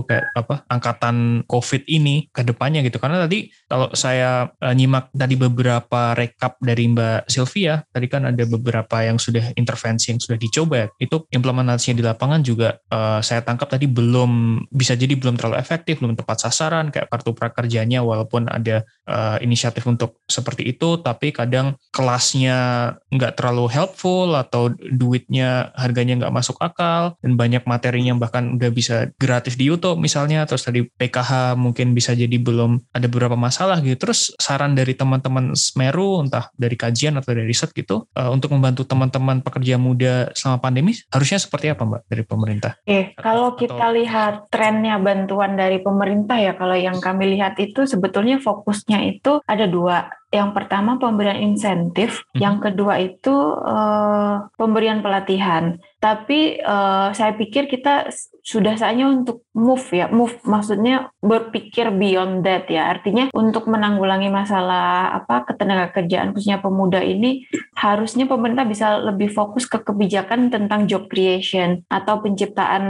kayak 0.09 0.25
apa 0.35 0.55
angkatan 0.69 1.45
covid 1.45 1.83
ini 1.89 2.29
ke 2.33 2.45
depannya 2.45 2.81
gitu. 2.85 2.97
Karena 3.01 3.25
tadi 3.25 3.49
kalau 3.69 3.93
saya 3.93 4.49
uh, 4.49 4.75
nyimak 4.75 5.13
tadi 5.13 5.35
beberapa 5.37 6.17
rekap 6.17 6.57
dari 6.63 6.89
Mbak 6.89 7.29
Sylvia 7.29 7.85
tadi 7.93 8.07
kan 8.09 8.25
ada 8.29 8.45
beberapa 8.49 9.05
yang 9.05 9.21
sudah 9.21 9.53
intervensi 9.55 10.15
yang 10.15 10.21
sudah 10.21 10.39
dicoba 10.39 10.89
itu 10.99 11.25
implementasinya 11.31 11.97
di 11.99 12.05
lapangan 12.05 12.41
juga 12.41 12.79
uh, 12.91 13.21
saya 13.21 13.45
tangkap 13.45 13.69
tadi 13.69 13.85
belum 13.91 14.63
bisa 14.73 14.95
jadi 14.95 15.15
belum 15.15 15.37
terlalu 15.37 15.57
efektif 15.61 16.01
belum 16.01 16.17
tepat 16.17 16.38
sasaran 16.39 16.95
kayak 16.95 17.11
kartu 17.11 17.35
prakerjanya 17.35 18.03
walaupun 18.03 18.47
ada 18.47 18.87
uh, 19.09 19.37
inisiatif 19.43 19.85
untuk 19.87 20.23
seperti 20.27 20.71
itu 20.71 21.01
tapi 21.03 21.35
kadang 21.35 21.75
kelasnya 21.91 22.93
nggak 23.11 23.35
terlalu 23.39 23.67
helpful 23.73 24.35
atau 24.39 24.71
duitnya 24.73 25.75
harganya 25.75 26.25
nggak 26.25 26.35
masuk 26.35 26.57
akal 26.61 27.19
dan 27.21 27.35
banyak 27.35 27.65
materinya 27.65 28.15
bahkan 28.15 28.57
udah 28.57 28.71
bisa 28.71 29.11
gratis 29.17 29.59
di 29.59 29.67
YouTube 29.67 29.99
misalnya 29.99 30.45
terus 30.45 30.67
tadi 30.67 30.85
PKH 30.85 31.57
mungkin 31.59 31.97
bisa 31.97 32.13
jadi 32.15 32.37
belum 32.39 32.95
ada 32.95 33.07
beberapa 33.11 33.35
masalah 33.35 33.81
gitu 33.83 34.09
terus 34.09 34.31
saran 34.39 34.79
dari 34.79 34.95
teman-teman 34.95 35.57
Smeru 35.59 36.23
entah 36.23 36.53
dari 36.55 36.77
kajian 36.79 37.19
atau 37.19 37.33
dari 37.35 37.49
riset 37.49 37.73
gitu 37.73 38.07
uh, 38.15 38.31
untuk 38.31 38.53
membantu 38.55 38.85
teman-teman 38.85 39.41
pekerja 39.41 39.81
muda 39.81 40.31
selama 40.37 40.61
pandemi 40.61 40.93
harusnya 41.09 41.41
seperti 41.41 41.73
apa 41.73 41.89
Mbak 41.89 42.03
dari 42.05 42.23
pemerintah? 42.29 42.73
Eh, 42.85 43.17
kalau 43.17 43.57
kita 43.57 43.89
lihat 43.97 44.53
trennya 44.53 45.01
bantuan 45.01 45.57
dari 45.57 45.81
pemerintah 45.81 46.28
pemerintah 46.29 46.45
ya 46.45 46.61
kalau 46.61 46.77
yang 46.77 46.99
kami 47.01 47.25
lihat 47.41 47.57
itu 47.57 47.89
sebetulnya 47.89 48.37
fokusnya 48.37 49.17
itu 49.17 49.41
ada 49.49 49.65
dua. 49.65 50.13
Yang 50.29 50.61
pertama 50.61 51.01
pemberian 51.01 51.41
insentif, 51.41 52.21
hmm. 52.21 52.45
yang 52.45 52.61
kedua 52.61 53.01
itu 53.01 53.33
uh, 53.57 54.45
pemberian 54.61 55.01
pelatihan. 55.01 55.81
Tapi 55.97 56.61
uh, 56.61 57.17
saya 57.17 57.33
pikir 57.33 57.65
kita 57.65 58.13
sudah 58.45 58.77
saatnya 58.77 59.09
untuk 59.09 59.49
move 59.57 59.89
ya, 59.89 60.13
move 60.13 60.37
maksudnya 60.45 61.09
berpikir 61.25 61.89
beyond 61.97 62.45
that 62.45 62.69
ya. 62.69 62.93
Artinya 62.93 63.33
untuk 63.33 63.73
menanggulangi 63.73 64.29
masalah 64.29 65.17
apa 65.17 65.49
ketenaga 65.49 65.97
kerjaan 65.97 66.37
khususnya 66.37 66.61
pemuda 66.61 67.01
ini 67.01 67.49
harusnya 67.73 68.29
pemerintah 68.29 68.69
bisa 68.69 69.01
lebih 69.01 69.33
fokus 69.33 69.65
ke 69.65 69.81
kebijakan 69.81 70.53
tentang 70.53 70.85
job 70.85 71.09
creation 71.09 71.89
atau 71.89 72.21
penciptaan 72.21 72.85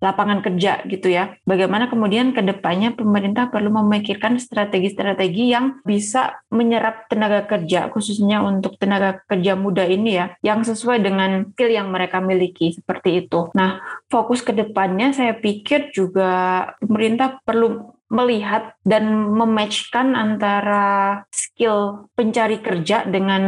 lapangan 0.00 0.40
kerja 0.40 0.82
gitu 0.88 1.12
ya. 1.12 1.36
Bagaimana 1.44 1.92
kemudian 1.92 2.32
ke 2.32 2.40
depannya 2.40 2.96
pemerintah 2.96 3.52
perlu 3.52 3.68
memikirkan 3.70 4.40
strategi-strategi 4.40 5.52
yang 5.52 5.84
bisa 5.84 6.40
menyerap 6.48 7.06
tenaga 7.12 7.44
kerja 7.44 7.92
khususnya 7.92 8.40
untuk 8.40 8.80
tenaga 8.80 9.20
kerja 9.28 9.54
muda 9.54 9.84
ini 9.84 10.16
ya 10.16 10.26
yang 10.40 10.64
sesuai 10.64 11.04
dengan 11.04 11.52
skill 11.52 11.70
yang 11.70 11.92
mereka 11.92 12.18
miliki 12.18 12.72
seperti 12.72 13.28
itu. 13.28 13.52
Nah, 13.52 13.78
fokus 14.08 14.40
ke 14.40 14.56
depannya 14.56 15.12
saya 15.12 15.36
pikir 15.36 15.92
juga 15.92 16.64
pemerintah 16.80 17.38
perlu 17.44 17.92
melihat 18.10 18.74
dan 18.82 19.06
mematchkan 19.14 20.18
antara 20.18 21.22
skill 21.30 22.10
pencari 22.18 22.58
kerja 22.58 23.06
dengan 23.06 23.42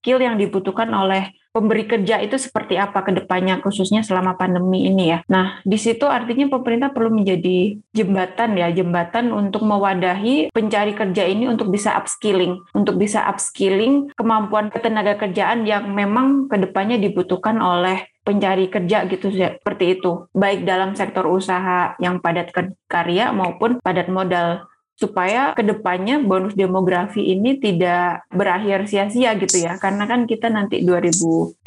skill 0.00 0.24
yang 0.24 0.40
dibutuhkan 0.40 0.88
oleh 0.88 1.36
pemberi 1.54 1.86
kerja 1.86 2.18
itu 2.18 2.34
seperti 2.34 2.74
apa 2.74 3.06
ke 3.06 3.14
depannya 3.14 3.62
khususnya 3.62 4.02
selama 4.02 4.34
pandemi 4.34 4.90
ini 4.90 5.14
ya. 5.14 5.18
Nah, 5.30 5.62
di 5.62 5.78
situ 5.78 6.10
artinya 6.10 6.50
pemerintah 6.50 6.90
perlu 6.90 7.14
menjadi 7.14 7.78
jembatan 7.94 8.58
ya, 8.58 8.74
jembatan 8.74 9.30
untuk 9.30 9.62
mewadahi 9.62 10.50
pencari 10.50 10.98
kerja 10.98 11.22
ini 11.30 11.46
untuk 11.46 11.70
bisa 11.70 11.94
upskilling, 11.94 12.58
untuk 12.74 12.98
bisa 12.98 13.22
upskilling 13.30 14.10
kemampuan 14.18 14.74
ketenaga 14.74 15.14
kerjaan 15.14 15.62
yang 15.62 15.94
memang 15.94 16.50
ke 16.50 16.58
depannya 16.58 16.98
dibutuhkan 16.98 17.62
oleh 17.62 18.10
pencari 18.24 18.72
kerja 18.72 19.04
gitu 19.06 19.28
seperti 19.30 20.00
itu, 20.00 20.26
baik 20.32 20.64
dalam 20.64 20.96
sektor 20.96 21.28
usaha 21.28 21.92
yang 22.00 22.18
padat 22.24 22.50
karya 22.88 23.30
maupun 23.30 23.78
padat 23.84 24.08
modal 24.08 24.64
supaya 24.94 25.52
ke 25.58 25.66
depannya 25.66 26.22
bonus 26.22 26.54
demografi 26.54 27.20
ini 27.34 27.58
tidak 27.58 28.26
berakhir 28.30 28.86
sia-sia 28.86 29.34
gitu 29.36 29.66
ya. 29.66 29.74
Karena 29.78 30.06
kan 30.06 30.26
kita 30.26 30.46
nanti 30.50 30.86
2030 30.86 31.66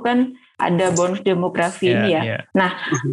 kan 0.00 0.18
ada 0.64 0.90
bonus 0.96 1.20
demografi 1.20 1.92
yeah, 1.92 1.96
ini 2.00 2.08
ya. 2.08 2.22
Yeah. 2.24 2.40
Nah, 2.56 2.70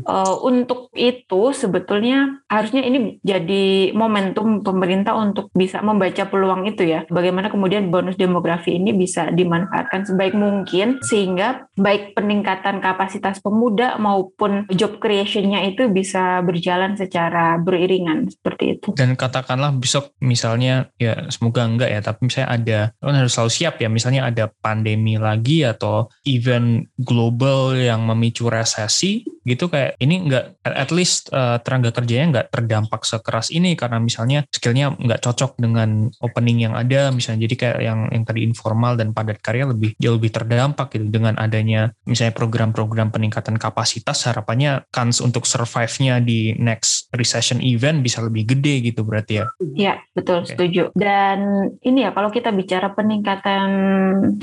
uh, 0.08 0.36
untuk 0.48 0.88
itu 0.96 1.52
sebetulnya 1.52 2.42
harusnya 2.48 2.88
ini 2.88 3.20
jadi 3.22 3.92
momentum 3.92 4.64
pemerintah 4.64 5.16
untuk 5.20 5.52
bisa 5.52 5.84
membaca 5.84 6.24
peluang 6.28 6.64
itu 6.70 6.88
ya. 6.88 7.04
Bagaimana 7.12 7.52
kemudian 7.52 7.92
bonus 7.92 8.16
demografi 8.16 8.80
ini 8.80 8.96
bisa 8.96 9.28
dimanfaatkan 9.34 10.08
sebaik 10.08 10.34
mungkin 10.38 11.04
sehingga 11.04 11.68
baik 11.76 12.16
peningkatan 12.16 12.80
kapasitas 12.80 13.44
pemuda 13.44 14.00
maupun 14.00 14.70
job 14.72 15.02
creation-nya 15.04 15.68
itu 15.68 15.92
bisa 15.92 16.40
berjalan 16.46 16.96
secara 16.96 17.60
beriringan 17.60 18.32
seperti 18.32 18.80
itu. 18.80 18.88
Dan 18.96 19.20
katakanlah 19.20 19.76
besok 19.76 20.16
misalnya 20.24 20.88
ya 20.96 21.28
semoga 21.34 21.68
enggak 21.68 21.90
ya, 21.92 22.00
tapi 22.00 22.30
misalnya 22.30 22.50
ada 22.54 22.80
kan 23.02 23.18
harus 23.18 23.34
selalu 23.34 23.52
siap 23.52 23.76
ya, 23.82 23.90
misalnya 23.90 24.22
ada 24.30 24.46
pandemi 24.62 25.18
lagi 25.18 25.66
atau 25.66 26.08
event 26.24 26.86
global 27.02 27.41
global 27.42 27.74
yang 27.74 28.06
memicu 28.06 28.46
resesi 28.54 29.26
gitu 29.42 29.66
kayak 29.74 29.98
ini 29.98 30.30
nggak 30.30 30.62
at 30.62 30.94
least 30.94 31.34
uh, 31.34 31.58
tenaga 31.66 31.90
kerjanya 31.90 32.38
nggak 32.38 32.48
terdampak 32.54 33.02
sekeras 33.02 33.50
ini 33.50 33.74
karena 33.74 33.98
misalnya 33.98 34.46
skillnya 34.54 34.94
nggak 34.94 35.18
cocok 35.26 35.58
dengan 35.58 36.14
opening 36.22 36.70
yang 36.70 36.78
ada 36.78 37.10
misalnya. 37.10 37.50
Jadi 37.50 37.56
kayak 37.58 37.80
yang 37.82 38.00
yang 38.14 38.22
tadi 38.22 38.46
informal 38.46 38.94
dan 38.94 39.18
padat 39.18 39.42
karya 39.42 39.66
lebih 39.66 39.98
jauh 39.98 40.22
lebih 40.22 40.30
terdampak 40.30 40.94
gitu 40.94 41.10
dengan 41.10 41.34
adanya 41.42 41.90
misalnya 42.06 42.38
program-program 42.38 43.10
peningkatan 43.10 43.58
kapasitas 43.58 44.30
harapannya 44.30 44.86
kans 44.94 45.18
untuk 45.18 45.50
survive-nya 45.50 46.22
di 46.22 46.54
next 46.62 47.10
recession 47.18 47.58
event 47.66 48.06
bisa 48.06 48.22
lebih 48.22 48.46
gede 48.46 48.94
gitu 48.94 49.02
berarti 49.02 49.42
ya. 49.42 49.46
Iya 49.74 49.94
betul 50.14 50.46
okay. 50.46 50.54
setuju. 50.54 50.94
Dan 50.94 51.66
ini 51.82 52.06
ya 52.06 52.14
kalau 52.14 52.30
kita 52.30 52.54
bicara 52.54 52.94
peningkatan 52.94 53.70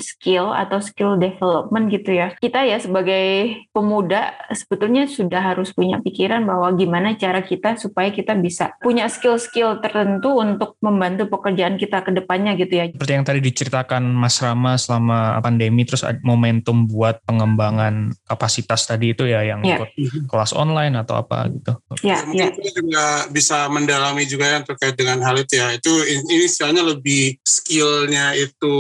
skill 0.03 0.51
atau 0.51 0.83
skill 0.83 1.15
development 1.23 1.87
gitu 1.95 2.19
ya 2.19 2.35
kita 2.43 2.67
ya 2.67 2.78
sebagai 2.79 3.59
pemuda 3.71 4.35
sebetulnya 4.55 5.07
sudah 5.07 5.55
harus 5.55 5.75
punya 5.75 5.99
pikiran 6.03 6.43
bahwa 6.47 6.71
gimana 6.75 7.15
cara 7.15 7.43
kita 7.43 7.77
supaya 7.77 8.11
kita 8.11 8.35
bisa 8.39 8.75
punya 8.81 9.07
skill-skill 9.07 9.83
tertentu 9.83 10.39
untuk 10.39 10.79
membantu 10.83 11.29
pekerjaan 11.29 11.77
kita 11.77 12.03
ke 12.03 12.15
depannya 12.15 12.55
gitu 12.55 12.75
ya. 12.79 12.85
Seperti 12.95 13.13
yang 13.15 13.27
tadi 13.27 13.41
diceritakan 13.43 14.03
Mas 14.07 14.39
Rama 14.39 14.79
selama 14.79 15.39
pandemi 15.43 15.83
terus 15.83 16.03
momentum 16.23 16.87
buat 16.87 17.21
pengembangan 17.27 18.15
kapasitas 18.27 18.87
tadi 18.87 19.13
itu 19.13 19.27
ya 19.27 19.43
yang 19.43 19.61
ya. 19.67 19.81
ikut 19.81 19.91
kelas 20.31 20.53
online 20.55 20.95
atau 21.01 21.19
apa 21.19 21.49
gitu. 21.51 21.73
Ya, 22.05 22.23
ya. 22.31 22.53
Kita 22.55 22.71
juga 22.79 23.05
bisa 23.33 23.67
mendalami 23.73 24.25
juga 24.29 24.59
yang 24.59 24.65
terkait 24.65 24.95
dengan 24.95 25.21
hal 25.25 25.39
itu 25.41 25.59
ya. 25.59 25.75
Itu 25.75 25.91
ini 26.07 26.47
istilahnya 26.47 26.83
lebih 26.87 27.41
skillnya 27.43 28.37
itu 28.39 28.77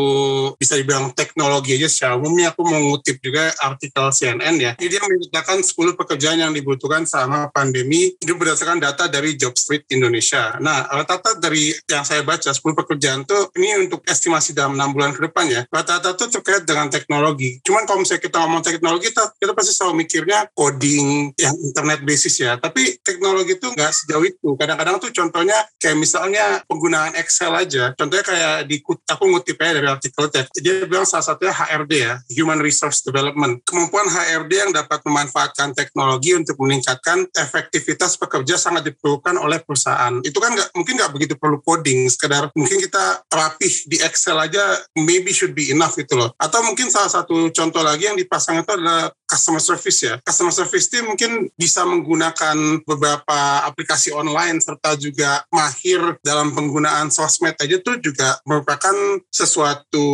bisa 0.56 0.76
dibilang 0.76 1.10
teknologi 1.12 1.74
aja 1.74 1.88
secara 1.90 2.14
umumnya 2.20 2.52
aku 2.52 2.62
mengutip 2.64 3.16
juga 3.22 3.50
artikel 3.58 3.87
artikel 3.88 4.12
CNN 4.12 4.54
ya. 4.60 4.72
Ini 4.76 4.88
dia 4.92 5.00
menyatakan 5.00 5.64
10 5.64 5.96
pekerjaan 5.96 6.36
yang 6.44 6.52
dibutuhkan 6.52 7.08
selama 7.08 7.48
pandemi 7.48 8.12
itu 8.12 8.36
berdasarkan 8.36 8.76
data 8.76 9.08
dari 9.08 9.40
Job 9.40 9.56
Street 9.56 9.88
Indonesia. 9.88 10.60
Nah, 10.60 10.84
rata-rata 10.92 11.40
dari 11.40 11.72
yang 11.88 12.04
saya 12.04 12.20
baca 12.20 12.52
10 12.52 12.60
pekerjaan 12.60 13.24
itu 13.24 13.38
ini 13.56 13.88
untuk 13.88 14.04
estimasi 14.04 14.52
dalam 14.52 14.76
6 14.76 14.92
bulan 14.92 15.10
ke 15.16 15.20
depan 15.24 15.44
ya. 15.48 15.62
Rata-rata 15.72 16.12
itu 16.12 16.28
terkait 16.36 16.68
dengan 16.68 16.92
teknologi. 16.92 17.64
Cuman 17.64 17.88
kalau 17.88 18.04
misalnya 18.04 18.18
misalnya 18.18 18.26
kita 18.26 18.36
ngomong 18.42 18.62
teknologi, 18.66 19.04
kita, 19.14 19.24
kita 19.38 19.52
pasti 19.54 19.72
selalu 19.72 19.94
mikirnya 20.02 20.38
coding 20.52 21.06
yang 21.38 21.54
internet 21.54 22.00
basis 22.02 22.34
ya. 22.42 22.58
Tapi 22.58 22.98
teknologi 23.06 23.54
itu 23.54 23.66
nggak 23.70 23.92
sejauh 23.94 24.24
itu. 24.26 24.48
Kadang-kadang 24.58 24.98
tuh 24.98 25.10
contohnya 25.14 25.58
kayak 25.78 25.96
misalnya 25.96 26.44
penggunaan 26.66 27.14
Excel 27.14 27.54
aja. 27.54 27.94
Contohnya 27.94 28.24
kayak 28.26 28.66
di 28.66 28.82
aku 28.82 29.24
ngutipnya 29.30 29.70
dari 29.78 29.86
artikel 29.86 30.26
tech. 30.34 30.50
Dia 30.58 30.82
bilang 30.84 31.06
salah 31.06 31.24
satunya 31.24 31.54
HRD 31.54 31.92
ya, 31.94 32.14
Human 32.42 32.58
Resource 32.58 33.06
Development. 33.06 33.62
Kemampuan 33.78 34.10
HRD 34.10 34.52
yang 34.58 34.72
dapat 34.74 34.98
memanfaatkan 35.06 35.70
teknologi 35.70 36.34
untuk 36.34 36.58
meningkatkan 36.58 37.30
efektivitas 37.30 38.18
pekerja 38.18 38.58
sangat 38.58 38.90
diperlukan 38.90 39.38
oleh 39.38 39.62
perusahaan. 39.62 40.18
Itu 40.26 40.42
kan 40.42 40.58
gak, 40.58 40.74
mungkin 40.74 40.98
nggak 40.98 41.14
begitu 41.14 41.38
perlu 41.38 41.62
coding, 41.62 42.10
sekedar 42.10 42.50
mungkin 42.58 42.82
kita 42.82 43.22
rapih 43.30 43.70
di 43.86 44.02
Excel 44.02 44.34
aja 44.34 44.82
maybe 44.98 45.30
should 45.30 45.54
be 45.54 45.70
enough 45.70 45.94
gitu 45.94 46.18
loh. 46.18 46.34
Atau 46.42 46.66
mungkin 46.66 46.90
salah 46.90 47.06
satu 47.06 47.54
contoh 47.54 47.78
lagi 47.86 48.10
yang 48.10 48.18
dipasang 48.18 48.58
itu 48.58 48.70
adalah 48.74 49.14
customer 49.28 49.62
service 49.62 50.00
ya. 50.02 50.18
Customer 50.24 50.50
service 50.50 50.90
itu 50.90 51.04
mungkin 51.04 51.52
bisa 51.54 51.86
menggunakan 51.86 52.82
beberapa 52.82 53.62
aplikasi 53.62 54.10
online 54.10 54.58
serta 54.58 54.98
juga 54.98 55.46
mahir 55.54 56.18
dalam 56.24 56.50
penggunaan 56.50 57.14
sosmed 57.14 57.54
aja 57.60 57.76
tuh 57.78 58.00
juga 58.02 58.40
merupakan 58.42 59.22
sesuatu 59.30 60.08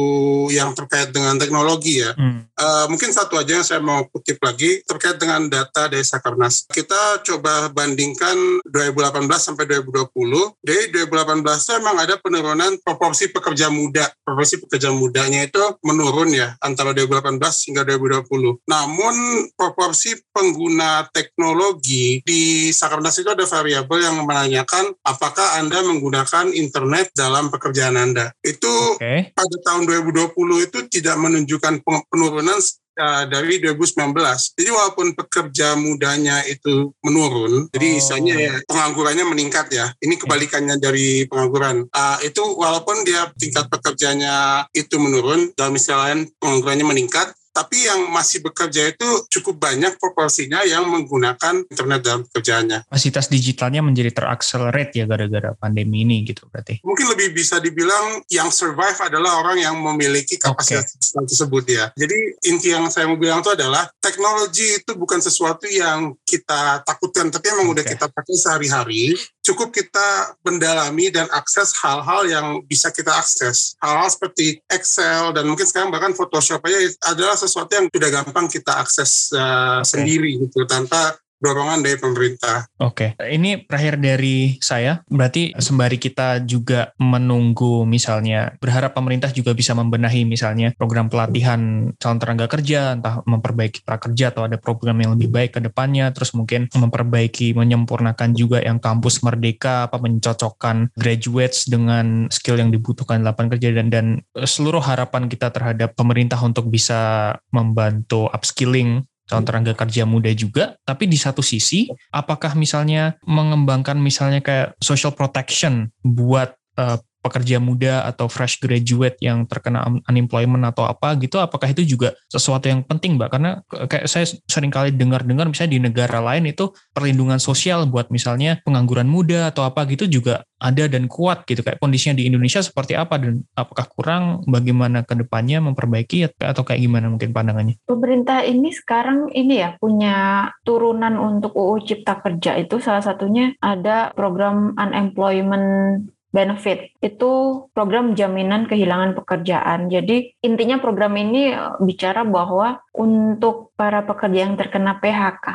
yang 0.51 0.75
terkait 0.75 1.15
dengan 1.15 1.39
teknologi 1.39 2.03
ya. 2.03 2.13
Hmm. 2.19 2.45
Uh, 2.59 2.87
mungkin 2.91 3.15
satu 3.15 3.39
aja 3.39 3.54
yang 3.55 3.67
saya 3.67 3.81
mau 3.81 4.03
kutip 4.11 4.43
lagi 4.43 4.83
terkait 4.83 5.17
dengan 5.21 5.47
data 5.47 5.87
dari 5.87 6.03
Sakernas. 6.03 6.67
Kita 6.67 7.23
coba 7.23 7.71
bandingkan 7.71 8.65
2018 8.67 9.31
sampai 9.39 9.65
2020. 9.71 10.59
Dari 10.65 10.91
2018 10.91 11.45
itu 11.45 11.73
memang 11.79 11.97
ada 12.03 12.15
penurunan 12.19 12.73
proporsi 12.83 13.31
pekerja 13.31 13.71
muda. 13.71 14.11
Proporsi 14.27 14.59
pekerja 14.59 14.91
mudanya 14.91 15.47
itu 15.47 15.63
menurun 15.87 16.35
ya 16.35 16.57
antara 16.59 16.91
2018 16.97 17.39
hingga 17.71 17.83
2020. 17.87 18.65
Namun 18.67 19.05
namun 19.05 19.51
proporsi 19.59 20.17
pengguna 20.33 21.05
teknologi 21.13 22.25
di 22.25 22.73
Sakernas 22.73 23.21
itu 23.21 23.29
ada 23.29 23.45
variabel 23.45 24.01
yang 24.01 24.23
menanyakan 24.25 24.97
apakah 25.05 25.61
Anda 25.61 25.85
menggunakan 25.85 26.55
internet 26.57 27.13
dalam 27.13 27.53
pekerjaan 27.53 27.99
Anda. 28.01 28.33
Itu 28.41 28.97
okay. 28.97 29.35
pada 29.37 29.57
tahun 29.67 29.85
2020 29.85 30.33
itu 30.69 30.79
tidak 30.89 31.17
menunjukkan 31.21 31.85
penurunan 32.09 32.57
uh, 32.99 33.25
dari 33.29 33.59
2019. 33.63 34.15
Jadi 34.59 34.71
walaupun 34.71 35.15
pekerja 35.15 35.75
mudanya 35.79 36.43
itu 36.47 36.95
menurun, 37.03 37.67
oh. 37.67 37.71
jadi 37.71 37.87
misalnya 37.99 38.35
ya 38.39 38.55
penganggurannya 38.67 39.25
meningkat 39.27 39.71
ya. 39.71 39.87
Ini 40.01 40.15
kebalikannya 40.19 40.77
dari 40.79 41.27
pengangguran. 41.27 41.87
Uh, 41.91 42.19
itu 42.23 42.43
walaupun 42.43 43.03
dia 43.07 43.31
tingkat 43.39 43.67
pekerjanya 43.71 44.67
itu 44.73 44.97
menurun, 44.99 45.53
dalam 45.55 45.75
istilah 45.75 46.11
lain 46.11 46.31
penganggurannya 46.39 46.87
meningkat, 46.87 47.35
tapi 47.55 47.87
yang 47.87 48.11
masih 48.11 48.43
bekerja 48.43 48.91
itu 48.91 49.07
cukup 49.31 49.71
banyak 49.71 49.95
proporsinya 50.03 50.67
yang 50.67 50.91
menggunakan 50.91 51.63
internet 51.71 52.01
dalam 52.03 52.21
pekerjaannya. 52.27 52.91
Kapasitas 52.91 53.31
digitalnya 53.31 53.79
menjadi 53.79 54.11
terakselerate 54.11 54.99
ya 54.99 55.07
gara-gara 55.07 55.55
pandemi 55.55 56.03
ini 56.03 56.27
gitu 56.27 56.51
berarti. 56.51 56.83
Mungkin 56.83 57.15
lebih 57.15 57.31
bisa 57.31 57.63
dibilang 57.63 58.27
yang 58.27 58.51
survive 58.51 58.99
adalah 58.99 59.39
orang 59.39 59.63
yang 59.63 59.79
memiliki 59.79 60.35
kapasitas 60.35 61.15
okay. 61.15 61.23
tersebut 61.31 61.65
ya. 61.71 61.85
Jadi 61.95 62.19
inti 62.51 62.75
yang 62.75 62.91
saya 62.91 63.07
mau 63.07 63.15
bilang 63.15 63.39
itu 63.39 63.55
adalah 63.55 63.87
teknologi 64.03 64.83
itu 64.83 64.99
bukan 64.99 65.23
sesuatu 65.23 65.71
yang 65.71 66.19
kita 66.27 66.83
takutkan, 66.83 67.31
tapi 67.31 67.55
memang 67.55 67.71
okay. 67.71 67.75
udah 67.79 67.85
kita 67.87 68.07
pakai 68.11 68.35
sehari-hari 68.35 69.15
cukup 69.45 69.77
kita 69.77 70.35
mendalami 70.41 71.13
dan 71.13 71.29
akses 71.29 71.77
hal-hal 71.85 72.25
yang 72.25 72.47
bisa 72.65 72.89
kita 72.89 73.13
akses. 73.13 73.77
Hal-hal 73.77 74.09
seperti 74.09 74.65
Excel 74.73 75.37
dan 75.37 75.45
mungkin 75.45 75.69
sekarang 75.69 75.93
bahkan 75.93 76.17
Photoshop 76.17 76.65
aja 76.65 76.81
adalah 77.13 77.37
sesuatu 77.45 77.73
yang 77.77 77.87
sudah 77.93 78.11
gampang 78.11 78.47
kita 78.49 78.73
akses 78.81 79.33
uh, 79.37 79.81
okay. 79.81 79.87
sendiri 79.87 80.31
gitu 80.41 80.65
tanpa 80.65 81.17
dorongan 81.45 81.85
dari 81.85 82.01
pemerintah. 82.01 82.65
Oke, 82.81 83.13
okay. 83.13 83.37
ini 83.37 83.61
terakhir 83.69 84.01
dari 84.01 84.57
saya. 84.65 85.05
Berarti 85.05 85.53
sembari 85.53 86.01
kita 86.01 86.41
juga 86.49 86.97
menunggu 86.97 87.85
misalnya 87.85 88.57
berharap 88.57 88.97
pemerintah 88.97 89.29
juga 89.29 89.53
bisa 89.53 89.77
membenahi 89.77 90.25
misalnya 90.25 90.73
program 90.73 91.13
pelatihan 91.13 91.93
calon 92.01 92.17
tenaga 92.17 92.49
kerja, 92.49 92.97
entah 92.97 93.21
memperbaiki 93.29 93.85
prakerja 93.85 94.33
atau 94.33 94.49
ada 94.49 94.57
program 94.57 94.97
yang 95.05 95.13
lebih 95.21 95.29
baik 95.29 95.57
ke 95.57 95.61
depannya, 95.61 96.09
terus 96.17 96.33
mungkin 96.33 96.73
memperbaiki, 96.73 97.53
menyempurnakan 97.53 98.33
juga 98.33 98.65
yang 98.65 98.81
kampus 98.81 99.21
merdeka, 99.21 99.87
apa 99.93 100.01
mencocokkan 100.01 100.97
graduates 100.97 101.69
dengan 101.69 102.27
skill 102.33 102.57
yang 102.57 102.73
dibutuhkan 102.73 103.21
di 103.21 103.29
lapangan 103.29 103.59
kerja 103.59 103.69
dan 103.77 103.89
dan 103.93 104.07
seluruh 104.35 104.81
harapan 104.81 105.27
kita 105.29 105.51
terhadap 105.51 105.95
pemerintah 105.99 106.39
untuk 106.41 106.71
bisa 106.71 107.35
membantu 107.51 108.31
upskilling 108.31 109.05
calon 109.25 109.45
tenaga 109.45 109.73
kerja 109.73 110.05
muda 110.05 110.31
juga, 110.37 110.77
tapi 110.85 111.09
di 111.09 111.17
satu 111.17 111.41
sisi 111.41 111.89
apakah 112.13 112.53
misalnya 112.57 113.17
mengembangkan 113.25 113.97
misalnya 113.97 114.45
kayak 114.45 114.77
social 114.81 115.17
protection 115.17 115.89
buat 116.05 116.53
uh, 116.77 117.01
pekerja 117.25 117.57
muda 117.57 118.05
atau 118.05 118.29
fresh 118.29 118.61
graduate 118.61 119.17
yang 119.25 119.49
terkena 119.49 119.89
unemployment 120.05 120.69
atau 120.69 120.85
apa 120.85 121.17
gitu 121.17 121.41
apakah 121.41 121.73
itu 121.73 121.81
juga 121.97 122.13
sesuatu 122.29 122.69
yang 122.69 122.85
penting 122.85 123.17
Mbak? 123.17 123.31
Karena 123.33 123.51
kayak 123.65 124.05
saya 124.05 124.29
sering 124.45 124.69
kali 124.69 124.93
dengar-dengar 124.93 125.49
misalnya 125.49 125.73
di 125.73 125.81
negara 125.81 126.21
lain 126.21 126.53
itu 126.53 126.69
perlindungan 126.93 127.41
sosial 127.41 127.89
buat 127.89 128.13
misalnya 128.13 128.61
pengangguran 128.61 129.09
muda 129.09 129.49
atau 129.49 129.65
apa 129.65 129.89
gitu 129.89 130.05
juga 130.05 130.45
ada 130.61 130.85
dan 130.89 131.09
kuat 131.09 131.45
gitu. 131.45 131.61
Kayak 131.61 131.81
kondisinya 131.81 132.21
di 132.21 132.29
Indonesia 132.29 132.61
seperti 132.61 132.97
apa 132.97 133.21
dan 133.21 133.45
apakah 133.57 133.89
kurang 133.93 134.45
bagaimana 134.45 135.05
ke 135.05 135.17
depannya 135.17 135.61
memperbaiki 135.61 136.41
atau 136.41 136.63
kayak 136.65 136.81
gimana 136.81 137.09
mungkin 137.09 137.33
pandangannya? 137.33 137.81
Pemerintah 137.85 138.45
ini 138.45 138.73
sekarang 138.73 139.33
ini 139.33 139.61
ya 139.61 139.77
punya 139.81 140.49
turunan 140.65 141.17
untuk 141.17 141.53
UU 141.53 141.85
Cipta 141.85 142.21
Kerja 142.21 142.57
itu 142.57 142.81
salah 142.81 143.05
satunya 143.05 143.53
ada 143.61 144.13
program 144.17 144.73
unemployment 144.77 146.09
benefit 146.35 146.91
itu 146.99 147.65
program 147.71 148.19
jaminan 148.19 148.67
kehilangan 148.67 149.15
pekerjaan. 149.15 149.87
Jadi 149.87 150.35
intinya 150.43 150.83
program 150.83 151.15
ini 151.15 151.55
eh, 151.55 151.79
bicara 151.79 152.27
bahwa 152.27 152.83
untuk 152.91 153.71
para 153.79 154.03
pekerja 154.03 154.51
yang 154.51 154.59
terkena 154.59 154.99
PHK 154.99 155.49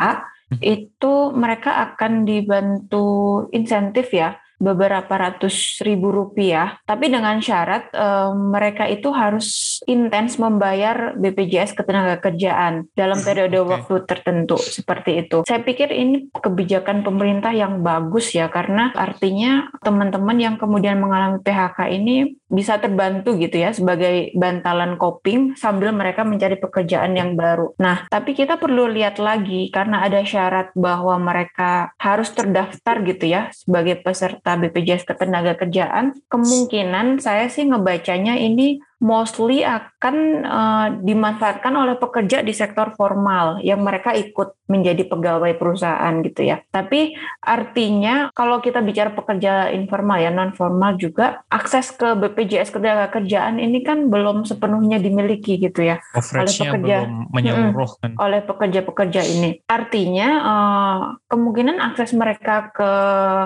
hmm. 0.55 0.59
itu 0.63 1.13
mereka 1.35 1.91
akan 1.91 2.23
dibantu 2.23 3.07
insentif 3.51 4.15
ya 4.15 4.39
beberapa 4.59 5.09
ratus 5.09 5.79
ribu 5.81 6.11
rupiah, 6.11 6.77
tapi 6.83 7.07
dengan 7.07 7.39
syarat 7.39 7.89
e, 7.95 8.07
mereka 8.35 8.85
itu 8.91 9.09
harus 9.15 9.79
intens 9.87 10.35
membayar 10.35 11.15
BPJS 11.15 11.73
ketenagakerjaan 11.73 12.91
dalam 12.93 13.19
periode 13.23 13.55
okay. 13.55 13.69
waktu 13.71 13.95
tertentu 14.03 14.59
seperti 14.59 15.25
itu. 15.25 15.37
Saya 15.47 15.63
pikir 15.63 15.89
ini 15.95 16.27
kebijakan 16.35 17.01
pemerintah 17.01 17.55
yang 17.55 17.79
bagus 17.81 18.35
ya 18.35 18.51
karena 18.51 18.91
artinya 18.93 19.71
teman-teman 19.79 20.37
yang 20.37 20.55
kemudian 20.59 20.99
mengalami 20.99 21.39
PHK 21.39 21.79
ini 21.95 22.35
bisa 22.49 22.81
terbantu 22.81 23.37
gitu 23.37 23.61
ya 23.61 23.71
sebagai 23.71 24.33
bantalan 24.33 24.97
coping 24.97 25.53
sambil 25.55 25.93
mereka 25.93 26.25
mencari 26.25 26.57
pekerjaan 26.57 27.13
yang 27.15 27.37
baru. 27.37 27.77
Nah, 27.77 28.09
tapi 28.09 28.33
kita 28.33 28.57
perlu 28.57 28.89
lihat 28.89 29.21
lagi 29.21 29.69
karena 29.69 30.03
ada 30.03 30.25
syarat 30.25 30.73
bahwa 30.73 31.15
mereka 31.21 31.93
harus 32.01 32.33
terdaftar 32.33 33.05
gitu 33.05 33.29
ya 33.29 33.53
sebagai 33.53 34.01
peserta 34.01 34.48
BPJS 34.57 35.05
Ketenagakerjaan. 35.05 36.25
Kemungkinan 36.31 37.21
saya 37.21 37.51
sih 37.51 37.67
ngebacanya 37.67 38.39
ini 38.39 38.81
mostly 38.99 39.63
akan 39.63 40.15
uh, 40.43 40.87
dimanfaatkan 40.99 41.71
oleh 41.71 41.95
pekerja 41.95 42.43
di 42.43 42.51
sektor 42.51 42.91
formal 42.99 43.63
yang 43.63 43.79
mereka 43.79 44.11
ikut 44.11 44.59
menjadi 44.67 45.07
pegawai 45.07 45.55
perusahaan 45.55 46.13
gitu 46.21 46.45
ya. 46.45 46.61
Tapi 46.69 47.15
artinya 47.41 48.29
kalau 48.35 48.59
kita 48.59 48.83
bicara 48.83 49.15
pekerja 49.15 49.71
informal 49.73 50.19
ya 50.19 50.29
non 50.29 50.53
formal 50.53 50.99
juga 50.99 51.41
akses 51.49 51.95
ke 51.95 52.13
BPJS 52.13 52.75
kerjaan 53.09 53.57
ini 53.57 53.81
kan 53.81 54.11
belum 54.11 54.43
sepenuhnya 54.45 55.01
dimiliki 55.01 55.57
gitu 55.57 55.81
ya 55.81 55.97
oleh 56.13 56.53
pekerja 56.53 56.69
belum 56.75 57.31
menyeluruh 57.33 57.91
kan. 58.03 58.11
oleh 58.19 58.41
pekerja-pekerja 58.43 59.21
ini. 59.25 59.63
Artinya 59.65 60.29
uh, 60.43 60.99
kemungkinan 61.31 61.79
akses 61.79 62.11
mereka 62.13 62.69
ke 62.75 62.91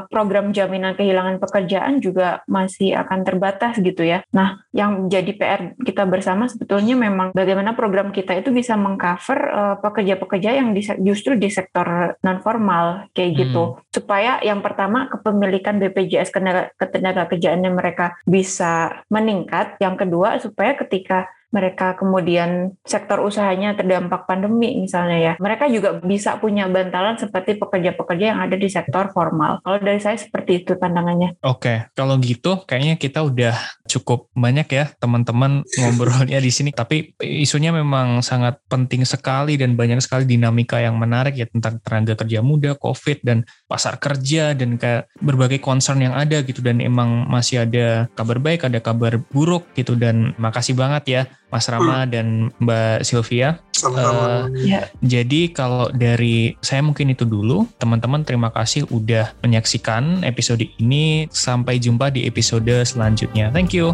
program 0.09 0.49
jaminan 0.51 0.97
kehilangan 0.97 1.37
pekerjaan 1.37 2.01
juga 2.01 2.41
masih 2.49 2.97
akan 2.97 3.21
terbatas 3.21 3.79
gitu 3.79 4.01
ya. 4.03 4.25
Nah, 4.33 4.65
yang 4.75 5.07
jadi 5.07 5.31
PR 5.43 5.75
kita 5.75 6.07
bersama 6.07 6.47
sebetulnya 6.47 6.95
memang 6.95 7.35
bagaimana 7.35 7.75
program 7.75 8.15
kita 8.15 8.39
itu 8.39 8.55
bisa 8.55 8.79
mengcover 8.79 9.39
uh, 9.51 9.75
pekerja-pekerja 9.83 10.55
yang 10.55 10.71
di, 10.71 10.79
justru 11.03 11.35
di 11.35 11.51
sektor 11.51 12.15
non 12.23 12.39
formal 12.39 13.11
kayak 13.11 13.35
hmm. 13.35 13.39
gitu 13.43 13.63
supaya 13.91 14.39
yang 14.39 14.63
pertama 14.63 15.11
kepemilikan 15.11 15.83
BPJS 15.83 16.31
ketenaga, 16.79 17.27
kerjaannya 17.27 17.75
mereka 17.75 18.15
bisa 18.23 19.03
meningkat 19.11 19.75
yang 19.83 19.99
kedua 19.99 20.39
supaya 20.39 20.79
ketika 20.79 21.27
mereka 21.53 21.93
kemudian 21.93 22.73
sektor 22.81 23.21
usahanya 23.21 23.77
terdampak 23.77 24.25
pandemi 24.25 24.81
misalnya 24.81 25.17
ya, 25.21 25.33
mereka 25.37 25.69
juga 25.69 26.01
bisa 26.01 26.41
punya 26.41 26.65
bantalan 26.65 27.15
seperti 27.15 27.61
pekerja-pekerja 27.61 28.33
yang 28.33 28.39
ada 28.41 28.57
di 28.57 28.65
sektor 28.65 29.13
formal. 29.13 29.61
Kalau 29.61 29.77
dari 29.77 30.01
saya 30.01 30.17
seperti 30.17 30.65
itu 30.65 30.73
pandangannya. 30.73 31.37
Oke, 31.45 31.93
kalau 31.93 32.17
gitu 32.17 32.65
kayaknya 32.65 32.97
kita 32.97 33.21
udah 33.21 33.53
cukup 33.85 34.33
banyak 34.33 34.65
ya 34.73 34.89
teman-teman 34.97 35.61
ngobrolnya 35.79 36.41
di 36.41 36.49
sini. 36.49 36.73
Tapi 36.73 37.13
isunya 37.21 37.69
memang 37.69 38.25
sangat 38.25 38.57
penting 38.65 39.05
sekali 39.05 39.53
dan 39.53 39.77
banyak 39.77 40.01
sekali 40.01 40.25
dinamika 40.25 40.81
yang 40.81 40.97
menarik 40.97 41.37
ya 41.37 41.45
tentang 41.45 41.77
tenaga 41.85 42.25
kerja 42.25 42.41
muda, 42.41 42.73
COVID 42.73 43.21
dan 43.21 43.45
pasar 43.69 44.01
kerja 44.01 44.57
dan 44.57 44.81
kayak 44.81 45.05
berbagai 45.21 45.61
concern 45.61 46.01
yang 46.01 46.17
ada 46.17 46.41
gitu 46.41 46.65
dan 46.65 46.81
emang 46.81 47.29
masih 47.29 47.69
ada 47.69 48.09
kabar 48.17 48.41
baik, 48.41 48.65
ada 48.65 48.81
kabar 48.81 49.21
buruk 49.29 49.69
gitu 49.77 49.93
dan 49.93 50.33
makasih 50.41 50.73
banget 50.73 51.03
ya 51.05 51.21
Mas 51.53 51.69
Rama 51.69 52.01
hmm. 52.01 52.09
dan 52.09 52.27
Mbak 52.57 53.05
Sylvia. 53.05 53.61
Uh, 53.85 54.49
ya. 54.57 54.89
Jadi 55.05 55.53
kalau 55.53 55.93
dari 55.93 56.57
saya 56.65 56.81
mungkin 56.81 57.13
itu 57.13 57.29
dulu. 57.29 57.69
Teman-teman 57.77 58.25
terima 58.25 58.49
kasih 58.49 58.89
udah 58.89 59.37
menyaksikan 59.45 60.25
episode 60.25 60.65
ini. 60.81 61.29
Sampai 61.29 61.77
jumpa 61.77 62.09
di 62.09 62.25
episode 62.25 62.73
selanjutnya. 62.81 63.53
Thank 63.53 63.77
you. 63.77 63.93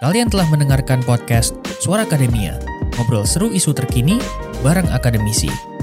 Kalian 0.00 0.32
telah 0.32 0.48
mendengarkan 0.48 1.04
podcast 1.04 1.52
Suara 1.84 2.08
Akademia. 2.08 2.56
Ngobrol 2.96 3.28
seru 3.28 3.52
isu 3.52 3.76
terkini 3.76 4.16
bareng 4.64 4.88
akademisi. 4.88 5.73